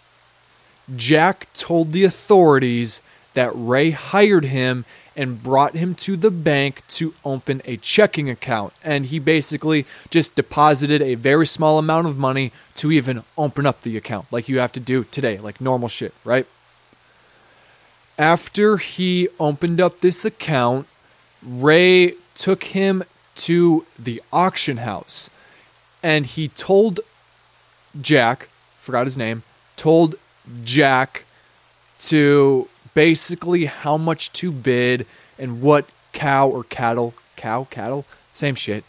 Jack 0.95 1.51
told 1.53 1.91
the 1.91 2.03
authorities 2.03 3.01
that 3.33 3.51
Ray 3.53 3.91
hired 3.91 4.45
him 4.45 4.85
and 5.15 5.43
brought 5.43 5.75
him 5.75 5.93
to 5.93 6.17
the 6.17 6.31
bank 6.31 6.81
to 6.87 7.13
open 7.23 7.61
a 7.65 7.77
checking 7.77 8.29
account. 8.29 8.73
And 8.83 9.05
he 9.07 9.19
basically 9.19 9.85
just 10.09 10.35
deposited 10.35 11.01
a 11.01 11.15
very 11.15 11.45
small 11.45 11.77
amount 11.77 12.07
of 12.07 12.17
money 12.17 12.51
to 12.75 12.91
even 12.91 13.23
open 13.37 13.65
up 13.65 13.81
the 13.81 13.95
account, 13.95 14.27
like 14.31 14.49
you 14.49 14.59
have 14.59 14.71
to 14.73 14.79
do 14.79 15.03
today, 15.05 15.37
like 15.37 15.61
normal 15.61 15.87
shit, 15.87 16.13
right? 16.23 16.47
After 18.17 18.77
he 18.77 19.27
opened 19.39 19.79
up 19.81 19.99
this 19.99 20.25
account, 20.25 20.87
Ray 21.41 22.15
took 22.35 22.65
him 22.65 23.03
to 23.35 23.85
the 23.97 24.21
auction 24.31 24.77
house 24.77 25.29
and 26.03 26.25
he 26.25 26.49
told 26.49 26.99
Jack, 27.99 28.49
forgot 28.77 29.05
his 29.05 29.17
name, 29.17 29.43
told 29.77 30.15
Jack 30.63 31.23
to 31.99 32.67
basically 32.93 33.65
how 33.65 33.97
much 33.97 34.31
to 34.33 34.51
bid 34.51 35.07
and 35.39 35.61
what 35.61 35.87
cow 36.11 36.47
or 36.47 36.63
cattle, 36.65 37.13
cow, 37.37 37.65
cattle, 37.71 38.05
same 38.33 38.55
shit, 38.55 38.83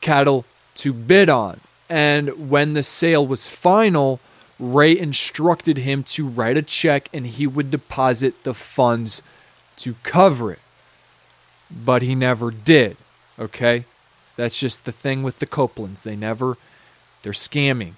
cattle 0.00 0.44
to 0.74 0.92
bid 0.92 1.28
on. 1.30 1.60
And 1.88 2.50
when 2.50 2.74
the 2.74 2.82
sale 2.82 3.26
was 3.26 3.48
final, 3.48 4.20
Ray 4.58 4.96
instructed 4.96 5.78
him 5.78 6.02
to 6.04 6.26
write 6.26 6.58
a 6.58 6.62
check 6.62 7.08
and 7.12 7.26
he 7.26 7.46
would 7.46 7.70
deposit 7.70 8.44
the 8.44 8.54
funds 8.54 9.22
to 9.76 9.94
cover 10.02 10.52
it. 10.52 10.58
But 11.70 12.02
he 12.02 12.14
never 12.14 12.50
did. 12.50 12.96
Okay? 13.38 13.84
That's 14.38 14.60
just 14.60 14.84
the 14.84 14.92
thing 14.92 15.24
with 15.24 15.40
the 15.40 15.46
Copelands. 15.46 16.04
They 16.04 16.14
never, 16.14 16.56
they're 17.22 17.32
scamming. 17.32 17.94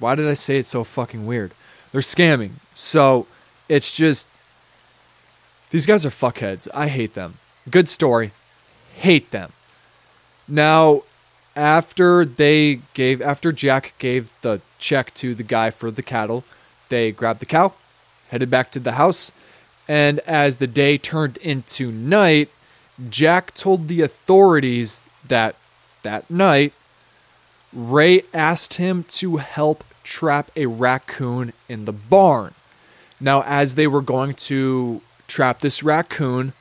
Why 0.00 0.16
did 0.16 0.26
I 0.26 0.34
say 0.34 0.56
it 0.56 0.66
so 0.66 0.82
fucking 0.82 1.26
weird? 1.26 1.52
They're 1.92 2.00
scamming. 2.00 2.54
So 2.74 3.28
it's 3.68 3.96
just, 3.96 4.26
these 5.70 5.86
guys 5.86 6.04
are 6.04 6.10
fuckheads. 6.10 6.66
I 6.74 6.88
hate 6.88 7.14
them. 7.14 7.38
Good 7.70 7.88
story. 7.88 8.32
Hate 8.96 9.30
them. 9.30 9.52
Now, 10.48 11.04
after 11.54 12.24
they 12.24 12.80
gave, 12.92 13.22
after 13.22 13.52
Jack 13.52 13.94
gave 14.00 14.32
the 14.42 14.62
check 14.80 15.14
to 15.14 15.36
the 15.36 15.44
guy 15.44 15.70
for 15.70 15.92
the 15.92 16.02
cattle, 16.02 16.42
they 16.88 17.12
grabbed 17.12 17.38
the 17.38 17.46
cow, 17.46 17.74
headed 18.30 18.50
back 18.50 18.72
to 18.72 18.80
the 18.80 18.92
house, 18.92 19.30
and 19.86 20.18
as 20.20 20.56
the 20.56 20.66
day 20.66 20.98
turned 20.98 21.36
into 21.36 21.92
night, 21.92 22.50
Jack 23.08 23.54
told 23.54 23.86
the 23.86 24.02
authorities 24.02 25.04
that 25.28 25.54
that 26.06 26.30
night, 26.30 26.72
Ray 27.72 28.22
asked 28.32 28.74
him 28.74 29.04
to 29.10 29.36
help 29.38 29.82
trap 30.04 30.52
a 30.54 30.66
raccoon 30.66 31.52
in 31.68 31.84
the 31.84 31.92
barn. 31.92 32.54
Now, 33.20 33.42
as 33.42 33.74
they 33.74 33.88
were 33.88 34.02
going 34.02 34.34
to 34.34 35.02
trap 35.26 35.58
this 35.58 35.82
raccoon, 35.82 36.52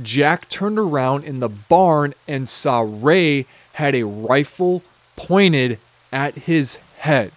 Jack 0.00 0.48
turned 0.48 0.78
around 0.78 1.24
in 1.24 1.40
the 1.40 1.48
barn 1.48 2.14
and 2.28 2.48
saw 2.48 2.86
Ray 2.86 3.46
had 3.74 3.96
a 3.96 4.04
rifle 4.04 4.82
pointed 5.16 5.78
at 6.12 6.34
his 6.34 6.76
head. 6.98 7.32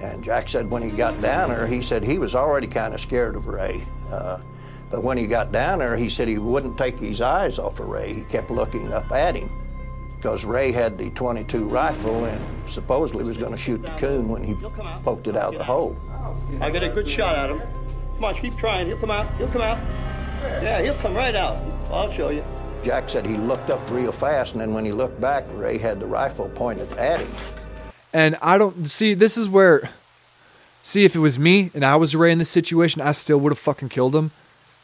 And 0.00 0.24
Jack 0.24 0.48
said 0.48 0.70
when 0.70 0.82
he 0.82 0.90
got 0.90 1.20
down 1.22 1.50
there, 1.50 1.68
he 1.68 1.82
said 1.82 2.02
he 2.02 2.18
was 2.18 2.34
already 2.34 2.66
kind 2.66 2.94
of 2.94 3.00
scared 3.00 3.36
of 3.36 3.46
Ray. 3.46 3.84
Uh, 4.10 4.40
but 4.90 5.04
when 5.04 5.18
he 5.18 5.26
got 5.28 5.52
down 5.52 5.78
there, 5.78 5.96
he 5.96 6.08
said 6.08 6.26
he 6.26 6.38
wouldn't 6.38 6.76
take 6.76 6.98
his 6.98 7.20
eyes 7.20 7.60
off 7.60 7.78
of 7.78 7.86
Ray. 7.86 8.12
He 8.12 8.22
kept 8.24 8.50
looking 8.50 8.92
up 8.92 9.12
at 9.12 9.36
him 9.36 9.59
because 10.20 10.44
Ray 10.44 10.70
had 10.70 10.98
the 10.98 11.08
22 11.10 11.66
rifle 11.66 12.26
and 12.26 12.68
supposedly 12.68 13.24
was 13.24 13.38
going 13.38 13.52
to 13.52 13.56
shoot 13.56 13.80
the 13.80 13.88
coon 13.92 14.28
when 14.28 14.44
he 14.44 14.54
poked 15.02 15.26
it 15.28 15.34
out 15.34 15.54
of 15.54 15.58
the 15.58 15.64
hole. 15.64 15.96
I 16.60 16.70
got 16.70 16.82
a 16.82 16.90
good 16.90 17.08
shot 17.08 17.36
at 17.36 17.48
him. 17.48 17.62
Come 18.16 18.24
on, 18.24 18.34
keep 18.34 18.54
trying. 18.58 18.86
He'll 18.86 18.98
come 18.98 19.10
out. 19.10 19.34
He'll 19.36 19.48
come 19.48 19.62
out. 19.62 19.78
Yeah, 20.62 20.82
he'll 20.82 20.94
come 20.96 21.14
right 21.14 21.34
out. 21.34 21.56
I'll 21.90 22.12
show 22.12 22.28
you. 22.28 22.44
Jack 22.82 23.08
said 23.08 23.24
he 23.24 23.38
looked 23.38 23.70
up 23.70 23.80
real 23.90 24.12
fast, 24.12 24.52
and 24.52 24.60
then 24.60 24.74
when 24.74 24.84
he 24.84 24.92
looked 24.92 25.18
back, 25.22 25.46
Ray 25.54 25.78
had 25.78 26.00
the 26.00 26.06
rifle 26.06 26.50
pointed 26.50 26.92
at 26.98 27.20
him. 27.20 27.32
And 28.12 28.36
I 28.42 28.58
don't 28.58 28.84
see 28.86 29.14
this 29.14 29.38
is 29.38 29.48
where 29.48 29.88
see 30.82 31.06
if 31.06 31.16
it 31.16 31.20
was 31.20 31.38
me 31.38 31.70
and 31.72 31.82
I 31.82 31.96
was 31.96 32.14
Ray 32.14 32.30
in 32.30 32.38
this 32.38 32.50
situation, 32.50 33.00
I 33.00 33.12
still 33.12 33.38
would 33.38 33.52
have 33.52 33.58
fucking 33.58 33.88
killed 33.88 34.14
him. 34.14 34.32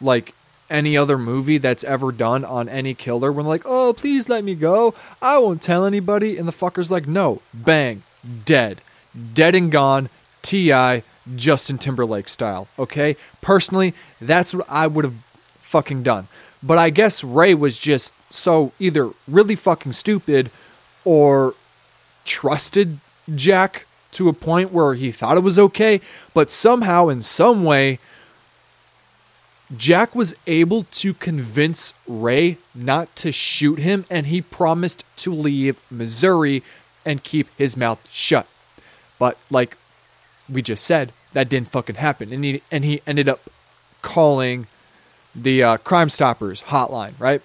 Like 0.01 0.35
any 0.69 0.97
other 0.97 1.19
movie 1.19 1.59
that's 1.59 1.85
ever 1.85 2.13
done 2.13 2.45
on 2.45 2.69
any 2.69 2.95
killer 2.95 3.31
when 3.31 3.47
like, 3.47 3.63
oh 3.65 3.93
please 3.93 4.29
let 4.29 4.45
me 4.45 4.55
go. 4.55 4.95
I 5.23 5.39
won't 5.39 5.63
tell 5.63 5.85
anybody 5.85 6.37
and 6.37 6.47
the 6.47 6.53
fucker's 6.53 6.91
like, 6.91 7.07
no, 7.07 7.43
bang, 7.53 8.03
dead. 8.45 8.81
Dead 9.35 9.55
and 9.55 9.73
gone, 9.73 10.11
T.I. 10.43 11.03
Justin 11.35 11.79
Timberlake 11.79 12.29
style. 12.29 12.69
Okay? 12.79 13.17
Personally, 13.41 13.95
that's 14.21 14.55
what 14.55 14.67
I 14.69 14.87
would 14.87 15.05
have 15.05 15.15
fucking 15.59 16.03
done. 16.03 16.29
But 16.63 16.79
I 16.79 16.91
guess 16.91 17.25
Ray 17.25 17.55
was 17.55 17.79
just 17.79 18.13
so 18.31 18.73
either 18.79 19.11
really 19.27 19.57
fucking 19.57 19.93
stupid 19.93 20.51
or 21.05 21.55
trusted 22.25 22.99
Jack 23.35 23.87
to 24.13 24.29
a 24.29 24.33
point 24.33 24.73
where 24.73 24.95
he 24.95 25.13
thought 25.13 25.37
it 25.37 25.43
was 25.43 25.59
okay, 25.59 26.01
but 26.33 26.51
somehow, 26.51 27.09
in 27.09 27.21
some 27.23 27.65
way, 27.65 27.99
Jack 29.75 30.15
was 30.15 30.35
able 30.47 30.85
to 30.85 31.15
convince 31.15 31.93
Ray 32.07 32.59
not 32.75 33.15
to 33.17 33.33
shoot 33.33 33.79
him, 33.79 34.05
and 34.09 34.27
he 34.27 34.41
promised 34.41 35.05
to 35.17 35.35
leave 35.35 35.81
Missouri 35.91 36.63
and 37.05 37.23
keep 37.23 37.49
his 37.57 37.77
mouth 37.77 38.01
shut. 38.13 38.47
But, 39.19 39.39
like 39.51 39.77
we 40.49 40.63
just 40.63 40.85
said, 40.85 41.13
that 41.33 41.49
didn't 41.49 41.69
fucking 41.69 41.97
happen. 41.97 42.33
And 42.33 42.45
he, 42.45 42.63
and 42.71 42.85
he 42.85 43.03
ended 43.07 43.29
up 43.29 43.41
calling 44.03 44.69
the 45.35 45.63
uh, 45.63 45.77
Crime 45.79 46.11
Stoppers 46.11 46.63
hotline, 46.63 47.15
right? 47.19 47.43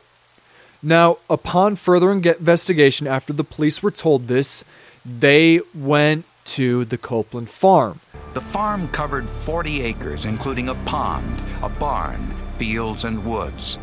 Now, 0.84 1.18
upon 1.30 1.76
further 1.76 2.12
investigation, 2.12 3.08
after 3.08 3.34
the 3.34 3.44
police 3.44 3.82
were 3.82 3.92
told 3.92 4.28
this, 4.28 4.64
they 5.06 5.62
went 5.74 6.26
to 6.46 6.86
the 6.86 6.98
Copeland 6.98 7.50
farm. 7.50 8.00
The 8.34 8.42
farm 8.42 8.88
covered 8.88 9.30
40 9.30 9.82
acres, 9.84 10.26
including 10.26 10.70
a 10.70 10.76
pond, 10.86 11.44
a 11.62 11.68
barn, 11.68 12.34
fields, 12.58 13.04
and 13.04 13.26
woods. 13.26 13.78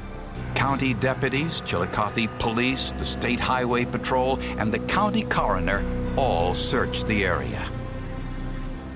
County 0.55 0.95
deputies, 0.95 1.61
Chillicothe 1.67 2.31
Police, 2.39 2.93
the 2.93 3.05
State 3.05 3.39
Highway 3.39 3.85
Patrol, 3.85 4.39
and 4.59 4.73
the 4.73 4.79
county 4.81 5.23
coroner 5.25 5.85
all 6.17 6.55
searched 6.55 7.07
the 7.07 7.27
area. 7.27 7.63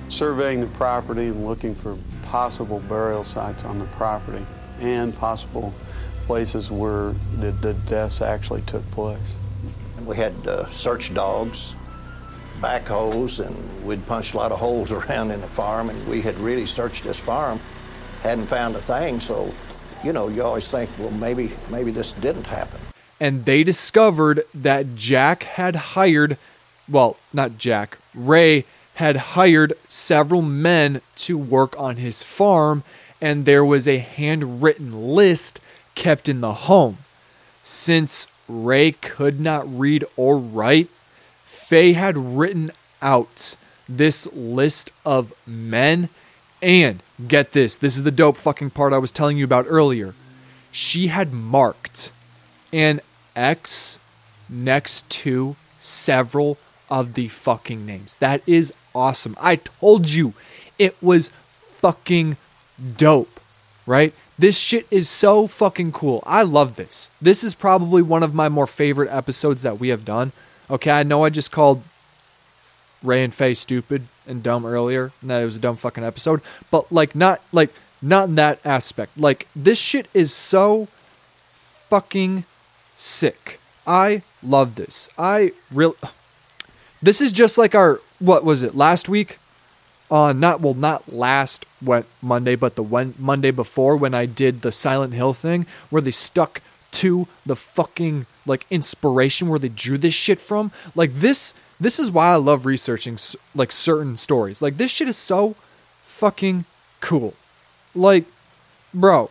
Surveying 0.08 0.60
the 0.60 0.66
property 0.68 1.26
and 1.26 1.46
looking 1.46 1.74
for 1.74 1.98
possible 2.22 2.80
burial 2.88 3.22
sites 3.22 3.62
on 3.62 3.78
the 3.78 3.84
property 3.86 4.44
and 4.80 5.14
possible 5.18 5.74
places 6.26 6.70
where 6.70 7.14
the, 7.40 7.52
the 7.60 7.74
deaths 7.74 8.22
actually 8.22 8.62
took 8.62 8.90
place. 8.90 9.36
We 10.06 10.16
had 10.16 10.32
uh, 10.46 10.66
search 10.66 11.12
dogs, 11.12 11.76
backhoes, 12.62 13.44
and 13.44 13.84
we'd 13.84 14.06
punched 14.06 14.34
a 14.34 14.36
lot 14.36 14.52
of 14.52 14.60
holes 14.60 14.92
around 14.98 15.30
in 15.30 15.40
the 15.40 15.46
farm, 15.46 15.90
and 15.90 16.06
we 16.06 16.22
had 16.22 16.38
really 16.38 16.66
searched 16.66 17.04
this 17.04 17.18
farm, 17.18 17.60
hadn't 18.22 18.46
found 18.46 18.76
a 18.76 18.80
thing, 18.80 19.20
so, 19.20 19.52
you 20.04 20.12
know, 20.12 20.28
you 20.28 20.42
always 20.42 20.70
think, 20.70 20.88
well, 20.98 21.10
maybe, 21.10 21.50
maybe 21.68 21.90
this 21.90 22.12
didn't 22.12 22.46
happen. 22.46 22.80
And 23.20 23.44
they 23.44 23.62
discovered 23.62 24.44
that 24.54 24.96
Jack 24.96 25.42
had 25.42 25.76
hired, 25.76 26.38
well, 26.88 27.16
not 27.32 27.58
Jack, 27.58 27.98
Ray 28.14 28.64
had 28.94 29.16
hired 29.16 29.72
several 29.88 30.42
men 30.42 31.00
to 31.16 31.38
work 31.38 31.78
on 31.78 31.96
his 31.96 32.22
farm, 32.22 32.84
and 33.20 33.44
there 33.44 33.64
was 33.64 33.86
a 33.86 33.98
handwritten 33.98 35.14
list 35.14 35.60
kept 35.94 36.28
in 36.28 36.40
the 36.40 36.54
home. 36.54 36.98
Since 37.62 38.26
Ray 38.48 38.92
could 38.92 39.40
not 39.40 39.66
read 39.78 40.04
or 40.16 40.36
write, 40.36 40.88
Faye 41.72 41.94
had 41.94 42.18
written 42.18 42.70
out 43.00 43.56
this 43.88 44.30
list 44.34 44.90
of 45.06 45.32
men. 45.46 46.10
And 46.60 47.02
get 47.26 47.52
this 47.52 47.78
this 47.78 47.96
is 47.96 48.02
the 48.02 48.10
dope 48.10 48.36
fucking 48.36 48.68
part 48.68 48.92
I 48.92 48.98
was 48.98 49.10
telling 49.10 49.38
you 49.38 49.46
about 49.46 49.64
earlier. 49.66 50.14
She 50.70 51.06
had 51.06 51.32
marked 51.32 52.12
an 52.74 53.00
X 53.34 53.98
next 54.50 55.08
to 55.22 55.56
several 55.78 56.58
of 56.90 57.14
the 57.14 57.28
fucking 57.28 57.86
names. 57.86 58.18
That 58.18 58.42
is 58.46 58.74
awesome. 58.94 59.34
I 59.40 59.56
told 59.56 60.10
you 60.10 60.34
it 60.78 61.02
was 61.02 61.30
fucking 61.76 62.36
dope, 62.98 63.40
right? 63.86 64.12
This 64.38 64.58
shit 64.58 64.86
is 64.90 65.08
so 65.08 65.46
fucking 65.46 65.92
cool. 65.92 66.22
I 66.26 66.42
love 66.42 66.76
this. 66.76 67.08
This 67.18 67.42
is 67.42 67.54
probably 67.54 68.02
one 68.02 68.22
of 68.22 68.34
my 68.34 68.50
more 68.50 68.66
favorite 68.66 69.10
episodes 69.10 69.62
that 69.62 69.80
we 69.80 69.88
have 69.88 70.04
done. 70.04 70.32
Okay, 70.72 70.90
I 70.90 71.04
know 71.04 71.22
I 71.22 71.28
just 71.30 71.52
called 71.52 71.82
Ray 73.02 73.22
and 73.22 73.32
Faye 73.34 73.54
stupid 73.54 74.08
and 74.26 74.42
dumb 74.42 74.64
earlier, 74.66 75.12
and 75.20 75.30
that 75.30 75.42
it 75.42 75.44
was 75.44 75.58
a 75.58 75.60
dumb 75.60 75.76
fucking 75.76 76.02
episode, 76.02 76.40
but 76.70 76.90
like 76.90 77.14
not 77.14 77.40
like 77.52 77.70
Not 78.04 78.30
in 78.30 78.34
that 78.34 78.58
aspect. 78.64 79.16
Like, 79.16 79.46
this 79.54 79.78
shit 79.78 80.08
is 80.12 80.34
so 80.34 80.88
fucking 81.88 82.44
sick. 82.96 83.60
I 83.86 84.22
love 84.42 84.74
this. 84.74 85.08
I 85.16 85.52
really. 85.70 85.94
This 87.00 87.20
is 87.20 87.30
just 87.30 87.56
like 87.56 87.76
our. 87.76 88.00
What 88.18 88.44
was 88.44 88.64
it? 88.64 88.74
Last 88.74 89.08
week? 89.08 89.38
Uh, 90.10 90.32
not 90.32 90.60
well, 90.60 90.74
not 90.74 91.12
last 91.12 91.64
went 91.80 92.06
Monday, 92.20 92.56
but 92.56 92.74
the 92.74 92.82
one 92.82 93.14
Monday 93.18 93.52
before 93.52 93.96
when 93.96 94.14
I 94.14 94.26
did 94.26 94.62
the 94.62 94.72
Silent 94.72 95.14
Hill 95.14 95.32
thing, 95.32 95.64
where 95.88 96.02
they 96.02 96.10
stuck 96.10 96.60
to 96.92 97.28
the 97.46 97.56
fucking 97.56 98.26
like 98.46 98.66
inspiration 98.70 99.48
where 99.48 99.58
they 99.58 99.68
drew 99.68 99.98
this 99.98 100.14
shit 100.14 100.40
from. 100.40 100.72
Like 100.94 101.12
this, 101.12 101.54
this 101.80 101.98
is 101.98 102.10
why 102.10 102.32
I 102.32 102.36
love 102.36 102.66
researching 102.66 103.18
like 103.54 103.72
certain 103.72 104.16
stories. 104.16 104.62
Like 104.62 104.76
this 104.76 104.90
shit 104.90 105.08
is 105.08 105.16
so 105.16 105.54
fucking 106.04 106.64
cool. 107.00 107.34
Like, 107.94 108.24
bro, 108.94 109.30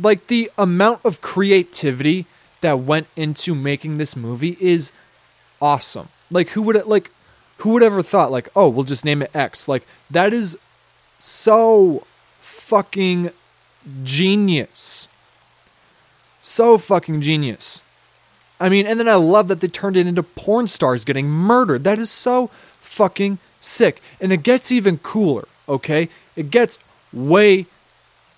like 0.00 0.26
the 0.26 0.50
amount 0.58 1.00
of 1.04 1.20
creativity 1.20 2.26
that 2.60 2.80
went 2.80 3.06
into 3.16 3.54
making 3.54 3.98
this 3.98 4.16
movie 4.16 4.56
is 4.60 4.92
awesome. 5.60 6.08
Like 6.30 6.50
who 6.50 6.62
would 6.62 6.84
like 6.86 7.10
who 7.58 7.70
would 7.70 7.82
ever 7.82 8.02
thought 8.02 8.30
like, 8.30 8.48
"Oh, 8.54 8.68
we'll 8.68 8.84
just 8.84 9.04
name 9.04 9.22
it 9.22 9.30
X." 9.34 9.68
Like 9.68 9.86
that 10.10 10.32
is 10.32 10.58
so 11.18 12.06
fucking 12.40 13.30
genius. 14.02 15.08
So 16.46 16.78
fucking 16.78 17.22
genius. 17.22 17.82
I 18.60 18.68
mean, 18.68 18.86
and 18.86 19.00
then 19.00 19.08
I 19.08 19.16
love 19.16 19.48
that 19.48 19.58
they 19.58 19.66
turned 19.66 19.96
it 19.96 20.06
into 20.06 20.22
porn 20.22 20.68
stars 20.68 21.04
getting 21.04 21.28
murdered. 21.28 21.82
That 21.82 21.98
is 21.98 22.08
so 22.08 22.50
fucking 22.80 23.38
sick. 23.60 24.00
And 24.20 24.32
it 24.32 24.44
gets 24.44 24.70
even 24.70 24.98
cooler, 24.98 25.48
okay? 25.68 26.08
It 26.36 26.52
gets 26.52 26.78
way 27.12 27.66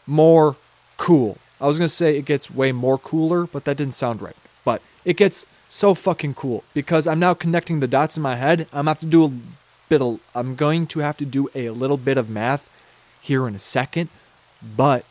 more 0.07 0.57
cool. 0.97 1.37
I 1.61 1.67
was 1.67 1.79
going 1.79 1.87
to 1.87 1.95
say 1.95 2.17
it 2.17 2.25
gets 2.25 2.51
way 2.51 2.73
more 2.73 2.97
cooler, 2.97 3.47
but 3.47 3.67
that 3.67 3.77
didn't 3.77 3.95
sound 3.95 4.23
right. 4.23 4.37
But 4.65 4.81
it 5.05 5.19
gets 5.19 5.45
so 5.69 5.93
fucking 5.93 6.33
cool 6.33 6.65
because 6.73 7.07
I'm 7.07 7.21
now 7.21 7.35
connecting 7.35 7.81
the 7.81 7.87
dots 7.87 8.17
in 8.17 8.23
my 8.23 8.37
head. 8.37 8.67
I'm 8.73 8.87
have 8.87 9.01
to 9.01 9.07
do 9.07 9.27
a 9.27 9.33
bit 9.91 10.01
of 10.01 10.19
I'm 10.35 10.57
going 10.57 10.87
to 10.89 11.01
have 11.01 11.19
to 11.19 11.27
do 11.27 11.51
a 11.55 11.69
little 11.71 11.99
bit 11.99 12.17
of 12.17 12.31
math 12.31 12.71
here 13.21 13.47
in 13.47 13.55
a 13.55 13.61
second, 13.61 14.09
but 14.63 15.05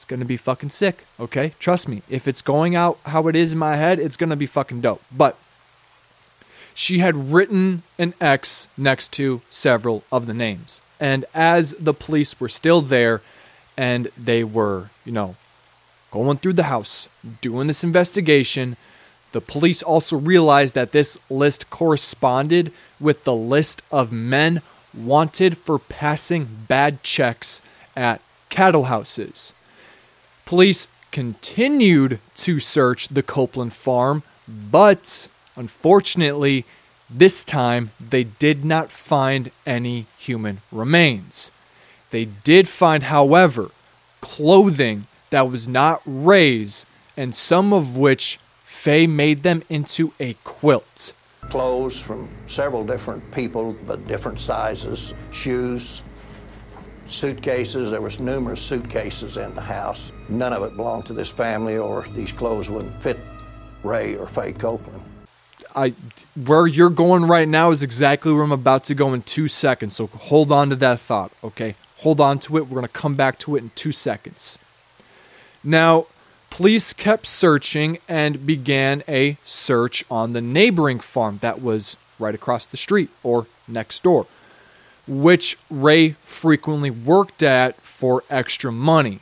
it's 0.00 0.06
going 0.06 0.20
to 0.20 0.24
be 0.24 0.38
fucking 0.38 0.70
sick, 0.70 1.04
okay? 1.20 1.52
Trust 1.58 1.86
me. 1.86 2.00
If 2.08 2.26
it's 2.26 2.40
going 2.40 2.74
out 2.74 2.98
how 3.04 3.28
it 3.28 3.36
is 3.36 3.52
in 3.52 3.58
my 3.58 3.76
head, 3.76 3.98
it's 3.98 4.16
going 4.16 4.30
to 4.30 4.34
be 4.36 4.46
fucking 4.46 4.80
dope. 4.80 5.02
But 5.12 5.36
she 6.72 7.00
had 7.00 7.30
written 7.30 7.82
an 7.98 8.14
X 8.18 8.68
next 8.78 9.12
to 9.12 9.42
several 9.50 10.02
of 10.10 10.24
the 10.24 10.32
names. 10.32 10.80
And 10.98 11.26
as 11.34 11.74
the 11.78 11.92
police 11.92 12.40
were 12.40 12.48
still 12.48 12.80
there 12.80 13.20
and 13.76 14.08
they 14.16 14.42
were, 14.42 14.88
you 15.04 15.12
know, 15.12 15.36
going 16.10 16.38
through 16.38 16.54
the 16.54 16.72
house, 16.72 17.10
doing 17.42 17.66
this 17.66 17.84
investigation, 17.84 18.78
the 19.32 19.42
police 19.42 19.82
also 19.82 20.16
realized 20.16 20.74
that 20.76 20.92
this 20.92 21.18
list 21.28 21.68
corresponded 21.68 22.72
with 22.98 23.24
the 23.24 23.36
list 23.36 23.82
of 23.92 24.12
men 24.12 24.62
wanted 24.94 25.58
for 25.58 25.78
passing 25.78 26.64
bad 26.68 27.02
checks 27.02 27.60
at 27.94 28.22
cattle 28.48 28.84
houses. 28.84 29.52
Police 30.50 30.88
continued 31.12 32.18
to 32.34 32.58
search 32.58 33.06
the 33.06 33.22
Copeland 33.22 33.72
farm, 33.72 34.24
but 34.48 35.28
unfortunately, 35.54 36.64
this 37.08 37.44
time 37.44 37.92
they 38.00 38.24
did 38.24 38.64
not 38.64 38.90
find 38.90 39.52
any 39.64 40.06
human 40.18 40.60
remains. 40.72 41.52
They 42.10 42.24
did 42.24 42.68
find, 42.68 43.04
however, 43.04 43.70
clothing 44.20 45.06
that 45.30 45.48
was 45.48 45.68
not 45.68 46.02
Ray's, 46.04 46.84
and 47.16 47.32
some 47.32 47.72
of 47.72 47.96
which 47.96 48.40
Faye 48.64 49.06
made 49.06 49.44
them 49.44 49.62
into 49.68 50.12
a 50.18 50.34
quilt. 50.42 51.12
Clothes 51.42 52.02
from 52.02 52.28
several 52.48 52.82
different 52.84 53.30
people, 53.30 53.76
but 53.86 54.08
different 54.08 54.40
sizes, 54.40 55.14
shoes, 55.30 56.02
suitcases. 57.10 57.90
There 57.90 58.00
was 58.00 58.20
numerous 58.20 58.60
suitcases 58.60 59.36
in 59.36 59.54
the 59.54 59.60
house. 59.60 60.12
None 60.28 60.52
of 60.52 60.62
it 60.62 60.76
belonged 60.76 61.06
to 61.06 61.12
this 61.12 61.30
family, 61.30 61.76
or 61.76 62.06
these 62.14 62.32
clothes 62.32 62.70
wouldn't 62.70 63.02
fit 63.02 63.18
Ray 63.82 64.16
or 64.16 64.26
Faye 64.26 64.52
Copeland. 64.52 65.02
I 65.74 65.94
where 66.34 66.66
you're 66.66 66.90
going 66.90 67.26
right 67.26 67.48
now 67.48 67.70
is 67.70 67.82
exactly 67.82 68.32
where 68.32 68.42
I'm 68.42 68.52
about 68.52 68.84
to 68.84 68.94
go 68.94 69.14
in 69.14 69.22
two 69.22 69.48
seconds. 69.48 69.96
So 69.96 70.06
hold 70.08 70.50
on 70.50 70.70
to 70.70 70.76
that 70.76 71.00
thought, 71.00 71.32
okay? 71.44 71.76
Hold 71.98 72.20
on 72.20 72.38
to 72.40 72.56
it. 72.56 72.68
We're 72.68 72.76
gonna 72.76 72.88
come 72.88 73.14
back 73.14 73.38
to 73.40 73.56
it 73.56 73.62
in 73.62 73.70
two 73.74 73.92
seconds. 73.92 74.58
Now, 75.62 76.06
police 76.48 76.92
kept 76.92 77.26
searching 77.26 77.98
and 78.08 78.46
began 78.46 79.02
a 79.06 79.36
search 79.44 80.04
on 80.10 80.32
the 80.32 80.40
neighboring 80.40 80.98
farm 80.98 81.38
that 81.42 81.62
was 81.62 81.96
right 82.18 82.34
across 82.34 82.66
the 82.66 82.76
street 82.76 83.10
or 83.22 83.46
next 83.68 84.02
door, 84.02 84.26
which 85.10 85.58
Ray 85.68 86.10
frequently 86.20 86.88
worked 86.88 87.42
at 87.42 87.80
for 87.80 88.22
extra 88.30 88.70
money. 88.70 89.18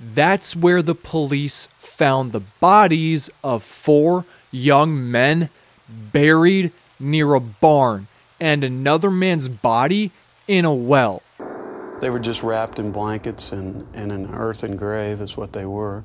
That's 0.00 0.56
where 0.56 0.82
the 0.82 0.96
police 0.96 1.68
found 1.78 2.32
the 2.32 2.40
bodies 2.40 3.30
of 3.44 3.62
four 3.62 4.24
young 4.50 5.08
men 5.08 5.48
buried 5.88 6.72
near 6.98 7.34
a 7.34 7.40
barn 7.40 8.08
and 8.40 8.64
another 8.64 9.08
man's 9.08 9.46
body 9.46 10.10
in 10.48 10.64
a 10.64 10.74
well. 10.74 11.22
They 12.00 12.10
were 12.10 12.18
just 12.18 12.42
wrapped 12.42 12.80
in 12.80 12.90
blankets 12.90 13.52
and, 13.52 13.86
and 13.94 14.10
an 14.10 14.34
earthen 14.34 14.74
grave, 14.76 15.20
is 15.20 15.36
what 15.36 15.52
they 15.52 15.66
were. 15.66 16.02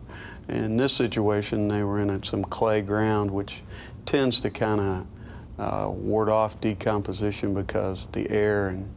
In 0.48 0.78
this 0.78 0.94
situation, 0.94 1.70
they 1.70 1.82
were 1.82 2.00
in 2.00 2.22
some 2.22 2.44
clay 2.44 2.84
ground, 2.84 3.32
which 3.32 3.64
tends 4.06 4.40
to 4.42 4.52
kind 4.52 4.82
of 4.82 5.08
uh, 5.58 5.90
ward 5.90 6.30
off 6.30 6.60
decomposition 6.62 7.56
because 7.56 8.06
the 8.08 8.30
air 8.30 8.68
and, 8.68 8.92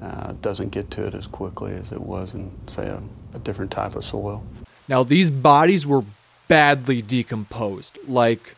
uh, 0.00 0.32
doesn't 0.40 0.70
get 0.70 0.90
to 0.92 1.06
it 1.06 1.14
as 1.14 1.26
quickly 1.26 1.72
as 1.72 1.92
it 1.92 2.00
was 2.00 2.34
in, 2.34 2.52
say, 2.66 2.86
a, 2.86 3.02
a 3.34 3.38
different 3.38 3.70
type 3.70 3.94
of 3.96 4.04
soil. 4.04 4.44
Now, 4.88 5.02
these 5.02 5.30
bodies 5.30 5.86
were 5.86 6.04
badly 6.46 7.02
decomposed. 7.02 7.98
Like, 8.06 8.54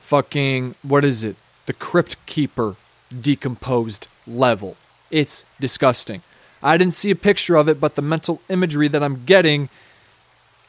fucking, 0.00 0.74
what 0.82 1.04
is 1.04 1.24
it? 1.24 1.36
The 1.66 1.72
Crypt 1.72 2.24
Keeper 2.26 2.76
decomposed 3.18 4.06
level. 4.26 4.76
It's 5.10 5.44
disgusting. 5.60 6.22
I 6.62 6.76
didn't 6.76 6.94
see 6.94 7.10
a 7.10 7.16
picture 7.16 7.56
of 7.56 7.68
it, 7.68 7.80
but 7.80 7.96
the 7.96 8.02
mental 8.02 8.40
imagery 8.48 8.88
that 8.88 9.02
I'm 9.02 9.24
getting 9.24 9.68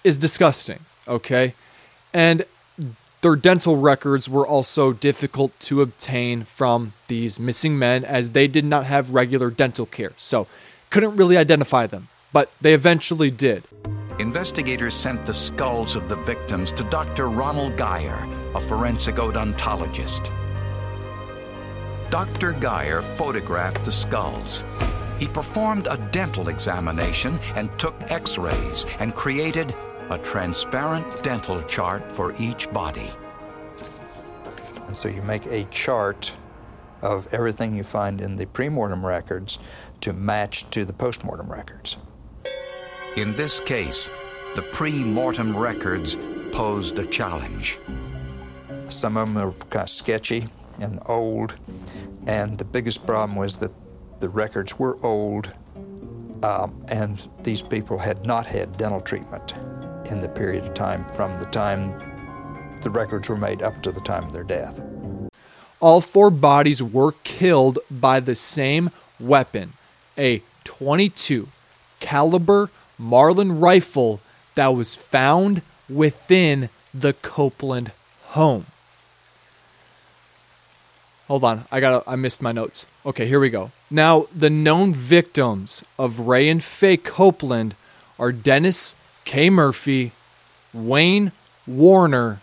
is 0.03 0.17
disgusting, 0.17 0.79
okay? 1.07 1.53
And 2.13 2.45
their 3.23 3.35
dental 3.37 3.77
records 3.77 4.29
were 4.29 4.45
also 4.45 4.91
difficult 4.91 5.57
to 5.61 5.81
obtain 5.81 6.43
from 6.43 6.91
these 7.07 7.39
missing 7.39 7.79
men 7.79 8.03
as 8.03 8.31
they 8.31 8.47
did 8.47 8.65
not 8.65 8.85
have 8.85 9.11
regular 9.11 9.49
dental 9.49 9.85
care. 9.85 10.11
So, 10.17 10.45
couldn't 10.89 11.15
really 11.15 11.37
identify 11.37 11.87
them, 11.87 12.09
but 12.33 12.51
they 12.59 12.73
eventually 12.73 13.31
did. 13.31 13.63
Investigators 14.19 14.93
sent 14.93 15.25
the 15.25 15.33
skulls 15.33 15.95
of 15.95 16.09
the 16.09 16.17
victims 16.17 16.69
to 16.73 16.83
Dr. 16.83 17.29
Ronald 17.29 17.77
Gier, 17.77 18.27
a 18.53 18.59
forensic 18.59 19.15
odontologist. 19.15 20.29
Dr. 22.09 22.53
Gier 22.53 23.01
photographed 23.15 23.85
the 23.85 23.91
skulls. 23.91 24.65
He 25.17 25.27
performed 25.27 25.87
a 25.89 25.97
dental 26.11 26.49
examination 26.49 27.39
and 27.55 27.71
took 27.79 27.95
x 28.11 28.37
rays 28.37 28.85
and 28.99 29.15
created 29.15 29.73
a 30.13 30.17
transparent 30.19 31.23
dental 31.23 31.61
chart 31.63 32.11
for 32.11 32.35
each 32.39 32.71
body. 32.71 33.09
And 34.85 34.95
so 34.95 35.09
you 35.09 35.23
make 35.23 35.45
a 35.47 35.63
chart 35.65 36.37
of 37.01 37.33
everything 37.33 37.75
you 37.75 37.83
find 37.83 38.21
in 38.21 38.35
the 38.35 38.45
premortem 38.45 39.03
records 39.03 39.57
to 40.01 40.13
match 40.13 40.69
to 40.69 40.85
the 40.85 40.93
postmortem 40.93 41.51
records. 41.51 41.97
In 43.15 43.33
this 43.35 43.59
case, 43.59 44.09
the 44.55 44.61
pre 44.61 45.03
mortem 45.03 45.57
records 45.57 46.17
posed 46.51 46.99
a 46.99 47.05
challenge. 47.07 47.79
Some 48.89 49.17
of 49.17 49.33
them 49.33 49.37
are 49.37 49.51
kind 49.69 49.83
of 49.83 49.89
sketchy 49.89 50.45
and 50.79 50.99
old, 51.07 51.55
and 52.27 52.57
the 52.57 52.65
biggest 52.65 53.05
problem 53.07 53.35
was 53.35 53.57
that 53.57 53.71
the 54.19 54.29
records 54.29 54.77
were 54.77 55.03
old, 55.03 55.51
um, 56.43 56.85
and 56.89 57.27
these 57.43 57.63
people 57.63 57.97
had 57.97 58.25
not 58.27 58.45
had 58.45 58.77
dental 58.77 59.01
treatment 59.01 59.55
in 60.11 60.21
the 60.21 60.29
period 60.29 60.65
of 60.65 60.73
time 60.73 61.05
from 61.13 61.39
the 61.39 61.45
time 61.47 61.99
the 62.81 62.89
records 62.89 63.29
were 63.29 63.37
made 63.37 63.61
up 63.61 63.81
to 63.83 63.91
the 63.91 64.01
time 64.01 64.23
of 64.23 64.33
their 64.33 64.43
death. 64.43 64.83
All 65.79 66.01
four 66.01 66.29
bodies 66.29 66.81
were 66.81 67.13
killed 67.23 67.79
by 67.89 68.19
the 68.19 68.35
same 68.35 68.91
weapon, 69.19 69.73
a 70.17 70.41
22 70.63 71.47
caliber 71.99 72.69
Marlin 72.97 73.59
rifle 73.59 74.19
that 74.55 74.67
was 74.67 74.95
found 74.95 75.61
within 75.89 76.69
the 76.93 77.13
Copeland 77.13 77.91
home. 78.27 78.65
Hold 81.27 81.43
on, 81.43 81.65
I 81.71 81.79
got 81.79 82.03
I 82.05 82.15
missed 82.15 82.41
my 82.41 82.51
notes. 82.51 82.85
Okay, 83.05 83.27
here 83.27 83.39
we 83.39 83.49
go. 83.49 83.71
Now, 83.89 84.27
the 84.35 84.49
known 84.49 84.93
victims 84.93 85.83
of 85.97 86.21
Ray 86.21 86.49
and 86.49 86.61
Faye 86.61 86.97
Copeland 86.97 87.75
are 88.19 88.31
Dennis 88.31 88.95
K. 89.25 89.49
Murphy, 89.49 90.11
Wayne 90.73 91.31
Warner, 91.65 92.41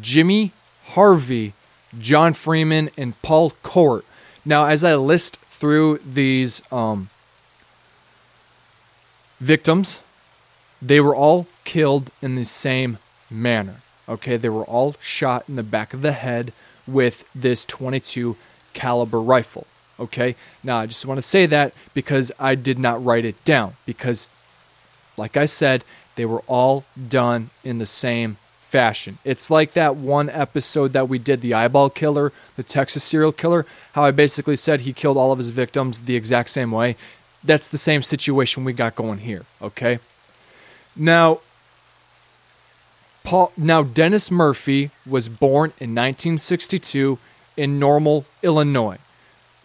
Jimmy 0.00 0.52
Harvey, 0.84 1.52
John 1.98 2.34
Freeman, 2.34 2.90
and 2.96 3.20
Paul 3.22 3.52
Cowart. 3.62 4.02
Now, 4.44 4.66
as 4.66 4.84
I 4.84 4.94
list 4.94 5.38
through 5.48 5.98
these 5.98 6.62
um, 6.70 7.08
victims, 9.40 10.00
they 10.80 11.00
were 11.00 11.14
all 11.14 11.46
killed 11.64 12.10
in 12.22 12.36
the 12.36 12.44
same 12.44 12.98
manner. 13.30 13.76
Okay, 14.08 14.36
they 14.36 14.48
were 14.48 14.64
all 14.64 14.94
shot 15.00 15.44
in 15.48 15.56
the 15.56 15.62
back 15.62 15.92
of 15.92 16.02
the 16.02 16.12
head 16.12 16.52
with 16.86 17.24
this 17.34 17.64
22 17.64 18.36
caliber 18.72 19.20
rifle. 19.20 19.66
Okay, 19.98 20.36
now 20.62 20.78
I 20.78 20.86
just 20.86 21.06
want 21.06 21.18
to 21.18 21.22
say 21.22 21.46
that 21.46 21.72
because 21.94 22.30
I 22.38 22.54
did 22.54 22.78
not 22.78 23.02
write 23.04 23.24
it 23.24 23.42
down 23.44 23.76
because, 23.86 24.30
like 25.16 25.36
I 25.36 25.46
said, 25.46 25.84
they 26.16 26.24
were 26.24 26.42
all 26.46 26.84
done 27.08 27.50
in 27.64 27.78
the 27.78 27.86
same 27.86 28.38
fashion. 28.58 29.18
It's 29.24 29.50
like 29.50 29.72
that 29.72 29.96
one 29.96 30.28
episode 30.28 30.92
that 30.92 31.08
we 31.08 31.18
did, 31.18 31.40
the 31.40 31.54
eyeball 31.54 31.88
killer, 31.90 32.32
the 32.56 32.62
Texas 32.62 33.04
serial 33.04 33.32
killer, 33.32 33.64
how 33.92 34.04
I 34.04 34.10
basically 34.10 34.56
said 34.56 34.80
he 34.80 34.92
killed 34.92 35.16
all 35.16 35.32
of 35.32 35.38
his 35.38 35.50
victims 35.50 36.00
the 36.00 36.16
exact 36.16 36.50
same 36.50 36.72
way. 36.72 36.96
That's 37.44 37.68
the 37.68 37.78
same 37.78 38.02
situation 38.02 38.64
we 38.64 38.72
got 38.72 38.96
going 38.96 39.18
here, 39.18 39.44
okay? 39.62 40.00
Now, 40.96 41.40
Paul 43.22 43.52
now 43.56 43.82
Dennis 43.82 44.30
Murphy 44.30 44.90
was 45.06 45.28
born 45.28 45.70
in 45.78 45.94
1962 45.94 47.18
in 47.56 47.78
Normal, 47.78 48.24
Illinois. 48.42 48.98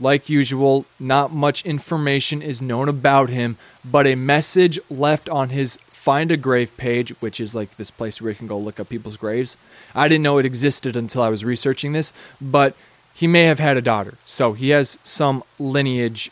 Like 0.02 0.30
usual, 0.30 0.86
not 1.00 1.32
much 1.32 1.64
information 1.64 2.42
is 2.42 2.62
known 2.62 2.90
about 2.90 3.30
him, 3.30 3.58
but 3.86 4.08
a 4.08 4.16
message 4.16 4.80
left 4.90 5.30
on 5.30 5.50
his 5.50 5.78
Find 5.92 6.32
a 6.32 6.38
Grave 6.38 6.76
page, 6.76 7.12
which 7.22 7.40
is 7.40 7.54
like 7.54 7.78
this 7.78 7.92
place 7.92 8.20
where 8.20 8.32
you 8.32 8.36
can 8.36 8.48
go 8.48 8.58
look 8.58 8.80
up 8.80 8.90
people's 8.90 9.16
graves. 9.16 9.58
I 9.94 10.08
didn't 10.08 10.24
know 10.24 10.40
it 10.40 10.46
existed 10.46 10.96
until 10.96 11.22
I 11.22 11.30
was 11.30 11.46
researching 11.46 11.94
this, 11.94 12.12
but 12.42 12.76
he 13.14 13.28
may 13.28 13.44
have 13.44 13.60
had 13.60 13.78
a 13.78 13.82
daughter, 13.82 14.16
so 14.26 14.54
he 14.54 14.70
has 14.70 14.98
some 15.04 15.44
lineage 15.60 16.32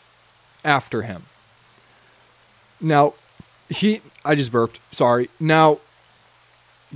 after 0.64 1.02
him. 1.02 1.26
Now, 2.80 3.14
he 3.68 4.02
I 4.24 4.34
just 4.34 4.50
burped. 4.50 4.80
Sorry. 4.90 5.30
Now, 5.38 5.78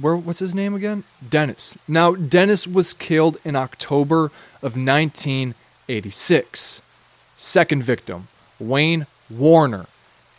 where 0.01 0.17
what's 0.17 0.41
his 0.41 0.57
name 0.57 0.75
again? 0.75 1.05
Dennis. 1.27 1.79
Now, 1.87 2.17
Dennis 2.17 2.67
was 2.67 2.95
killed 2.95 3.37
in 3.45 3.55
October 3.55 4.33
of 4.61 4.77
1986. 5.87 6.81
Second 7.37 7.83
victim, 7.83 8.29
Wayne 8.59 9.07
Warner, 9.29 9.87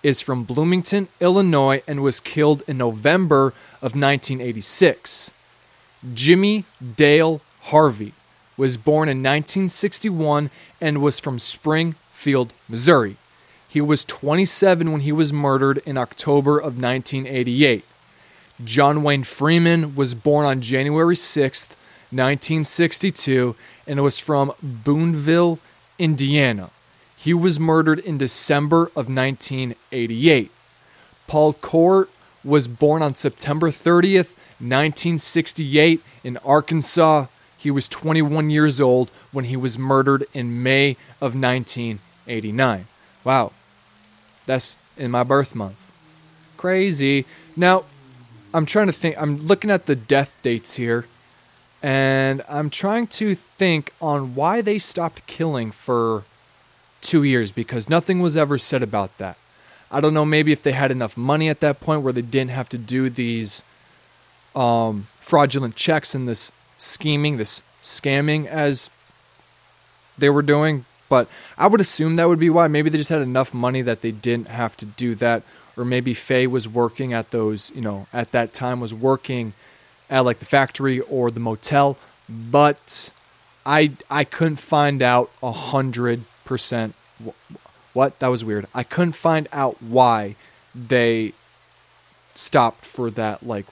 is 0.01 0.19
from 0.19 0.43
Bloomington, 0.43 1.08
Illinois, 1.19 1.84
and 1.88 2.01
was 2.01 2.19
killed 2.19 2.63
in 2.67 2.77
November 2.77 3.47
of 3.77 3.93
1986. 3.95 5.29
Jimmy 6.13 6.65
Dale 6.95 7.41
Harvey 7.63 8.13
was 8.58 8.77
born 8.77 9.08
in 9.08 9.17
1961 9.17 10.49
and 10.81 11.01
was 11.01 11.19
from 11.19 11.38
Springfield, 11.38 12.53
Missouri. 12.67 13.17
He 13.67 13.81
was 13.81 14.05
27 14.05 14.91
when 14.91 15.01
he 15.01 15.12
was 15.12 15.31
murdered 15.34 15.79
in 15.86 15.97
October 15.97 16.58
of 16.58 16.81
1988. 16.81 17.84
John 18.63 19.03
Wayne 19.03 19.23
Freeman 19.23 19.95
was 19.95 20.15
born 20.15 20.45
on 20.45 20.62
January 20.62 21.15
6th, 21.15 21.75
1962, 22.11 23.55
and 23.87 23.99
it 23.99 24.01
was 24.01 24.19
from 24.19 24.51
Boonville, 24.61 25.59
Indiana. 25.97 26.69
He 27.15 27.33
was 27.33 27.59
murdered 27.59 27.99
in 27.99 28.17
December 28.17 28.83
of 28.95 29.09
1988. 29.09 30.51
Paul 31.27 31.53
Cowart 31.53 32.07
was 32.43 32.67
born 32.67 33.01
on 33.01 33.15
September 33.15 33.71
30th, 33.71 34.35
1968, 34.59 36.01
in 36.23 36.37
Arkansas. 36.37 37.25
He 37.57 37.71
was 37.71 37.87
21 37.87 38.51
years 38.51 38.79
old 38.79 39.09
when 39.31 39.45
he 39.45 39.57
was 39.57 39.79
murdered 39.79 40.25
in 40.33 40.61
May 40.61 40.91
of 41.19 41.33
1989. 41.33 42.87
Wow, 43.23 43.51
that's 44.45 44.77
in 44.95 45.09
my 45.09 45.23
birth 45.23 45.55
month. 45.55 45.77
Crazy. 46.57 47.25
Now, 47.55 47.85
I'm 48.53 48.65
trying 48.65 48.87
to 48.87 48.93
think, 48.93 49.15
I'm 49.19 49.39
looking 49.47 49.71
at 49.71 49.87
the 49.87 49.95
death 49.95 50.37
dates 50.43 50.75
here, 50.75 51.07
and 51.86 52.43
I'm 52.50 52.71
trying 52.71 53.06
to 53.21 53.36
think 53.36 53.93
on 54.02 54.34
why 54.34 54.62
they 54.62 54.80
stopped 54.80 55.28
killing 55.28 55.69
for 55.69 56.24
two 57.02 57.21
years 57.21 57.52
because 57.52 57.88
nothing 57.91 58.21
was 58.21 58.36
ever 58.36 58.58
said 58.58 58.82
about 58.82 59.15
that. 59.19 59.38
I 59.91 60.00
don't 60.00 60.15
know, 60.15 60.26
maybe 60.26 60.52
if 60.52 60.63
they 60.63 60.71
had 60.71 60.89
enough 60.89 61.15
money 61.15 61.48
at 61.48 61.60
that 61.60 61.80
point 61.80 62.02
where 62.02 62.12
they 62.12 62.24
didn't 62.24 62.50
have 62.50 62.69
to 62.69 62.80
do 62.80 63.12
these 63.12 63.63
um, 64.56 65.06
fraudulent 65.19 65.76
checks 65.76 66.15
and 66.15 66.28
this 66.28 66.52
scheming, 66.80 67.38
this 67.38 67.62
scamming 67.84 68.48
as 68.48 68.89
they 70.17 70.32
were 70.32 70.41
doing. 70.41 70.86
But 71.08 71.28
I 71.56 71.67
would 71.67 71.82
assume 71.82 72.15
that 72.15 72.28
would 72.28 72.39
be 72.39 72.50
why. 72.50 72.65
Maybe 72.67 72.89
they 72.89 72.98
just 72.98 73.12
had 73.12 73.21
enough 73.21 73.54
money 73.54 73.84
that 73.84 74.02
they 74.02 74.12
didn't 74.12 74.48
have 74.48 74.76
to 74.78 74.88
do 74.88 75.13
that. 75.15 75.43
Or 75.78 75.86
maybe 75.86 76.15
Faye 76.15 76.48
was 76.48 76.67
working 76.67 77.13
at 77.13 77.30
those, 77.30 77.71
you 77.76 77.82
know, 77.82 78.08
at 78.12 78.32
that 78.32 78.54
time 78.54 78.80
was 78.80 78.91
working 78.91 79.54
at 80.09 80.25
like 80.25 80.39
the 80.39 80.45
factory 80.45 80.99
or 81.01 81.31
the 81.31 81.39
motel. 81.39 81.97
But 82.27 83.11
I 83.65 83.91
I 84.09 84.23
couldn't 84.23 84.57
find 84.57 85.01
out 85.01 85.31
a 85.41 85.51
hundred 85.51 86.23
percent. 86.43 86.95
What 87.93 88.19
that 88.19 88.27
was 88.27 88.43
weird. 88.43 88.67
I 88.73 88.83
couldn't 88.83 89.13
find 89.13 89.47
out 89.53 89.81
why 89.81 90.35
they 90.73 91.33
stopped 92.33 92.85
for 92.85 93.09
that 93.11 93.45
like 93.45 93.65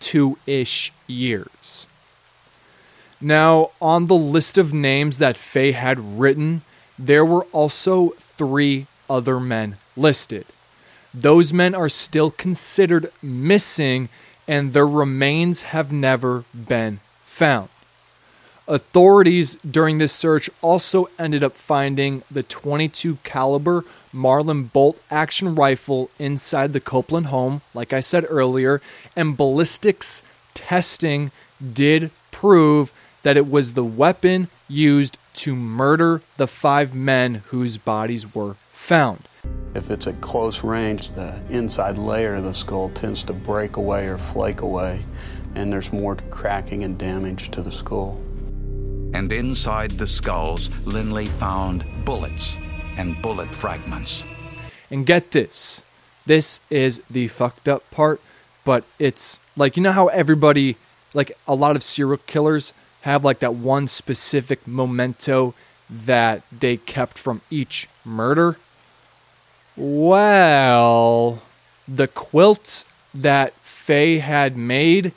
two 0.00 0.38
ish 0.46 0.92
years. 1.06 1.86
Now, 3.20 3.70
on 3.80 4.06
the 4.06 4.16
list 4.16 4.58
of 4.58 4.74
names 4.74 5.18
that 5.18 5.38
Faye 5.38 5.72
had 5.72 6.18
written, 6.18 6.62
there 6.98 7.24
were 7.24 7.44
also 7.52 8.10
three 8.18 8.86
other 9.08 9.40
men 9.40 9.76
listed. 9.96 10.44
Those 11.14 11.52
men 11.52 11.74
are 11.74 11.88
still 11.88 12.30
considered 12.30 13.10
missing, 13.22 14.08
and 14.46 14.72
their 14.72 14.86
remains 14.86 15.62
have 15.62 15.92
never 15.92 16.44
been 16.54 17.00
found. 17.22 17.68
Authorities 18.66 19.56
during 19.56 19.98
this 19.98 20.12
search 20.12 20.48
also 20.62 21.08
ended 21.18 21.42
up 21.42 21.52
finding 21.52 22.22
the 22.30 22.42
22 22.42 23.18
caliber 23.22 23.84
Marlin 24.10 24.64
bolt 24.64 24.98
action 25.10 25.54
rifle 25.54 26.08
inside 26.18 26.72
the 26.72 26.80
Copeland 26.80 27.26
home, 27.26 27.60
like 27.74 27.92
I 27.92 28.00
said 28.00 28.24
earlier, 28.28 28.80
and 29.14 29.36
ballistics 29.36 30.22
testing 30.54 31.30
did 31.72 32.10
prove 32.30 32.92
that 33.22 33.36
it 33.36 33.50
was 33.50 33.72
the 33.72 33.84
weapon 33.84 34.48
used 34.68 35.18
to 35.34 35.54
murder 35.54 36.22
the 36.36 36.46
five 36.46 36.94
men 36.94 37.42
whose 37.46 37.76
bodies 37.76 38.34
were 38.34 38.56
found. 38.72 39.28
If 39.74 39.90
it's 39.90 40.06
at 40.06 40.20
close 40.20 40.62
range, 40.62 41.10
the 41.10 41.40
inside 41.50 41.98
layer 41.98 42.36
of 42.36 42.44
the 42.44 42.54
skull 42.54 42.90
tends 42.90 43.22
to 43.24 43.32
break 43.32 43.76
away 43.76 44.06
or 44.06 44.18
flake 44.18 44.60
away, 44.60 45.00
and 45.54 45.72
there's 45.72 45.92
more 45.92 46.16
cracking 46.30 46.84
and 46.84 46.96
damage 46.98 47.50
to 47.50 47.62
the 47.62 47.72
skull. 47.72 48.20
And 49.14 49.32
inside 49.32 49.92
the 49.92 50.06
skulls, 50.06 50.70
Lindley 50.84 51.26
found 51.26 51.84
bullets 52.04 52.58
and 52.96 53.20
bullet 53.22 53.54
fragments. 53.54 54.24
And 54.90 55.06
get 55.06 55.32
this 55.32 55.82
this 56.26 56.60
is 56.70 57.02
the 57.10 57.28
fucked 57.28 57.68
up 57.68 57.88
part, 57.90 58.20
but 58.64 58.84
it's 58.98 59.40
like, 59.56 59.76
you 59.76 59.82
know 59.82 59.92
how 59.92 60.08
everybody, 60.08 60.76
like 61.12 61.32
a 61.46 61.54
lot 61.54 61.76
of 61.76 61.82
serial 61.82 62.20
killers, 62.26 62.72
have 63.02 63.24
like 63.24 63.40
that 63.40 63.54
one 63.54 63.86
specific 63.86 64.66
memento 64.66 65.54
that 65.90 66.42
they 66.50 66.78
kept 66.78 67.18
from 67.18 67.42
each 67.50 67.88
murder? 68.04 68.56
Well, 69.76 71.42
the 71.88 72.06
quilt 72.06 72.84
that 73.12 73.54
Faye 73.54 74.18
had 74.18 74.56
made 74.56 75.12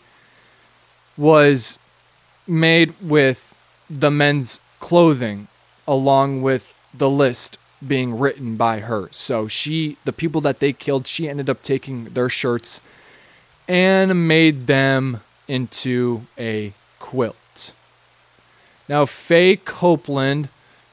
was 1.15 1.77
made 2.47 2.93
with 3.01 3.53
the 3.89 4.09
men's 4.09 4.59
clothing 4.79 5.47
along 5.87 6.41
with 6.41 6.73
the 6.93 7.09
list 7.09 7.57
being 7.85 8.17
written 8.17 8.55
by 8.55 8.79
her. 8.79 9.09
So 9.11 9.47
she 9.47 9.97
the 10.05 10.13
people 10.13 10.41
that 10.41 10.59
they 10.59 10.73
killed, 10.73 11.07
she 11.07 11.29
ended 11.29 11.49
up 11.49 11.61
taking 11.61 12.05
their 12.05 12.29
shirts 12.29 12.81
and 13.67 14.27
made 14.27 14.67
them 14.67 15.21
into 15.47 16.25
a 16.37 16.73
quilt. 16.99 17.73
Now 18.89 19.05
Faye 19.05 19.57
Copeland 19.57 20.49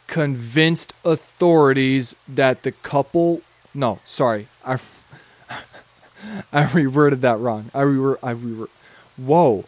convinced 0.06 0.92
authorities 1.04 2.14
that 2.28 2.62
the 2.62 2.72
couple 2.72 3.40
no, 3.74 3.98
sorry. 4.04 4.48
I 4.64 4.74
I 6.52 6.64
reworded 6.64 7.20
that 7.20 7.38
wrong. 7.38 7.70
I 7.74 7.82
reword 7.82 8.18
I 8.22 8.34
reword 8.34 8.68
Whoa. 9.16 9.64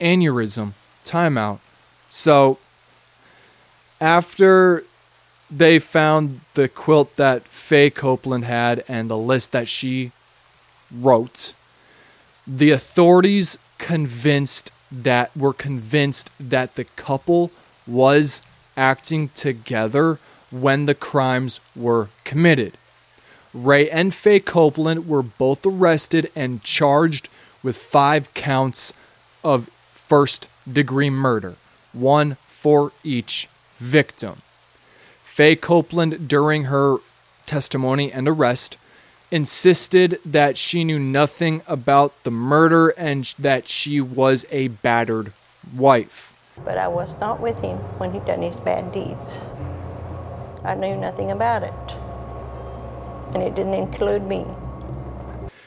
Aneurysm. 0.00 0.72
Timeout. 1.04 1.58
So 2.08 2.58
after 4.00 4.84
they 5.50 5.78
found 5.78 6.40
the 6.54 6.68
quilt 6.68 7.16
that 7.16 7.46
Faye 7.46 7.90
Copeland 7.90 8.44
had 8.44 8.84
and 8.88 9.10
the 9.10 9.18
list 9.18 9.52
that 9.52 9.68
she 9.68 10.12
wrote, 10.90 11.54
the 12.46 12.70
authorities 12.70 13.58
convinced 13.78 14.72
that 14.90 15.36
were 15.36 15.52
convinced 15.52 16.30
that 16.38 16.74
the 16.74 16.84
couple 16.84 17.50
was 17.86 18.42
acting 18.76 19.28
together 19.30 20.18
when 20.50 20.86
the 20.86 20.94
crimes 20.94 21.60
were 21.76 22.08
committed. 22.24 22.76
Ray 23.52 23.90
and 23.90 24.14
Faye 24.14 24.40
Copeland 24.40 25.08
were 25.08 25.22
both 25.22 25.66
arrested 25.66 26.30
and 26.36 26.62
charged 26.62 27.28
with 27.62 27.76
five 27.76 28.32
counts 28.34 28.92
of 29.42 29.68
first 29.92 30.48
degree 30.70 31.10
murder, 31.10 31.56
one 31.92 32.36
for 32.46 32.92
each 33.02 33.48
victim. 33.76 34.42
Faye 35.24 35.56
Copeland, 35.56 36.28
during 36.28 36.64
her 36.64 36.98
testimony 37.46 38.12
and 38.12 38.28
arrest, 38.28 38.76
insisted 39.30 40.18
that 40.24 40.58
she 40.58 40.84
knew 40.84 40.98
nothing 40.98 41.62
about 41.66 42.22
the 42.24 42.30
murder 42.30 42.88
and 42.90 43.34
that 43.38 43.68
she 43.68 44.00
was 44.00 44.44
a 44.50 44.68
battered 44.68 45.32
wife. 45.74 46.34
But 46.64 46.78
I 46.78 46.88
was 46.88 47.18
not 47.20 47.40
with 47.40 47.60
him 47.60 47.78
when 47.98 48.12
he 48.12 48.18
done 48.20 48.42
his 48.42 48.56
bad 48.56 48.92
deeds. 48.92 49.46
I 50.64 50.74
knew 50.74 50.96
nothing 50.96 51.30
about 51.30 51.62
it. 51.62 51.96
And 53.34 53.42
it 53.42 53.54
didn't 53.54 53.74
include 53.74 54.22
me. 54.22 54.44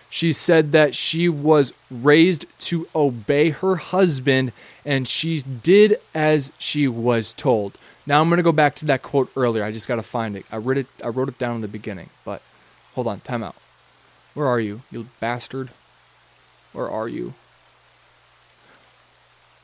She 0.09 0.31
said 0.31 0.73
that 0.73 0.93
she 0.93 1.27
was 1.27 1.73
raised 1.89 2.45
to 2.59 2.87
obey 2.95 3.49
her 3.49 3.77
husband 3.77 4.51
and 4.85 5.07
she 5.07 5.39
did 5.39 5.99
as 6.13 6.51
she 6.59 6.87
was 6.87 7.33
told. 7.33 7.79
Now 8.05 8.21
I'm 8.21 8.29
going 8.29 8.37
to 8.37 8.43
go 8.43 8.51
back 8.51 8.75
to 8.75 8.85
that 8.85 9.01
quote 9.01 9.31
earlier. 9.35 9.63
I 9.63 9.71
just 9.71 9.87
got 9.87 9.95
to 9.95 10.03
find 10.03 10.37
it. 10.37 10.45
I 10.51 10.57
wrote 10.57 10.77
it 10.77 10.87
I 11.03 11.07
wrote 11.07 11.29
it 11.29 11.39
down 11.39 11.55
in 11.55 11.61
the 11.61 11.67
beginning, 11.67 12.09
but 12.25 12.43
hold 12.93 13.07
on, 13.07 13.21
time 13.21 13.41
out. 13.41 13.55
Where 14.35 14.45
are 14.45 14.59
you? 14.59 14.81
You 14.91 15.07
bastard. 15.19 15.69
Where 16.73 16.89
are 16.89 17.07
you? 17.07 17.33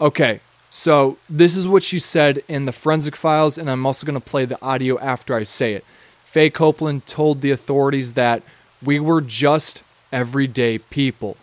Okay. 0.01 0.39
So, 0.71 1.17
this 1.27 1.57
is 1.57 1.67
what 1.67 1.81
she 1.83 1.97
said 1.97 2.43
in 2.47 2.65
the 2.65 2.71
forensic 2.71 3.15
files 3.15 3.57
and 3.57 3.69
I'm 3.69 3.85
also 3.85 4.05
going 4.05 4.19
to 4.19 4.25
play 4.25 4.45
the 4.45 4.61
audio 4.63 4.99
after 4.99 5.35
I 5.35 5.43
say 5.43 5.73
it. 5.73 5.85
Faye 6.29 6.51
Copeland 6.51 7.07
told 7.07 7.41
the 7.41 7.49
authorities 7.49 8.13
that 8.13 8.43
we 8.83 8.99
were 8.99 9.19
just 9.19 9.81
everyday 10.11 10.77
people. 10.77 11.37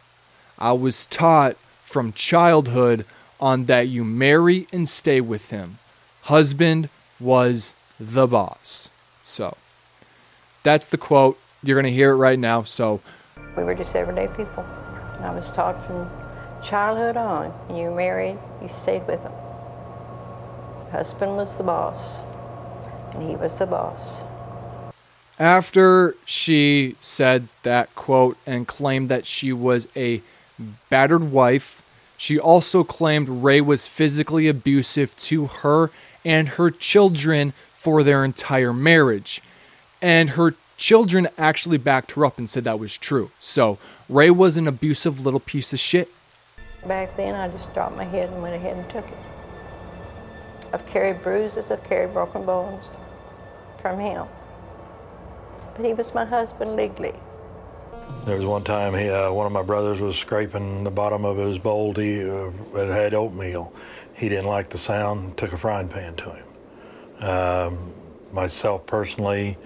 I 0.61 0.75
was 0.75 1.07
taught 1.07 1.57
from 1.83 2.13
childhood 2.13 3.05
on 3.41 3.65
that 3.65 3.89
you 3.89 4.05
marry 4.05 4.69
and 4.73 4.89
stay 4.89 5.21
with 5.21 5.51
him. 5.51 5.79
Husband 6.23 6.89
was 7.19 7.75
the 7.99 8.29
boss. 8.29 8.93
So 9.25 9.57
that's 10.63 10.89
the 10.89 10.99
quote. 10.99 11.37
You're 11.65 11.75
going 11.75 11.93
to 11.93 11.99
hear 11.99 12.13
it 12.13 12.17
right 12.17 12.39
now. 12.39 12.63
So 12.63 13.01
We 13.57 13.65
were 13.65 13.75
just 13.75 13.97
everyday 13.97 14.29
people. 14.29 14.65
I 15.19 15.33
was 15.35 15.51
taught 15.51 15.85
from 15.85 16.09
childhood 16.63 17.17
on. 17.17 17.53
You 17.77 17.91
married, 17.91 18.39
you 18.63 18.69
stayed 18.69 19.05
with 19.09 19.25
him. 19.25 19.33
Husband 20.93 21.37
was 21.37 21.57
the 21.57 21.65
boss, 21.65 22.21
and 23.15 23.29
he 23.29 23.35
was 23.35 23.59
the 23.59 23.67
boss. 23.67 24.23
After 25.39 26.15
she 26.25 26.97
said 27.01 27.49
that 27.63 27.95
quote 27.95 28.37
and 28.47 28.67
claimed 28.67 29.09
that 29.09 29.27
she 29.27 29.53
was 29.53 29.89
a 29.95 30.23
battered 30.89 31.31
wife, 31.31 31.83
she 32.17 32.39
also 32.39 32.83
claimed 32.83 33.29
Ray 33.29 33.61
was 33.61 33.87
physically 33.87 34.49
abusive 34.49 35.15
to 35.17 35.47
her 35.47 35.91
and 36.25 36.51
her 36.51 36.71
children 36.71 37.53
for 37.73 38.03
their 38.03 38.25
entire 38.25 38.73
marriage. 38.73 39.43
And 40.01 40.31
her 40.31 40.55
children 40.77 41.29
actually 41.37 41.79
backed 41.79 42.13
her 42.13 42.25
up 42.25 42.39
and 42.39 42.49
said 42.49 42.65
that 42.65 42.79
was 42.79 42.97
true. 42.97 43.31
So 43.39 43.79
Ray 44.09 44.31
was 44.31 44.57
an 44.57 44.67
abusive 44.67 45.25
little 45.25 45.41
piece 45.41 45.73
of 45.73 45.79
shit. 45.79 46.09
Back 46.87 47.17
then, 47.17 47.35
I 47.35 47.49
just 47.49 47.73
dropped 47.75 47.97
my 47.97 48.05
head 48.05 48.31
and 48.31 48.43
went 48.43 48.55
ahead 48.55 48.77
and 48.77 48.89
took 48.89 49.07
it. 49.07 49.19
I've 50.73 50.87
carried 50.87 51.23
bruises, 51.23 51.71
I've 51.71 51.83
carried 51.85 52.13
broken 52.13 52.45
bones 52.47 52.89
from 53.81 53.99
him. 53.99 54.27
But 55.77 55.85
he 55.85 55.93
was 55.93 56.15
my 56.15 56.25
husband 56.25 56.75
legally. 56.75 57.15
There 58.25 58.37
was 58.37 58.47
one 58.47 58.65
time 58.65 58.95
he, 58.95 59.09
uh, 59.11 59.31
one 59.33 59.47
of 59.47 59.53
my 59.53 59.63
brothers 59.63 60.01
was 60.01 60.17
scraping 60.17 60.85
the 60.85 60.91
bottom 60.91 61.25
of 61.25 61.37
his 61.37 61.59
bowl. 61.59 61.93
He 61.93 62.23
uh, 62.23 62.51
it 62.75 62.89
had 62.89 63.15
oatmeal. 63.15 63.73
He 64.15 64.29
didn't 64.29 64.47
like 64.47 64.71
the 64.71 64.79
sound. 64.79 65.37
Took 65.37 65.53
a 65.53 65.59
frying 65.59 65.89
pan 65.89 66.15
to 66.17 66.31
him. 66.33 67.29
Um, 67.29 67.93
myself 68.33 68.87
personally, 68.87 69.59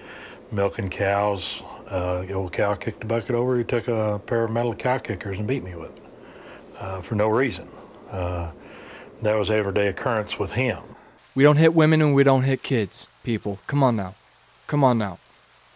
milking 0.51 0.91
cows. 0.91 1.63
Uh, 1.89 2.23
the 2.23 2.33
old 2.33 2.53
cow 2.53 2.75
kicked 2.75 3.01
the 3.01 3.07
bucket 3.07 3.35
over. 3.35 3.57
He 3.57 3.65
took 3.65 3.89
a 3.89 4.21
pair 4.27 4.45
of 4.45 4.51
metal 4.51 4.75
cow 4.75 4.99
kickers 4.99 5.39
and 5.39 5.47
beat 5.47 5.63
me 5.63 5.75
with 5.75 5.97
it 5.97 6.03
uh, 6.79 7.01
for 7.03 7.15
no 7.15 7.29
reason. 7.29 7.69
Uh, 8.11 8.51
that 9.23 9.35
was 9.35 9.51
everyday 9.51 9.89
occurrence 9.89 10.39
with 10.39 10.53
him. 10.53 10.83
We 11.35 11.45
don't 11.45 11.57
hit 11.57 11.75
women 11.75 12.03
and 12.03 12.15
we 12.15 12.25
don't 12.25 12.43
hit 12.43 12.63
kids, 12.63 13.09
people. 13.23 13.61
Come 13.67 13.83
on 13.83 13.97
now. 13.97 14.15
Come 14.67 14.83
on 14.83 14.99
now. 14.99 15.19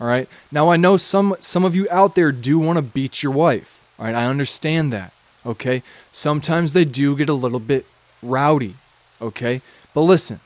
All 0.04 0.10
right? 0.10 0.28
Now 0.52 0.68
I 0.68 0.76
know 0.76 0.98
some 0.98 1.34
some 1.40 1.64
of 1.64 1.74
you 1.74 1.88
out 1.90 2.14
there 2.14 2.30
do 2.30 2.58
want 2.58 2.76
to 2.76 2.82
beat 2.82 3.22
your 3.22 3.32
wife. 3.32 3.82
All 3.98 4.04
right? 4.04 4.14
I 4.14 4.26
understand 4.26 4.92
that. 4.92 5.14
Okay? 5.46 5.82
Sometimes 6.12 6.74
they 6.74 6.84
do 6.84 7.16
get 7.16 7.30
a 7.30 7.32
little 7.32 7.58
bit 7.58 7.86
rowdy. 8.22 8.74
Okay? 9.22 9.62
But 9.94 10.02
listen. 10.02 10.40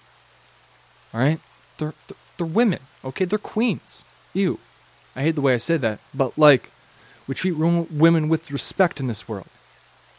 All 1.13 1.19
right? 1.19 1.41
They're 1.79 1.93
they're, 2.37 2.47
women. 2.47 2.79
Okay? 3.05 3.25
They're 3.25 3.37
queens. 3.37 4.05
Ew. 4.33 4.61
I 5.17 5.23
hate 5.23 5.35
the 5.35 5.41
way 5.41 5.55
I 5.55 5.57
said 5.57 5.81
that, 5.81 5.99
but 6.15 6.39
like 6.39 6.71
we 7.27 7.35
treat 7.35 7.57
women 7.57 8.29
with 8.29 8.53
respect 8.53 9.01
in 9.01 9.09
this 9.09 9.27
world. 9.27 9.49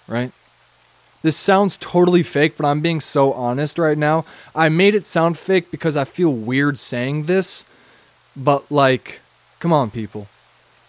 Right? 0.06 0.34
This 1.22 1.38
sounds 1.38 1.78
totally 1.78 2.24
fake, 2.24 2.58
but 2.58 2.66
I'm 2.66 2.82
being 2.82 3.00
so 3.00 3.32
honest 3.32 3.80
right 3.80 3.98
now. 3.98 4.26
I 4.54 4.68
made 4.68 4.96
it 4.96 5.06
sound 5.06 5.38
fake 5.38 5.72
because 5.72 5.96
I 5.96 6.04
feel 6.04 6.34
weird 6.34 6.78
saying 6.78 7.24
this, 7.24 7.64
but 8.36 8.70
like, 8.70 9.22
come 9.60 9.74
on, 9.74 9.92
people. 9.92 10.28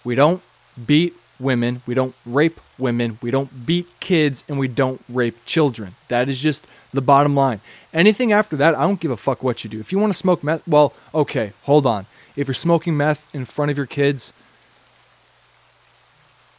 We 0.05 0.15
don't 0.15 0.43
beat 0.87 1.15
women, 1.39 1.83
we 1.87 1.95
don't 1.95 2.15
rape 2.25 2.61
women, 2.79 3.19
we 3.23 3.31
don't 3.31 3.67
beat 3.67 3.89
kids, 4.01 4.45
and 4.49 4.59
we 4.59 4.69
don't 4.69 5.03
rape 5.09 5.37
children. 5.45 5.95
That 6.09 6.29
is 6.29 6.41
just 6.41 6.67
the 6.93 7.03
bottom 7.03 7.35
line. 7.35 7.61
Anything 7.93 8.33
after 8.33 8.57
that, 8.57 8.75
I 8.75 8.83
don't 8.83 9.01
give 9.01 9.11
a 9.11 9.17
fuck 9.17 9.43
what 9.43 9.65
you 9.65 9.71
do. 9.71 9.81
If 9.81 9.93
you 9.93 9.99
want 9.99 10.13
to 10.13 10.19
smoke 10.19 10.45
meth, 10.45 10.67
well, 10.67 10.93
okay, 11.15 11.53
hold 11.63 11.87
on. 11.87 12.07
If 12.37 12.47
you're 12.47 12.55
smoking 12.55 12.97
meth 12.97 13.27
in 13.35 13.45
front 13.45 13.71
of 13.71 13.77
your 13.77 13.87
kids, 13.87 14.33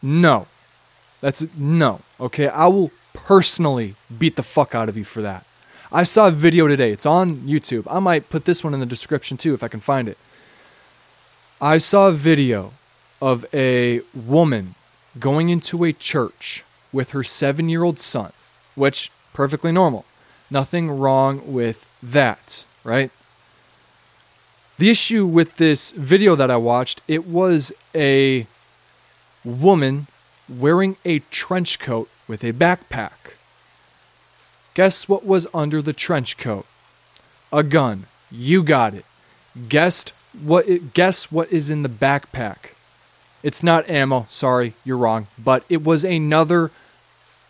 no. 0.01 0.47
That's 1.21 1.45
no. 1.55 2.01
Okay, 2.19 2.47
I 2.47 2.67
will 2.67 2.91
personally 3.13 3.95
beat 4.15 4.35
the 4.35 4.43
fuck 4.43 4.73
out 4.73 4.89
of 4.89 4.97
you 4.97 5.03
for 5.03 5.21
that. 5.21 5.45
I 5.91 6.03
saw 6.03 6.27
a 6.27 6.31
video 6.31 6.67
today. 6.67 6.91
It's 6.91 7.05
on 7.05 7.37
YouTube. 7.41 7.83
I 7.89 7.99
might 7.99 8.29
put 8.29 8.45
this 8.45 8.63
one 8.63 8.73
in 8.73 8.79
the 8.79 8.85
description 8.85 9.37
too 9.37 9.53
if 9.53 9.61
I 9.61 9.67
can 9.67 9.81
find 9.81 10.07
it. 10.07 10.17
I 11.63 11.77
saw 11.77 12.07
a 12.07 12.11
video 12.11 12.73
of 13.21 13.45
a 13.53 14.01
woman 14.15 14.73
going 15.19 15.49
into 15.49 15.83
a 15.83 15.93
church 15.93 16.63
with 16.91 17.11
her 17.11 17.19
7-year-old 17.19 17.99
son, 17.99 18.31
which 18.73 19.11
perfectly 19.31 19.71
normal. 19.71 20.05
Nothing 20.49 20.89
wrong 20.89 21.53
with 21.53 21.87
that, 22.01 22.65
right? 22.83 23.11
The 24.79 24.89
issue 24.89 25.27
with 25.27 25.57
this 25.57 25.91
video 25.91 26.35
that 26.35 26.49
I 26.49 26.57
watched, 26.57 27.03
it 27.07 27.27
was 27.27 27.71
a 27.93 28.47
woman 29.45 30.07
wearing 30.49 30.97
a 31.05 31.19
trench 31.29 31.77
coat 31.77 32.09
with 32.27 32.43
a 32.43 32.53
backpack. 32.53 33.35
Guess 34.73 35.07
what 35.07 35.23
was 35.23 35.45
under 35.53 35.79
the 35.79 35.93
trench 35.93 36.39
coat? 36.39 36.65
A 37.53 37.61
gun. 37.61 38.07
You 38.31 38.63
got 38.63 38.95
it. 38.95 39.05
Guessed 39.69 40.13
what 40.33 40.67
it, 40.67 40.93
guess 40.93 41.31
what 41.31 41.51
is 41.51 41.69
in 41.69 41.83
the 41.83 41.89
backpack? 41.89 42.73
It's 43.43 43.63
not 43.63 43.89
ammo, 43.89 44.27
sorry, 44.29 44.73
you're 44.83 44.97
wrong, 44.97 45.27
but 45.37 45.63
it 45.67 45.83
was 45.83 46.03
another 46.03 46.71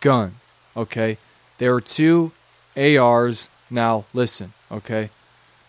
gun. 0.00 0.36
Okay? 0.76 1.18
There 1.58 1.74
are 1.74 1.80
two 1.80 2.32
ARs. 2.76 3.48
Now 3.70 4.04
listen, 4.14 4.52
okay? 4.70 5.10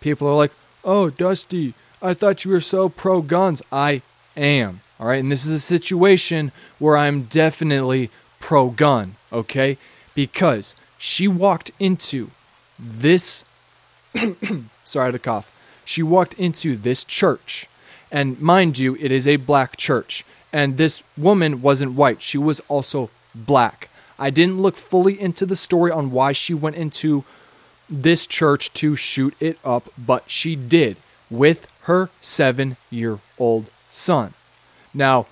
People 0.02 0.28
are 0.28 0.36
like, 0.36 0.52
"Oh, 0.84 1.10
Dusty, 1.10 1.74
I 2.02 2.14
thought 2.14 2.44
you 2.44 2.52
were 2.52 2.62
so 2.62 2.90
pro 2.90 3.22
guns." 3.22 3.62
I 3.72 4.02
am. 4.36 4.82
All 5.00 5.08
right? 5.08 5.22
And 5.22 5.32
this 5.32 5.46
is 5.46 5.52
a 5.52 5.60
situation 5.60 6.52
where 6.80 6.98
I'm 6.98 7.24
definitely 7.24 8.10
pro 8.40 8.70
gun, 8.70 9.16
okay? 9.32 9.78
Because 10.16 10.76
she 10.98 11.28
walked 11.28 11.72
into 11.80 12.32
this 12.78 13.46
sorry, 14.84 15.12
to 15.12 15.20
cough. 15.20 15.52
She 15.86 16.04
walked 16.04 16.34
into 16.36 16.76
this 16.76 17.04
church. 17.04 17.68
And 18.12 18.40
mind 18.40 18.78
you, 18.78 18.96
it 19.00 19.12
is 19.12 19.28
a 19.28 19.38
black 19.38 19.78
church. 19.78 20.24
And 20.52 20.78
this 20.78 21.02
woman 21.18 21.62
wasn't 21.62 21.94
white, 21.94 22.22
she 22.22 22.38
was 22.38 22.60
also 22.68 23.10
black. 23.34 23.90
I 24.20 24.30
didn't 24.30 24.62
look 24.62 24.78
fully 24.78 25.20
into 25.20 25.46
the 25.46 25.56
story 25.56 25.92
on 25.92 26.12
why 26.12 26.32
she 26.32 26.54
went 26.54 26.76
into 26.76 27.24
this 27.90 28.28
church 28.28 28.72
to 28.74 28.96
shoot 28.96 29.36
it 29.40 29.58
up, 29.66 29.90
but 29.98 30.30
she 30.30 30.56
did 30.56 30.98
with 31.30 31.68
her 31.82 32.10
seven 32.22 32.78
year 32.90 33.20
old 33.40 33.70
son. 33.90 34.34
Now, 34.94 35.28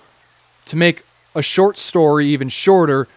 to 0.66 0.76
make 0.76 1.04
a 1.34 1.42
short 1.42 1.78
story, 1.78 2.26
even 2.26 2.48
shorter, 2.48 3.08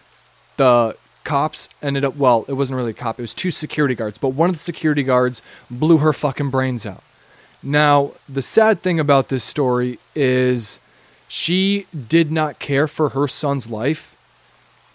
the 0.56 0.96
cops 1.24 1.68
ended 1.82 2.04
up, 2.04 2.16
well, 2.16 2.44
it 2.48 2.54
wasn't 2.54 2.76
really 2.76 2.92
a 2.92 2.94
cop, 2.94 3.18
it 3.18 3.22
was 3.22 3.34
two 3.34 3.50
security 3.50 3.94
guards, 3.94 4.16
but 4.16 4.30
one 4.30 4.48
of 4.48 4.54
the 4.54 4.60
security 4.60 5.02
guards 5.02 5.42
blew 5.70 5.98
her 5.98 6.12
fucking 6.12 6.50
brains 6.50 6.86
out. 6.86 7.02
Now, 7.62 8.12
the 8.28 8.42
sad 8.42 8.82
thing 8.82 9.00
about 9.00 9.28
this 9.28 9.44
story 9.44 9.98
is 10.14 10.78
she 11.28 11.86
did 12.08 12.30
not 12.30 12.58
care 12.58 12.86
for 12.86 13.10
her 13.10 13.26
son's 13.26 13.70
life 13.70 14.16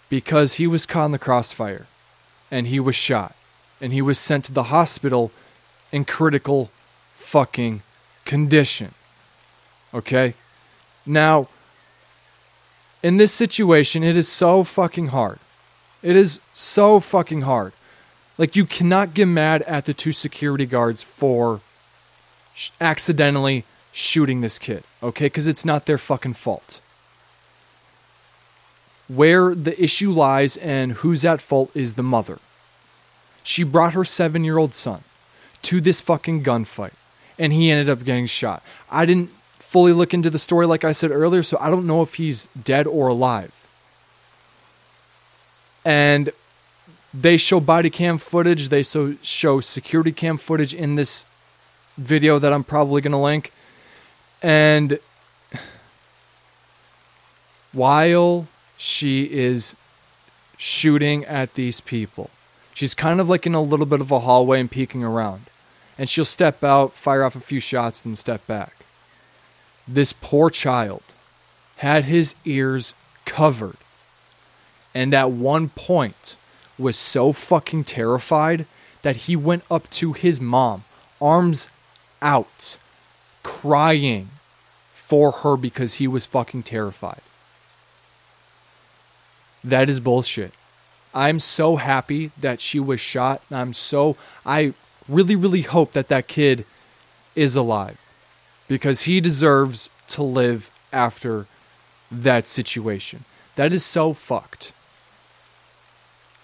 because 0.08 0.54
he 0.54 0.66
was 0.66 0.86
caught 0.86 1.06
in 1.06 1.12
the 1.12 1.18
crossfire 1.18 1.86
and 2.50 2.66
he 2.66 2.80
was 2.80 2.94
shot 2.94 3.34
and 3.80 3.92
he 3.92 4.00
was 4.00 4.18
sent 4.18 4.44
to 4.46 4.52
the 4.52 4.64
hospital 4.64 5.32
in 5.90 6.04
critical 6.04 6.70
fucking 7.14 7.82
condition. 8.24 8.94
Okay? 9.92 10.34
Now, 11.04 11.48
in 13.02 13.16
this 13.16 13.32
situation, 13.32 14.02
it 14.02 14.16
is 14.16 14.28
so 14.28 14.62
fucking 14.62 15.08
hard. 15.08 15.38
It 16.02 16.16
is 16.16 16.40
so 16.54 17.00
fucking 17.00 17.42
hard. 17.42 17.72
Like, 18.38 18.56
you 18.56 18.64
cannot 18.64 19.14
get 19.14 19.26
mad 19.26 19.62
at 19.62 19.84
the 19.84 19.94
two 19.94 20.12
security 20.12 20.66
guards 20.66 21.02
for 21.02 21.60
sh- 22.54 22.70
accidentally 22.80 23.64
shooting 23.92 24.40
this 24.40 24.58
kid, 24.58 24.84
okay? 25.02 25.26
Because 25.26 25.46
it's 25.46 25.64
not 25.64 25.86
their 25.86 25.98
fucking 25.98 26.34
fault. 26.34 26.80
Where 29.08 29.54
the 29.54 29.80
issue 29.82 30.10
lies 30.12 30.56
and 30.56 30.92
who's 30.92 31.24
at 31.24 31.40
fault 31.42 31.70
is 31.74 31.94
the 31.94 32.02
mother. 32.02 32.38
She 33.42 33.62
brought 33.62 33.92
her 33.92 34.04
seven 34.04 34.44
year 34.44 34.58
old 34.58 34.74
son 34.74 35.04
to 35.62 35.80
this 35.80 36.00
fucking 36.00 36.42
gunfight, 36.42 36.92
and 37.38 37.52
he 37.52 37.70
ended 37.70 37.88
up 37.88 38.04
getting 38.04 38.26
shot. 38.26 38.62
I 38.90 39.04
didn't 39.04 39.30
fully 39.58 39.92
look 39.92 40.12
into 40.12 40.30
the 40.30 40.38
story, 40.38 40.66
like 40.66 40.84
I 40.84 40.92
said 40.92 41.10
earlier, 41.10 41.42
so 41.42 41.56
I 41.60 41.70
don't 41.70 41.86
know 41.86 42.02
if 42.02 42.14
he's 42.14 42.48
dead 42.62 42.86
or 42.86 43.08
alive. 43.08 43.52
And 45.84 46.30
they 47.12 47.36
show 47.36 47.60
body 47.60 47.90
cam 47.90 48.18
footage, 48.18 48.68
they 48.68 48.82
so 48.82 49.16
show 49.22 49.60
security 49.60 50.12
cam 50.12 50.36
footage 50.36 50.72
in 50.72 50.94
this 50.94 51.26
video 51.96 52.38
that 52.38 52.52
I'm 52.52 52.64
probably 52.64 53.00
going 53.00 53.12
to 53.12 53.18
link. 53.18 53.52
And 54.42 54.98
while 57.72 58.48
she 58.76 59.24
is 59.24 59.76
shooting 60.56 61.24
at 61.24 61.54
these 61.54 61.80
people, 61.80 62.30
she's 62.74 62.94
kind 62.94 63.20
of 63.20 63.28
like 63.28 63.46
in 63.46 63.54
a 63.54 63.62
little 63.62 63.86
bit 63.86 64.00
of 64.00 64.10
a 64.10 64.20
hallway 64.20 64.60
and 64.60 64.70
peeking 64.70 65.04
around. 65.04 65.42
And 65.98 66.08
she'll 66.08 66.24
step 66.24 66.64
out, 66.64 66.94
fire 66.94 67.22
off 67.22 67.36
a 67.36 67.40
few 67.40 67.60
shots, 67.60 68.04
and 68.04 68.16
step 68.16 68.46
back. 68.46 68.84
This 69.86 70.12
poor 70.12 70.50
child 70.50 71.02
had 71.76 72.04
his 72.04 72.34
ears 72.44 72.94
covered. 73.24 73.76
And 74.94 75.14
at 75.14 75.30
one 75.30 75.68
point 75.70 76.36
was 76.78 76.96
so 76.96 77.32
fucking 77.32 77.84
terrified 77.84 78.66
that 79.02 79.16
he 79.16 79.36
went 79.36 79.64
up 79.70 79.88
to 79.90 80.12
his 80.12 80.40
mom, 80.40 80.84
arms 81.20 81.68
out, 82.22 82.78
crying 83.42 84.30
for 84.92 85.32
her 85.32 85.56
because 85.56 85.94
he 85.94 86.08
was 86.08 86.24
fucking 86.24 86.62
terrified. 86.62 87.20
That 89.62 89.90
is 89.90 90.00
bullshit. 90.00 90.52
I'm 91.14 91.38
so 91.38 91.76
happy 91.76 92.30
that 92.40 92.60
she 92.60 92.80
was 92.80 93.00
shot. 93.00 93.42
I'm 93.50 93.72
so, 93.74 94.16
I 94.46 94.72
really, 95.08 95.36
really 95.36 95.62
hope 95.62 95.92
that 95.92 96.08
that 96.08 96.28
kid 96.28 96.64
is 97.34 97.54
alive 97.54 97.98
because 98.68 99.02
he 99.02 99.20
deserves 99.20 99.90
to 100.08 100.22
live 100.22 100.70
after 100.92 101.46
that 102.10 102.48
situation. 102.48 103.24
That 103.56 103.72
is 103.72 103.84
so 103.84 104.14
fucked. 104.14 104.72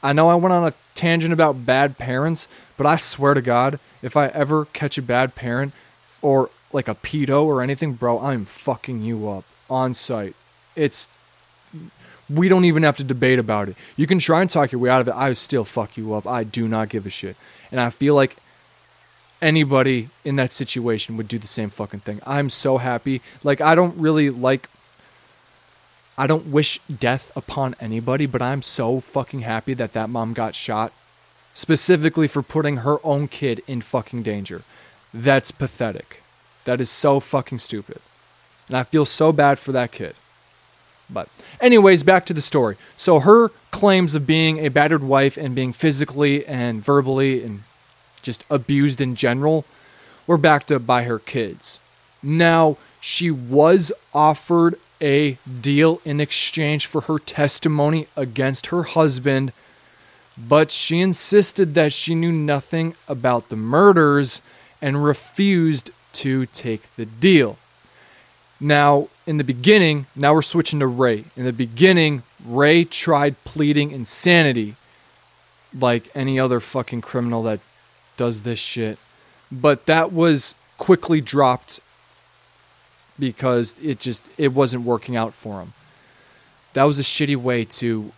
I 0.03 0.13
know 0.13 0.29
I 0.29 0.35
went 0.35 0.53
on 0.53 0.67
a 0.67 0.75
tangent 0.95 1.33
about 1.33 1.65
bad 1.65 1.99
parents, 1.99 2.49
but 2.77 2.87
I 2.87 2.97
swear 2.97 3.35
to 3.35 3.43
God, 3.43 3.81
if 4.03 4.17
I 4.17 4.29
ever 4.29 4.67
catch 4.67 4.99
a 4.99 5.03
bad 5.03 5.35
parent 5.35 5.73
or 6.23 6.51
like 6.73 6.89
a 6.89 6.95
pedo 6.95 7.45
or 7.45 7.63
anything, 7.63 7.95
bro, 7.95 8.21
I'm 8.21 8.45
fucking 8.45 9.03
you 9.03 9.29
up 9.29 9.45
on 9.69 9.95
site. 9.95 10.35
It's 10.77 11.09
we 12.31 12.49
don't 12.49 12.65
even 12.65 12.83
have 12.83 12.97
to 12.99 13.05
debate 13.05 13.39
about 13.39 13.69
it. 13.71 13.77
You 13.97 14.07
can 14.07 14.19
try 14.19 14.41
and 14.41 14.51
talk 14.51 14.73
your 14.73 14.81
way 14.81 14.91
out 14.91 15.01
of 15.01 15.09
it. 15.09 15.15
I 15.15 15.33
still 15.33 15.65
fuck 15.65 15.97
you 15.97 16.15
up. 16.15 16.27
I 16.27 16.45
do 16.45 16.69
not 16.69 16.91
give 16.91 17.07
a 17.07 17.11
shit. 17.11 17.37
And 17.73 17.81
I 17.81 17.91
feel 17.91 18.15
like 18.15 18.37
anybody 19.41 20.11
in 20.25 20.37
that 20.37 20.53
situation 20.53 21.17
would 21.17 21.29
do 21.29 21.39
the 21.39 21.47
same 21.47 21.71
fucking 21.71 22.01
thing. 22.01 22.21
I'm 22.27 22.51
so 22.51 22.79
happy. 22.79 23.23
Like 23.43 23.61
I 23.61 23.75
don't 23.75 23.97
really 23.97 24.31
like 24.31 24.69
I 26.17 26.27
don't 26.27 26.49
wish 26.49 26.81
death 26.89 27.31
upon 27.37 27.77
anybody, 27.81 28.27
but 28.27 28.43
I'm 28.43 28.61
so 28.61 28.99
fucking 28.99 29.41
happy 29.41 29.73
that 29.75 29.93
that 29.93 30.11
mom 30.11 30.33
got 30.33 30.55
shot 30.57 30.93
specifically 31.59 32.29
for 32.29 32.41
putting 32.41 32.79
her 32.79 33.05
own 33.05 33.27
kid 33.27 33.61
in 33.67 33.81
fucking 33.81 34.23
danger. 34.23 34.63
That's 35.13 35.51
pathetic. 35.51 36.23
That 36.67 36.81
is 36.81 36.89
so 36.89 37.19
fucking 37.19 37.59
stupid. 37.59 37.99
And 38.69 38.77
I 38.77 38.85
feel 38.85 39.05
so 39.05 39.33
bad 39.33 39.59
for 39.59 39.73
that 39.73 39.91
kid. 39.91 40.15
But, 41.11 41.29
anyways, 41.61 42.05
back 42.05 42.25
to 42.27 42.33
the 42.33 42.41
story. 42.41 42.77
So, 42.97 43.19
her 43.19 43.49
claims 43.73 44.15
of 44.15 44.25
being 44.25 44.59
a 44.59 44.69
battered 44.69 45.03
wife 45.03 45.37
and 45.37 45.53
being 45.53 45.73
physically 45.73 46.47
and 46.47 46.85
verbally 46.85 47.43
and 47.43 47.65
just 48.23 48.45
abused 48.49 49.01
in 49.01 49.17
general 49.17 49.65
were 50.29 50.39
backed 50.39 50.71
up 50.71 50.87
by 50.87 51.03
her 51.05 51.19
kids. 51.19 51.81
Now, 52.23 52.77
she 53.01 53.33
was 53.33 53.91
offered 54.15 54.79
a 55.01 55.39
deal 55.61 56.01
in 56.05 56.21
exchange 56.21 56.87
for 56.87 57.01
her 57.03 57.19
testimony 57.19 58.07
against 58.17 58.67
her 58.67 58.85
husband, 58.85 59.53
but 60.47 60.71
she 60.71 61.01
insisted 61.01 61.75
that 61.75 61.93
she 61.93 62.15
knew 62.15 62.31
nothing 62.31 62.95
about 63.09 63.49
the 63.49 63.57
murders 63.57 64.41
and 64.81 65.03
refused 65.03 65.91
to 66.13 66.47
take 66.47 66.95
the 66.97 67.07
deal. 67.07 67.59
Now, 68.61 69.09
in 69.27 69.37
the 69.37 69.45
beginning, 69.45 70.07
now 70.15 70.35
we're 70.35 70.43
switching 70.43 70.81
to 70.81 70.87
Ray. 70.87 71.25
In 71.37 71.45
the 71.45 71.53
beginning, 71.53 72.23
Ray 72.45 72.85
tried 72.85 73.43
pleading 73.45 73.91
insanity 73.91 74.77
like 75.79 76.11
any 76.15 76.39
other 76.39 76.61
fucking 76.61 77.01
criminal 77.01 77.43
that 77.45 77.61
does 78.17 78.43
this 78.43 78.59
shit. 78.59 78.99
But 79.51 79.87
that 79.87 80.13
was 80.13 80.55
quickly 80.77 81.21
dropped 81.21 81.81
because 83.19 83.79
it 83.83 83.99
just 83.99 84.25
it 84.37 84.53
wasn't 84.53 84.85
working 84.85 85.17
out 85.17 85.35
for 85.35 85.61
him. 85.61 85.73
That 86.75 86.85
was 86.85 86.99
a 86.99 87.03
shitty 87.03 87.37
way 87.37 87.65
to 87.65 88.13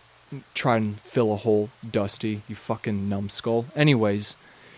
try 0.54 0.76
and 0.76 1.00
fill 1.00 1.32
a 1.32 1.36
hole, 1.36 1.70
Dusty, 1.88 2.42
you 2.48 2.54
fucking 2.54 3.08
numbskull. 3.08 3.66
Anyways, 3.74 4.36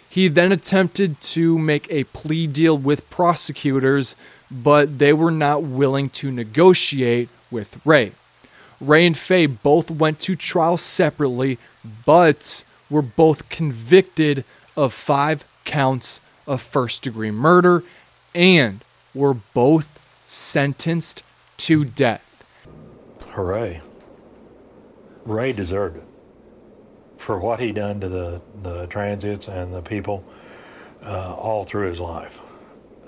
he 0.09 0.29
then 0.29 0.53
attempted 0.53 1.21
to 1.23 1.59
make 1.59 1.91
a 1.91 2.05
plea 2.05 2.47
deal 2.47 2.77
with 2.77 3.09
prosecutors, 3.11 4.15
but 4.51 4.99
they 4.99 5.13
were 5.13 5.31
not 5.31 5.63
willing 5.63 6.11
to 6.11 6.31
negotiate 6.31 7.29
with 7.51 7.81
Ray. 7.85 8.13
Ray 8.81 9.07
and 9.07 9.17
Faye 9.17 9.47
both 9.47 9.91
went 9.91 10.21
to 10.21 10.37
trial 10.37 10.77
separately, 10.77 11.59
but 12.05 12.65
were 12.91 13.03
both 13.03 13.49
convicted 13.49 14.45
of 14.77 14.93
five 14.93 15.45
counts 15.65 16.21
of 16.47 16.61
first 16.61 17.03
degree 17.03 17.31
murder 17.31 17.85
and 18.35 18.85
were 19.15 19.35
both 19.35 19.99
sentenced 20.27 21.23
to 21.59 21.85
death. 21.85 22.45
Hooray. 23.31 23.81
Ray 25.25 25.53
deserved 25.53 25.99
it 25.99 26.05
for 27.17 27.39
what 27.39 27.61
he 27.61 27.71
done 27.73 28.01
to 28.01 28.09
the, 28.09 28.43
the 28.63 28.87
transits 28.87 29.47
and 29.47 29.73
the 29.73 29.83
people 29.83 30.25
uh, 31.05 31.35
all 31.35 31.65
through 31.65 31.89
his 31.89 32.01
life. 32.01 32.41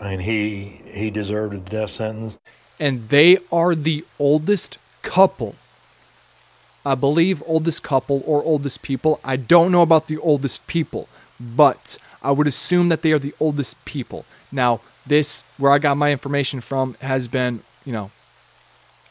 I 0.00 0.10
mean, 0.10 0.20
he, 0.20 0.82
he 0.86 1.10
deserved 1.10 1.54
a 1.54 1.58
death 1.58 1.90
sentence. 1.90 2.38
And 2.78 3.08
they 3.08 3.38
are 3.50 3.74
the 3.74 4.04
oldest 4.18 4.78
couple. 5.02 5.56
I 6.86 6.94
believe 6.94 7.42
oldest 7.46 7.82
couple 7.82 8.22
or 8.26 8.42
oldest 8.42 8.82
people. 8.82 9.20
I 9.24 9.36
don't 9.36 9.72
know 9.72 9.82
about 9.82 10.06
the 10.06 10.18
oldest 10.18 10.66
people, 10.66 11.08
but 11.40 11.96
I 12.22 12.30
would 12.30 12.46
assume 12.46 12.88
that 12.88 13.02
they 13.02 13.12
are 13.12 13.18
the 13.18 13.34
oldest 13.40 13.82
people. 13.84 14.24
Now, 14.52 14.80
this, 15.06 15.44
where 15.58 15.72
I 15.72 15.78
got 15.78 15.96
my 15.96 16.12
information 16.12 16.60
from, 16.60 16.94
has 17.00 17.28
been, 17.28 17.62
you 17.84 17.92
know, 17.92 18.10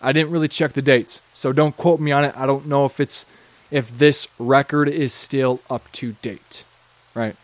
I 0.03 0.11
didn't 0.11 0.31
really 0.31 0.49
check 0.49 0.73
the 0.73 0.81
dates, 0.81 1.21
so 1.31 1.53
don't 1.53 1.77
quote 1.77 2.01
me 2.01 2.11
on 2.11 2.25
it. 2.25 2.33
I 2.37 2.45
don't 2.45 2.67
know 2.67 2.85
if 2.85 2.99
it's 2.99 3.25
if 3.71 3.97
this 3.97 4.27
record 4.37 4.89
is 4.89 5.13
still 5.13 5.61
up 5.69 5.89
to 5.93 6.17
date, 6.21 6.65
right? 7.15 7.37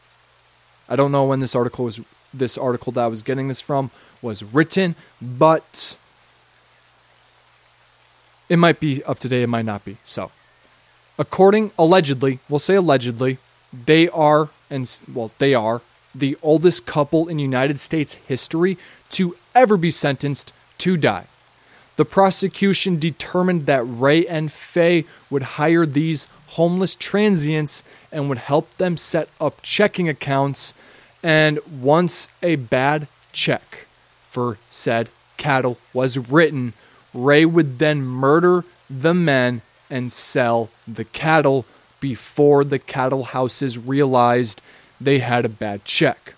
I 0.89 0.95
don't 0.97 1.11
know 1.11 1.23
when 1.23 1.39
this 1.39 1.55
article 1.55 1.85
was 1.85 2.01
this 2.33 2.57
article 2.57 2.91
that 2.91 3.05
I 3.05 3.07
was 3.07 3.21
getting 3.21 3.47
this 3.47 3.61
from 3.61 3.91
was 4.21 4.43
written, 4.43 4.95
but 5.21 5.97
it 8.49 8.57
might 8.57 8.81
be 8.81 9.01
up 9.05 9.19
to 9.19 9.29
date, 9.29 9.43
it 9.43 9.47
might 9.47 9.65
not 9.65 9.85
be. 9.85 9.97
So, 10.03 10.31
according 11.17 11.71
allegedly, 11.79 12.39
we'll 12.49 12.59
say 12.59 12.75
allegedly, 12.75 13.37
they 13.71 14.09
are 14.09 14.49
and 14.69 15.01
well, 15.11 15.31
they 15.37 15.53
are 15.53 15.81
the 16.13 16.37
oldest 16.41 16.85
couple 16.85 17.29
in 17.29 17.39
United 17.39 17.79
States 17.79 18.15
history 18.15 18.77
to 19.11 19.37
ever 19.55 19.77
be 19.77 19.91
sentenced 19.91 20.51
to 20.79 20.97
die. 20.97 21.27
The 21.99 22.05
prosecution 22.05 22.97
determined 22.97 23.65
that 23.65 23.83
Ray 23.83 24.25
and 24.25 24.49
Faye 24.49 25.03
would 25.29 25.59
hire 25.59 25.85
these 25.85 26.29
homeless 26.55 26.95
transients 26.95 27.83
and 28.09 28.29
would 28.29 28.37
help 28.37 28.73
them 28.77 28.95
set 28.95 29.27
up 29.41 29.61
checking 29.61 30.07
accounts. 30.07 30.73
And 31.21 31.59
once 31.69 32.29
a 32.41 32.55
bad 32.55 33.09
check 33.33 33.85
for 34.29 34.59
said 34.69 35.09
cattle 35.35 35.77
was 35.91 36.17
written, 36.17 36.71
Ray 37.13 37.43
would 37.43 37.79
then 37.79 38.01
murder 38.01 38.63
the 38.89 39.13
men 39.13 39.61
and 39.89 40.09
sell 40.09 40.69
the 40.87 41.03
cattle 41.03 41.65
before 41.99 42.63
the 42.63 42.79
cattle 42.79 43.25
houses 43.25 43.77
realized 43.77 44.61
they 45.01 45.19
had 45.19 45.43
a 45.43 45.49
bad 45.49 45.83
check. 45.83 46.35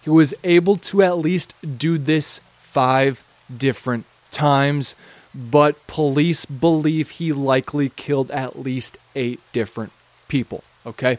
He 0.00 0.08
was 0.08 0.32
able 0.44 0.78
to 0.78 1.02
at 1.02 1.18
least 1.18 1.54
do 1.76 1.98
this 1.98 2.40
five 2.58 3.22
different 3.54 4.06
times, 4.30 4.94
but 5.34 5.86
police 5.86 6.44
believe 6.44 7.10
he 7.10 7.32
likely 7.32 7.90
killed 7.90 8.30
at 8.30 8.58
least 8.58 8.98
eight 9.14 9.40
different 9.52 9.92
people. 10.28 10.64
Okay? 10.86 11.18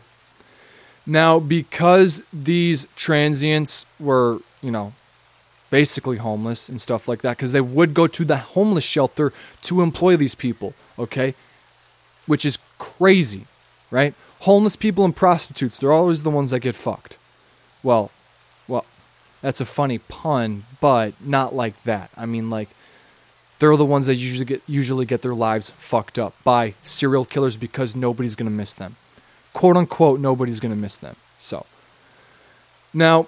Now, 1.06 1.40
because 1.40 2.22
these 2.32 2.86
transients 2.96 3.86
were, 4.00 4.40
you 4.62 4.72
know, 4.72 4.94
basically 5.70 6.18
homeless 6.18 6.70
and 6.70 6.82
stuff 6.82 7.08
like 7.08 7.22
that, 7.22 7.38
because 7.38 7.52
they 7.52 7.62
would 7.62 7.94
go 7.94 8.08
to 8.08 8.26
the 8.26 8.38
homeless 8.38 8.84
shelter 8.84 9.32
to 9.62 9.82
employ 9.82 10.18
these 10.18 10.36
people, 10.36 10.74
okay? 10.98 11.36
Which 12.26 12.46
is 12.46 12.58
crazy, 12.78 13.46
right? 13.92 14.14
Homeless 14.42 14.76
people 14.76 15.06
and 15.06 15.16
prostitutes, 15.16 15.80
they're 15.80 15.92
always 15.92 16.24
the 16.24 16.30
ones 16.30 16.52
that 16.52 16.60
get 16.62 16.76
fucked. 16.76 17.18
Well, 17.84 18.12
well, 18.68 18.86
that's 19.42 19.62
a 19.62 19.66
funny 19.66 19.98
pun, 20.00 20.66
but 20.82 21.14
not 21.24 21.56
like 21.56 21.84
that. 21.84 22.10
I 22.18 22.26
mean, 22.26 22.50
like, 22.50 22.70
they're 23.60 23.76
the 23.76 23.86
ones 23.86 24.06
that 24.06 24.16
usually 24.16 24.46
get 24.46 24.62
usually 24.68 25.06
get 25.06 25.22
their 25.22 25.36
lives 25.36 25.72
fucked 25.72 26.18
up 26.18 26.34
by 26.44 26.74
serial 26.84 27.26
killers 27.26 27.58
because 27.58 27.96
nobody's 27.96 28.36
gonna 28.36 28.50
miss 28.50 28.74
them, 28.74 28.96
quote 29.54 29.78
unquote. 29.78 30.20
Nobody's 30.20 30.60
gonna 30.60 30.76
miss 30.76 30.98
them. 30.98 31.16
So 31.38 31.66
now, 32.94 33.28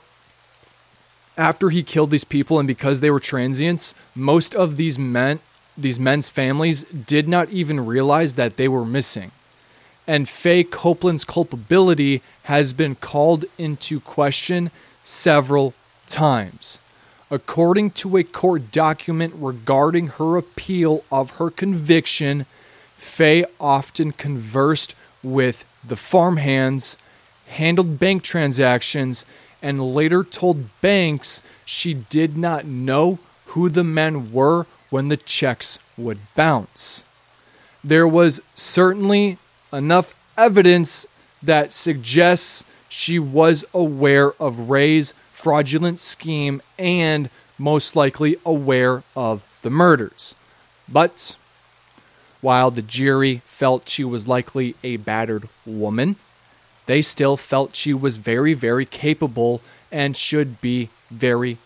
after 1.38 1.70
he 1.70 1.84
killed 1.84 2.12
these 2.12 2.24
people 2.24 2.60
and 2.60 2.68
because 2.68 3.00
they 3.00 3.12
were 3.12 3.20
transients, 3.20 3.94
most 4.16 4.56
of 4.56 4.78
these 4.78 4.98
men, 4.98 5.40
these 5.78 6.00
men's 6.00 6.30
families, 6.30 6.84
did 6.84 7.28
not 7.28 7.50
even 7.50 7.86
realize 7.86 8.36
that 8.36 8.58
they 8.58 8.68
were 8.68 8.86
missing. 8.86 9.32
And 10.08 10.28
Faye 10.28 10.64
Copeland's 10.64 11.26
culpability 11.26 12.22
has 12.44 12.74
been 12.74 12.96
called 12.96 13.46
into 13.58 14.00
question 14.00 14.72
several 15.04 15.74
times. 16.08 16.80
According 17.32 17.92
to 17.92 18.18
a 18.18 18.26
court 18.26 18.74
document 18.74 19.34
regarding 19.38 20.08
her 20.08 20.36
appeal 20.36 21.06
of 21.10 21.38
her 21.38 21.50
conviction, 21.50 22.46
Faye 22.98 23.46
often 23.58 24.12
conversed 24.12 24.96
with 25.24 25.64
the 25.82 25.96
farmhands, 25.96 26.98
handled 27.48 27.98
bank 28.00 28.24
transactions, 28.24 29.24
and 29.62 29.96
later 29.96 30.26
told 30.26 30.82
banks 30.82 31.42
she 31.64 31.94
did 31.94 32.36
not 32.36 32.66
know 32.66 33.18
who 33.48 33.70
the 33.70 33.84
men 33.86 34.34
were 34.34 34.66
when 34.90 35.08
the 35.08 35.16
checks 35.16 35.80
would 35.98 36.20
bounce. 36.36 37.04
There 37.82 38.08
was 38.08 38.42
certainly 38.56 39.38
enough 39.72 40.14
evidence 40.38 41.06
that 41.42 41.72
suggests 41.72 42.66
she 42.90 43.20
was 43.20 43.64
aware 43.74 44.34
of 44.34 44.70
Ray's 44.70 45.14
fraudulent 45.42 46.00
scheme 46.00 46.62
and 46.78 47.30
most 47.58 47.96
likely 47.96 48.38
aware 48.46 49.02
of 49.16 49.44
the 49.64 49.72
murders. 49.72 50.36
But 50.88 51.36
while 52.42 52.70
the 52.70 52.84
jury 52.84 53.42
felt 53.46 53.90
she 53.90 54.04
was 54.04 54.28
likely 54.28 54.76
a 54.84 54.98
battered 54.98 55.50
woman, 55.66 56.16
they 56.86 57.02
still 57.02 57.38
felt 57.38 57.76
she 57.76 57.94
was 57.94 58.18
very, 58.18 58.54
very 58.54 58.86
capable 58.86 59.62
and 59.92 60.16
should 60.16 60.62
be 60.62 60.90
very, 61.10 61.58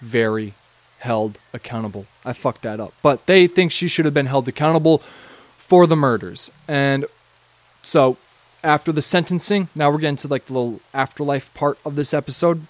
very 0.00 0.54
held 1.00 1.38
accountable. 1.52 2.06
I 2.24 2.32
fucked 2.32 2.62
that 2.62 2.80
up. 2.80 2.94
But 3.02 3.26
they 3.26 3.46
think 3.46 3.72
she 3.72 3.88
should 3.88 4.06
have 4.06 4.14
been 4.14 4.26
held 4.26 4.48
accountable 4.48 4.98
for 5.58 5.86
the 5.86 5.96
murders. 5.96 6.50
And 6.66 7.04
so 7.82 8.16
after 8.64 8.90
the 8.90 9.02
sentencing, 9.02 9.68
now 9.74 9.90
we're 9.90 9.98
getting 9.98 10.16
to 10.16 10.28
like 10.28 10.46
the 10.46 10.54
little 10.54 10.80
afterlife 10.94 11.52
part 11.52 11.78
of 11.84 11.96
this 11.96 12.14
episode. 12.14 12.66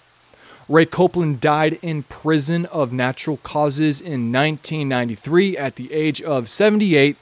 Ray 0.69 0.85
Copeland 0.85 1.39
died 1.39 1.79
in 1.81 2.03
prison 2.03 2.65
of 2.65 2.91
natural 2.91 3.37
causes 3.37 4.01
in 4.01 4.33
1993 4.33 5.57
at 5.57 5.77
the 5.77 5.93
age 5.93 6.21
of 6.21 6.49
78, 6.49 7.15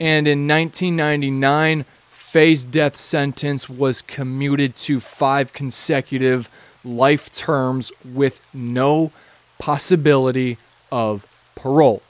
and 0.00 0.26
in 0.26 0.48
1999, 0.48 1.84
Faye's 2.08 2.64
death 2.64 2.96
sentence 2.96 3.68
was 3.68 4.00
commuted 4.00 4.74
to 4.76 5.00
five 5.00 5.52
consecutive 5.52 6.48
life 6.82 7.30
terms 7.30 7.92
with 8.04 8.40
no 8.54 9.12
possibility 9.58 10.56
of 10.90 11.26
parole. 11.54 12.02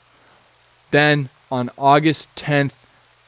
Then, 0.93 1.29
on 1.51 1.71
August 1.77 2.33
10th, 2.37 2.85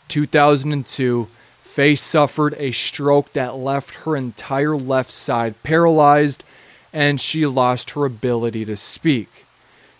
2002, 0.06 1.26
Faye 1.62 1.94
suffered 1.96 2.54
a 2.58 2.70
stroke 2.70 3.32
that 3.32 3.56
left 3.56 3.94
her 4.04 4.14
entire 4.14 4.76
left 4.76 5.10
side 5.10 5.60
paralyzed 5.62 6.44
and 6.92 7.20
she 7.20 7.46
lost 7.46 7.90
her 7.90 8.04
ability 8.04 8.64
to 8.64 8.76
speak. 8.76 9.46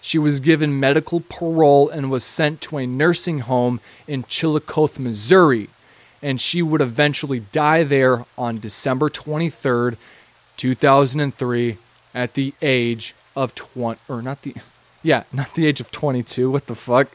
She 0.01 0.18
was 0.18 0.41
given 0.41 0.80
medical 0.80 1.20
parole 1.20 1.88
and 1.88 2.11
was 2.11 2.24
sent 2.24 2.61
to 2.62 2.78
a 2.78 2.86
nursing 2.86 3.41
home 3.41 3.80
in 4.07 4.24
Chillicothe, 4.24 4.99
Missouri, 4.99 5.68
and 6.22 6.41
she 6.41 6.62
would 6.62 6.80
eventually 6.80 7.41
die 7.41 7.82
there 7.82 8.24
on 8.36 8.61
December 8.61 9.11
23rd, 9.11 9.97
2003 10.57 11.78
at 12.14 12.34
the 12.34 12.55
age 12.61 13.14
of 13.36 13.55
20 13.55 14.01
or 14.09 14.20
not 14.20 14.43
the 14.43 14.55
yeah, 15.03 15.24
not 15.32 15.55
the 15.55 15.66
age 15.66 15.80
of 15.80 15.91
22, 15.91 16.51
what 16.51 16.66
the 16.66 16.74
fuck? 16.74 17.09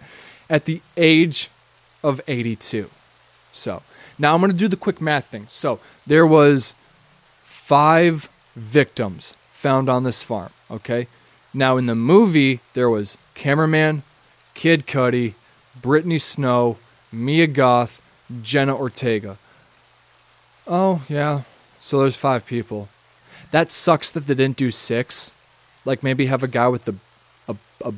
At 0.49 0.65
the 0.65 0.82
age 0.97 1.49
of 2.03 2.19
82. 2.28 2.89
So, 3.51 3.84
now 4.17 4.34
I'm 4.34 4.41
going 4.41 4.51
to 4.51 4.57
do 4.57 4.67
the 4.67 4.76
quick 4.76 4.99
math 4.99 5.26
thing. 5.26 5.45
So, 5.49 5.80
there 6.07 6.26
was 6.26 6.73
5 7.43 8.28
victims 8.55 9.36
found 9.66 9.89
on 9.89 10.03
this 10.03 10.22
farm. 10.22 10.51
Okay. 10.70 11.07
Now 11.51 11.78
in 11.78 11.88
the 11.88 11.95
movie, 11.95 12.59
there 12.76 12.88
was 12.88 13.18
cameraman, 13.34 14.03
Kid 14.53 14.86
Cudi, 14.86 15.34
Brittany 15.82 16.20
Snow, 16.20 16.78
Mia 17.11 17.47
Goth, 17.47 17.99
Jenna 18.43 18.76
Ortega. 18.76 19.39
Oh 20.68 21.01
yeah, 21.09 21.41
so 21.80 22.01
there's 22.01 22.16
five 22.16 22.45
people. 22.45 22.89
That 23.49 23.72
sucks 23.72 24.11
that 24.11 24.28
they 24.28 24.36
didn't 24.36 24.57
do 24.57 24.70
six. 24.70 25.32
Like 25.84 26.03
maybe 26.03 26.28
have 26.28 26.43
a 26.43 26.47
guy 26.47 26.68
with 26.68 26.86
the 26.86 26.93
a, 27.47 27.55
a 27.84 27.93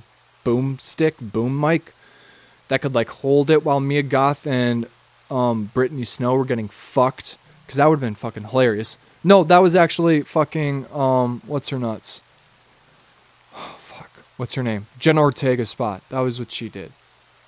boom 0.45 0.80
stick, 0.80 1.15
boom 1.20 1.59
mic 1.59 1.93
that 2.70 2.82
could 2.82 2.95
like 2.95 3.09
hold 3.09 3.49
it 3.49 3.65
while 3.65 3.82
Mia 3.82 4.03
Goth 4.03 4.47
and 4.47 4.88
um, 5.30 5.70
Brittany 5.74 6.05
Snow 6.05 6.34
were 6.38 6.45
getting 6.45 6.70
fucked. 6.70 7.38
Because 7.65 7.76
that 7.76 7.88
would 7.88 7.97
have 7.97 8.07
been 8.07 8.15
fucking 8.15 8.45
hilarious. 8.51 8.97
No, 9.28 9.43
that 9.43 9.57
was 9.57 9.75
actually 9.75 10.21
fucking 10.21 10.89
um 10.89 11.41
what's 11.45 11.67
her 11.67 11.78
nuts? 11.78 12.21
Oh, 13.53 13.75
fuck. 13.78 14.09
What's 14.38 14.55
her 14.55 14.63
name? 14.63 14.88
Jenna 14.99 15.19
Ortega 15.19 15.65
spot. 15.65 16.01
That 16.07 16.21
was 16.21 16.39
what 16.39 16.49
she 16.49 16.69
did. 16.69 16.93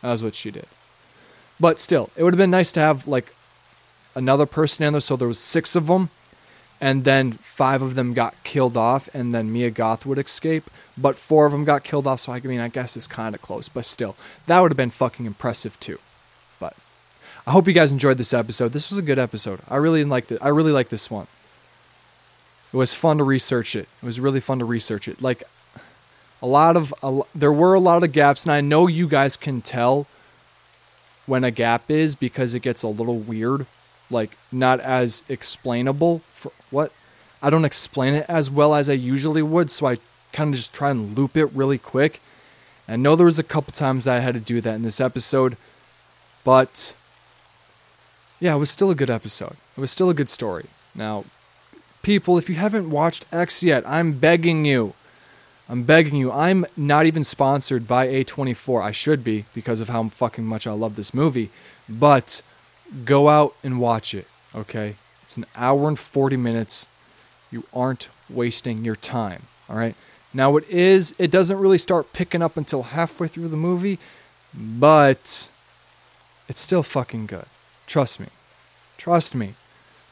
That 0.01 0.11
was 0.11 0.21
what 0.21 0.35
she 0.35 0.51
did. 0.51 0.67
But 1.57 1.79
still, 1.79 2.09
it 2.17 2.23
would 2.23 2.33
have 2.33 2.37
been 2.37 2.51
nice 2.51 2.73
to 2.73 2.81
have 2.81 3.07
like 3.07 3.33
another 4.13 4.45
person 4.45 4.83
in 4.83 4.91
there 4.91 4.99
so 4.99 5.15
there 5.15 5.29
was 5.29 5.39
6 5.39 5.77
of 5.77 5.87
them 5.87 6.09
and 6.81 7.05
then 7.05 7.31
5 7.31 7.81
of 7.81 7.95
them 7.95 8.13
got 8.13 8.43
killed 8.43 8.75
off 8.75 9.07
and 9.13 9.33
then 9.33 9.53
Mia 9.53 9.71
Goth 9.71 10.05
would 10.05 10.17
escape, 10.17 10.69
but 10.97 11.15
4 11.17 11.45
of 11.45 11.53
them 11.53 11.63
got 11.63 11.85
killed 11.85 12.07
off 12.07 12.19
so 12.19 12.33
I 12.33 12.41
mean 12.41 12.59
I 12.59 12.67
guess 12.67 12.97
it's 12.97 13.07
kind 13.07 13.33
of 13.33 13.41
close, 13.41 13.69
but 13.69 13.85
still. 13.85 14.17
That 14.47 14.59
would 14.59 14.71
have 14.71 14.83
been 14.83 14.89
fucking 14.89 15.25
impressive 15.25 15.79
too. 15.79 15.99
But 16.59 16.75
I 17.47 17.51
hope 17.51 17.67
you 17.67 17.73
guys 17.73 17.93
enjoyed 17.93 18.17
this 18.17 18.33
episode. 18.33 18.73
This 18.73 18.89
was 18.89 18.97
a 18.97 19.01
good 19.09 19.17
episode. 19.17 19.61
I 19.69 19.77
really 19.77 20.03
liked 20.03 20.33
it. 20.33 20.39
I 20.41 20.49
really 20.49 20.73
like 20.73 20.89
this 20.89 21.09
one. 21.09 21.27
It 22.71 22.77
was 22.77 22.93
fun 22.93 23.17
to 23.17 23.23
research 23.23 23.75
it. 23.75 23.87
It 24.01 24.05
was 24.05 24.19
really 24.19 24.39
fun 24.39 24.59
to 24.59 24.65
research 24.65 25.07
it. 25.07 25.21
Like 25.21 25.43
a 26.41 26.47
lot 26.47 26.77
of 26.77 26.93
a, 27.01 27.21
there 27.33 27.51
were 27.51 27.73
a 27.73 27.79
lot 27.79 28.03
of 28.03 28.11
gaps, 28.11 28.43
and 28.43 28.51
I 28.51 28.61
know 28.61 28.87
you 28.87 29.07
guys 29.07 29.35
can 29.35 29.61
tell 29.61 30.07
when 31.25 31.43
a 31.43 31.51
gap 31.51 31.89
is 31.89 32.15
because 32.15 32.53
it 32.53 32.61
gets 32.61 32.83
a 32.83 32.87
little 32.87 33.17
weird, 33.17 33.65
like 34.09 34.37
not 34.51 34.79
as 34.79 35.23
explainable. 35.27 36.21
For 36.31 36.51
what 36.69 36.91
I 37.41 37.49
don't 37.49 37.65
explain 37.65 38.13
it 38.13 38.25
as 38.29 38.49
well 38.49 38.75
as 38.75 38.89
I 38.89 38.93
usually 38.93 39.41
would, 39.41 39.71
so 39.71 39.87
I 39.87 39.97
kind 40.31 40.53
of 40.53 40.55
just 40.55 40.73
try 40.73 40.91
and 40.91 41.17
loop 41.17 41.35
it 41.35 41.45
really 41.47 41.77
quick. 41.77 42.21
I 42.87 42.95
know 42.95 43.15
there 43.15 43.25
was 43.25 43.39
a 43.39 43.43
couple 43.43 43.71
times 43.71 44.07
I 44.07 44.19
had 44.19 44.33
to 44.33 44.39
do 44.39 44.61
that 44.61 44.75
in 44.75 44.81
this 44.81 44.99
episode, 44.99 45.57
but 46.43 46.95
yeah, 48.39 48.55
it 48.55 48.59
was 48.59 48.69
still 48.69 48.89
a 48.89 48.95
good 48.95 49.09
episode. 49.09 49.57
It 49.77 49.81
was 49.81 49.91
still 49.91 50.09
a 50.09 50.13
good 50.13 50.29
story. 50.29 50.65
Now, 50.95 51.25
people, 52.01 52.37
if 52.37 52.49
you 52.49 52.55
haven't 52.55 52.89
watched 52.89 53.25
X 53.31 53.63
yet, 53.63 53.87
I'm 53.87 54.13
begging 54.13 54.65
you. 54.65 54.93
I'm 55.67 55.83
begging 55.83 56.15
you. 56.15 56.31
I'm 56.31 56.65
not 56.75 57.05
even 57.05 57.23
sponsored 57.23 57.87
by 57.87 58.07
A24. 58.07 58.83
I 58.83 58.91
should 58.91 59.23
be 59.23 59.45
because 59.53 59.79
of 59.79 59.89
how 59.89 60.07
fucking 60.09 60.45
much 60.45 60.65
I 60.65 60.71
love 60.71 60.95
this 60.95 61.13
movie. 61.13 61.51
But 61.87 62.41
go 63.05 63.29
out 63.29 63.55
and 63.63 63.79
watch 63.79 64.13
it, 64.13 64.27
okay? 64.55 64.95
It's 65.23 65.37
an 65.37 65.45
hour 65.55 65.87
and 65.87 65.97
40 65.97 66.37
minutes. 66.37 66.87
You 67.51 67.65
aren't 67.73 68.09
wasting 68.29 68.83
your 68.83 68.95
time, 68.95 69.43
all 69.69 69.75
right? 69.75 69.95
Now 70.33 70.57
it 70.57 70.69
is 70.69 71.15
it 71.17 71.31
doesn't 71.31 71.57
really 71.57 71.77
start 71.77 72.13
picking 72.13 72.41
up 72.41 72.57
until 72.57 72.83
halfway 72.83 73.27
through 73.27 73.47
the 73.47 73.57
movie, 73.57 73.99
but 74.53 75.49
it's 76.47 76.61
still 76.61 76.83
fucking 76.83 77.25
good. 77.25 77.45
Trust 77.87 78.19
me. 78.19 78.27
Trust 78.97 79.33
me. 79.33 79.55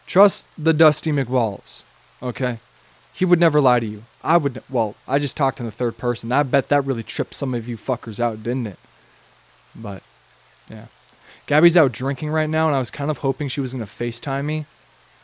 Trust 0.08 0.48
the 0.58 0.74
Dusty 0.74 1.12
McWalls, 1.12 1.84
okay? 2.24 2.60
He 3.14 3.26
would 3.26 3.40
never 3.40 3.62
lie 3.62 3.80
to 3.80 3.86
you. 3.86 4.04
I 4.24 4.38
would, 4.38 4.64
well, 4.70 4.96
I 5.08 5.20
just 5.20 5.38
talked 5.38 5.60
in 5.60 5.66
the 5.66 5.72
third 5.72 5.98
person. 5.98 6.32
I 6.32 6.44
bet 6.44 6.70
that 6.70 6.86
really 6.86 7.04
tripped 7.04 7.34
some 7.34 7.54
of 7.54 7.68
you 7.68 7.78
fuckers 7.78 8.20
out, 8.20 8.42
didn't 8.42 8.68
it? 8.68 8.80
But, 9.76 10.02
yeah. 10.70 10.86
Gabby's 11.46 11.78
out 11.78 11.92
drinking 11.92 12.30
right 12.30 12.50
now, 12.50 12.68
and 12.68 12.76
I 12.76 12.80
was 12.80 12.92
kind 12.92 13.12
of 13.12 13.20
hoping 13.20 13.48
she 13.48 13.62
was 13.62 13.74
going 13.74 13.86
to 13.86 13.92
FaceTime 13.92 14.46
me 14.46 14.66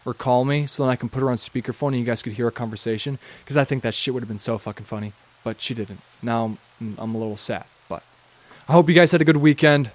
or 0.06 0.14
call 0.14 0.44
me 0.46 0.68
so 0.68 0.84
then 0.84 0.92
I 0.92 0.96
can 0.96 1.10
put 1.10 1.22
her 1.22 1.30
on 1.30 1.38
speakerphone 1.38 1.90
and 1.90 2.00
you 2.00 2.04
guys 2.04 2.22
could 2.22 2.34
hear 2.34 2.48
a 2.48 2.52
conversation 2.52 3.20
because 3.40 3.58
I 3.58 3.64
think 3.64 3.84
that 3.84 3.94
shit 3.94 4.14
would 4.14 4.24
have 4.24 4.28
been 4.28 4.40
so 4.40 4.58
fucking 4.58 4.86
funny. 4.86 5.14
But 5.44 5.62
she 5.62 5.74
didn't. 5.74 6.02
Now 6.22 6.58
I'm, 6.80 6.96
I'm 6.98 7.16
a 7.16 7.18
little 7.18 7.38
sad. 7.38 7.66
But 7.90 8.04
I 8.68 8.74
hope 8.74 8.90
you 8.90 8.96
guys 8.96 9.12
had 9.12 9.22
a 9.22 9.26
good 9.26 9.38
weekend. 9.38 9.92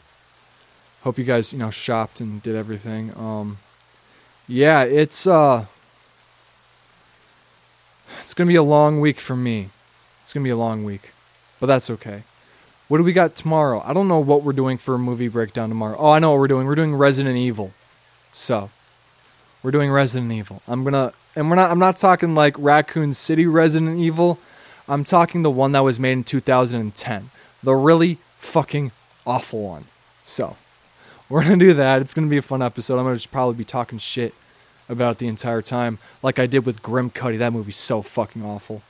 Hope 1.02 1.18
you 1.18 1.24
guys, 1.24 1.52
you 1.52 1.58
know, 1.58 1.70
shopped 1.70 2.20
and 2.20 2.42
did 2.42 2.56
everything. 2.56 3.12
Um, 3.16 3.58
yeah, 4.48 4.82
it's 4.82 5.26
uh, 5.26 5.66
it's 8.20 8.34
gonna 8.34 8.48
be 8.48 8.56
a 8.56 8.62
long 8.62 9.00
week 9.00 9.20
for 9.20 9.36
me. 9.36 9.68
It's 10.22 10.32
gonna 10.32 10.44
be 10.44 10.50
a 10.50 10.56
long 10.56 10.84
week, 10.84 11.12
but 11.60 11.66
that's 11.66 11.90
okay. 11.90 12.22
What 12.88 12.96
do 12.96 13.04
we 13.04 13.12
got 13.12 13.36
tomorrow? 13.36 13.82
I 13.84 13.92
don't 13.92 14.08
know 14.08 14.18
what 14.18 14.42
we're 14.42 14.54
doing 14.54 14.78
for 14.78 14.94
a 14.94 14.98
movie 14.98 15.28
breakdown 15.28 15.68
tomorrow. 15.68 15.96
Oh, 15.98 16.10
I 16.10 16.18
know 16.18 16.30
what 16.30 16.40
we're 16.40 16.48
doing. 16.48 16.66
We're 16.66 16.74
doing 16.74 16.94
Resident 16.96 17.36
Evil. 17.36 17.72
So, 18.32 18.70
we're 19.62 19.70
doing 19.70 19.90
Resident 19.90 20.32
Evil. 20.32 20.62
I'm 20.66 20.84
gonna, 20.84 21.12
and 21.36 21.50
we're 21.50 21.56
not. 21.56 21.70
I'm 21.70 21.78
not 21.78 21.98
talking 21.98 22.34
like 22.34 22.54
Raccoon 22.58 23.12
City 23.12 23.46
Resident 23.46 23.98
Evil. 23.98 24.38
I'm 24.88 25.04
talking 25.04 25.42
the 25.42 25.50
one 25.50 25.72
that 25.72 25.80
was 25.80 26.00
made 26.00 26.12
in 26.12 26.24
2010, 26.24 27.30
the 27.62 27.74
really 27.74 28.16
fucking 28.38 28.92
awful 29.26 29.62
one. 29.62 29.84
So, 30.24 30.56
we're 31.28 31.42
gonna 31.42 31.56
do 31.56 31.74
that. 31.74 32.00
It's 32.00 32.14
gonna 32.14 32.26
be 32.26 32.38
a 32.38 32.42
fun 32.42 32.62
episode. 32.62 32.98
I'm 32.98 33.04
gonna 33.04 33.16
just 33.16 33.30
probably 33.30 33.54
be 33.54 33.64
talking 33.64 33.98
shit 33.98 34.34
about 34.88 35.18
the 35.18 35.26
entire 35.26 35.62
time, 35.62 35.98
like 36.22 36.38
I 36.38 36.46
did 36.46 36.64
with 36.64 36.82
Grimcutty. 36.82 37.38
That 37.38 37.52
movie's 37.52 37.76
so 37.76 38.02
fucking 38.02 38.44
awful. 38.44 38.82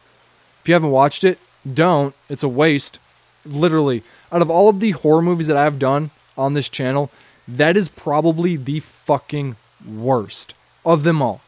If 0.61 0.69
you 0.69 0.75
haven't 0.75 0.91
watched 0.91 1.25
it, 1.25 1.39
don't. 1.71 2.15
It's 2.29 2.43
a 2.43 2.49
waste. 2.49 2.99
Literally, 3.45 4.03
out 4.31 4.43
of 4.43 4.51
all 4.51 4.69
of 4.69 4.81
the 4.81 4.93
horror 4.93 5.23
movies 5.23 5.47
that 5.47 5.57
I've 5.57 5.79
done 5.79 6.11
on 6.37 6.55
this 6.55 6.69
channel, 6.69 7.11
that 7.47 7.77
is 7.77 7.89
probably 7.89 8.57
the 8.57 8.81
fucking 8.81 9.57
worst 9.87 10.55
of 10.85 11.03
them 11.03 11.23
all. 11.23 11.41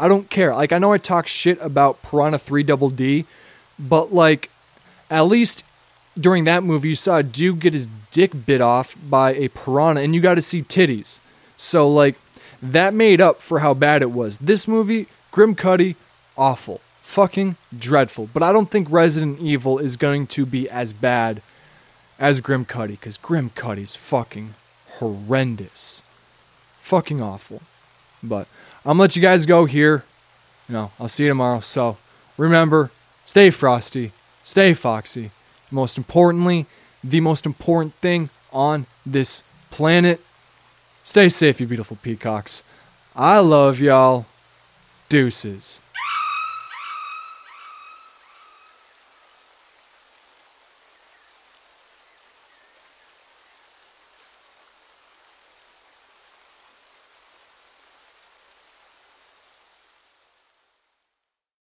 I 0.00 0.08
don't 0.08 0.30
care. 0.30 0.54
Like 0.54 0.72
I 0.72 0.78
know 0.78 0.92
I 0.92 0.98
talk 0.98 1.28
shit 1.28 1.58
about 1.60 2.02
Piranha 2.02 2.38
3 2.38 2.62
Double 2.62 2.90
D, 2.90 3.26
but 3.78 4.12
like 4.12 4.50
at 5.10 5.22
least 5.22 5.62
during 6.18 6.44
that 6.44 6.62
movie 6.62 6.90
you 6.90 6.94
saw 6.94 7.16
a 7.18 7.22
dude 7.22 7.60
get 7.60 7.72
his 7.72 7.88
dick 8.10 8.46
bit 8.46 8.60
off 8.60 8.96
by 9.08 9.34
a 9.34 9.48
piranha 9.48 10.02
and 10.02 10.14
you 10.14 10.20
got 10.20 10.34
to 10.34 10.42
see 10.42 10.62
titties. 10.62 11.20
So 11.56 11.88
like 11.88 12.16
that 12.62 12.94
made 12.94 13.20
up 13.20 13.40
for 13.40 13.60
how 13.60 13.74
bad 13.74 14.02
it 14.02 14.12
was. 14.12 14.38
This 14.38 14.68
movie, 14.68 15.08
Grimcutty, 15.32 15.96
awful. 16.36 16.80
Fucking 17.02 17.56
dreadful. 17.76 18.28
But 18.32 18.42
I 18.42 18.52
don't 18.52 18.70
think 18.70 18.88
Resident 18.90 19.40
Evil 19.40 19.78
is 19.78 19.96
going 19.96 20.26
to 20.28 20.46
be 20.46 20.68
as 20.70 20.92
bad 20.92 21.42
as 22.18 22.40
Grimcutty, 22.40 22.92
because 22.92 23.18
Grimcutty's 23.18 23.96
fucking 23.96 24.54
horrendous. 24.98 26.02
Fucking 26.80 27.20
awful. 27.20 27.60
But 28.22 28.46
I'm 28.84 28.92
gonna 28.92 29.00
let 29.00 29.16
you 29.16 29.22
guys 29.22 29.44
go 29.44 29.64
here. 29.64 30.04
You 30.68 30.74
know, 30.74 30.92
I'll 31.00 31.08
see 31.08 31.24
you 31.24 31.30
tomorrow. 31.30 31.60
So 31.60 31.96
remember, 32.38 32.92
stay 33.24 33.50
frosty, 33.50 34.12
stay 34.42 34.72
foxy. 34.72 35.32
Most 35.72 35.98
importantly, 35.98 36.66
the 37.02 37.20
most 37.20 37.46
important 37.46 37.94
thing 37.94 38.30
on 38.52 38.86
this 39.04 39.42
planet, 39.70 40.20
stay 41.02 41.28
safe, 41.28 41.60
you 41.60 41.66
beautiful 41.66 41.98
peacocks. 42.00 42.62
I 43.16 43.38
love 43.38 43.80
y'all. 43.80 44.26
Deuces. 45.08 45.82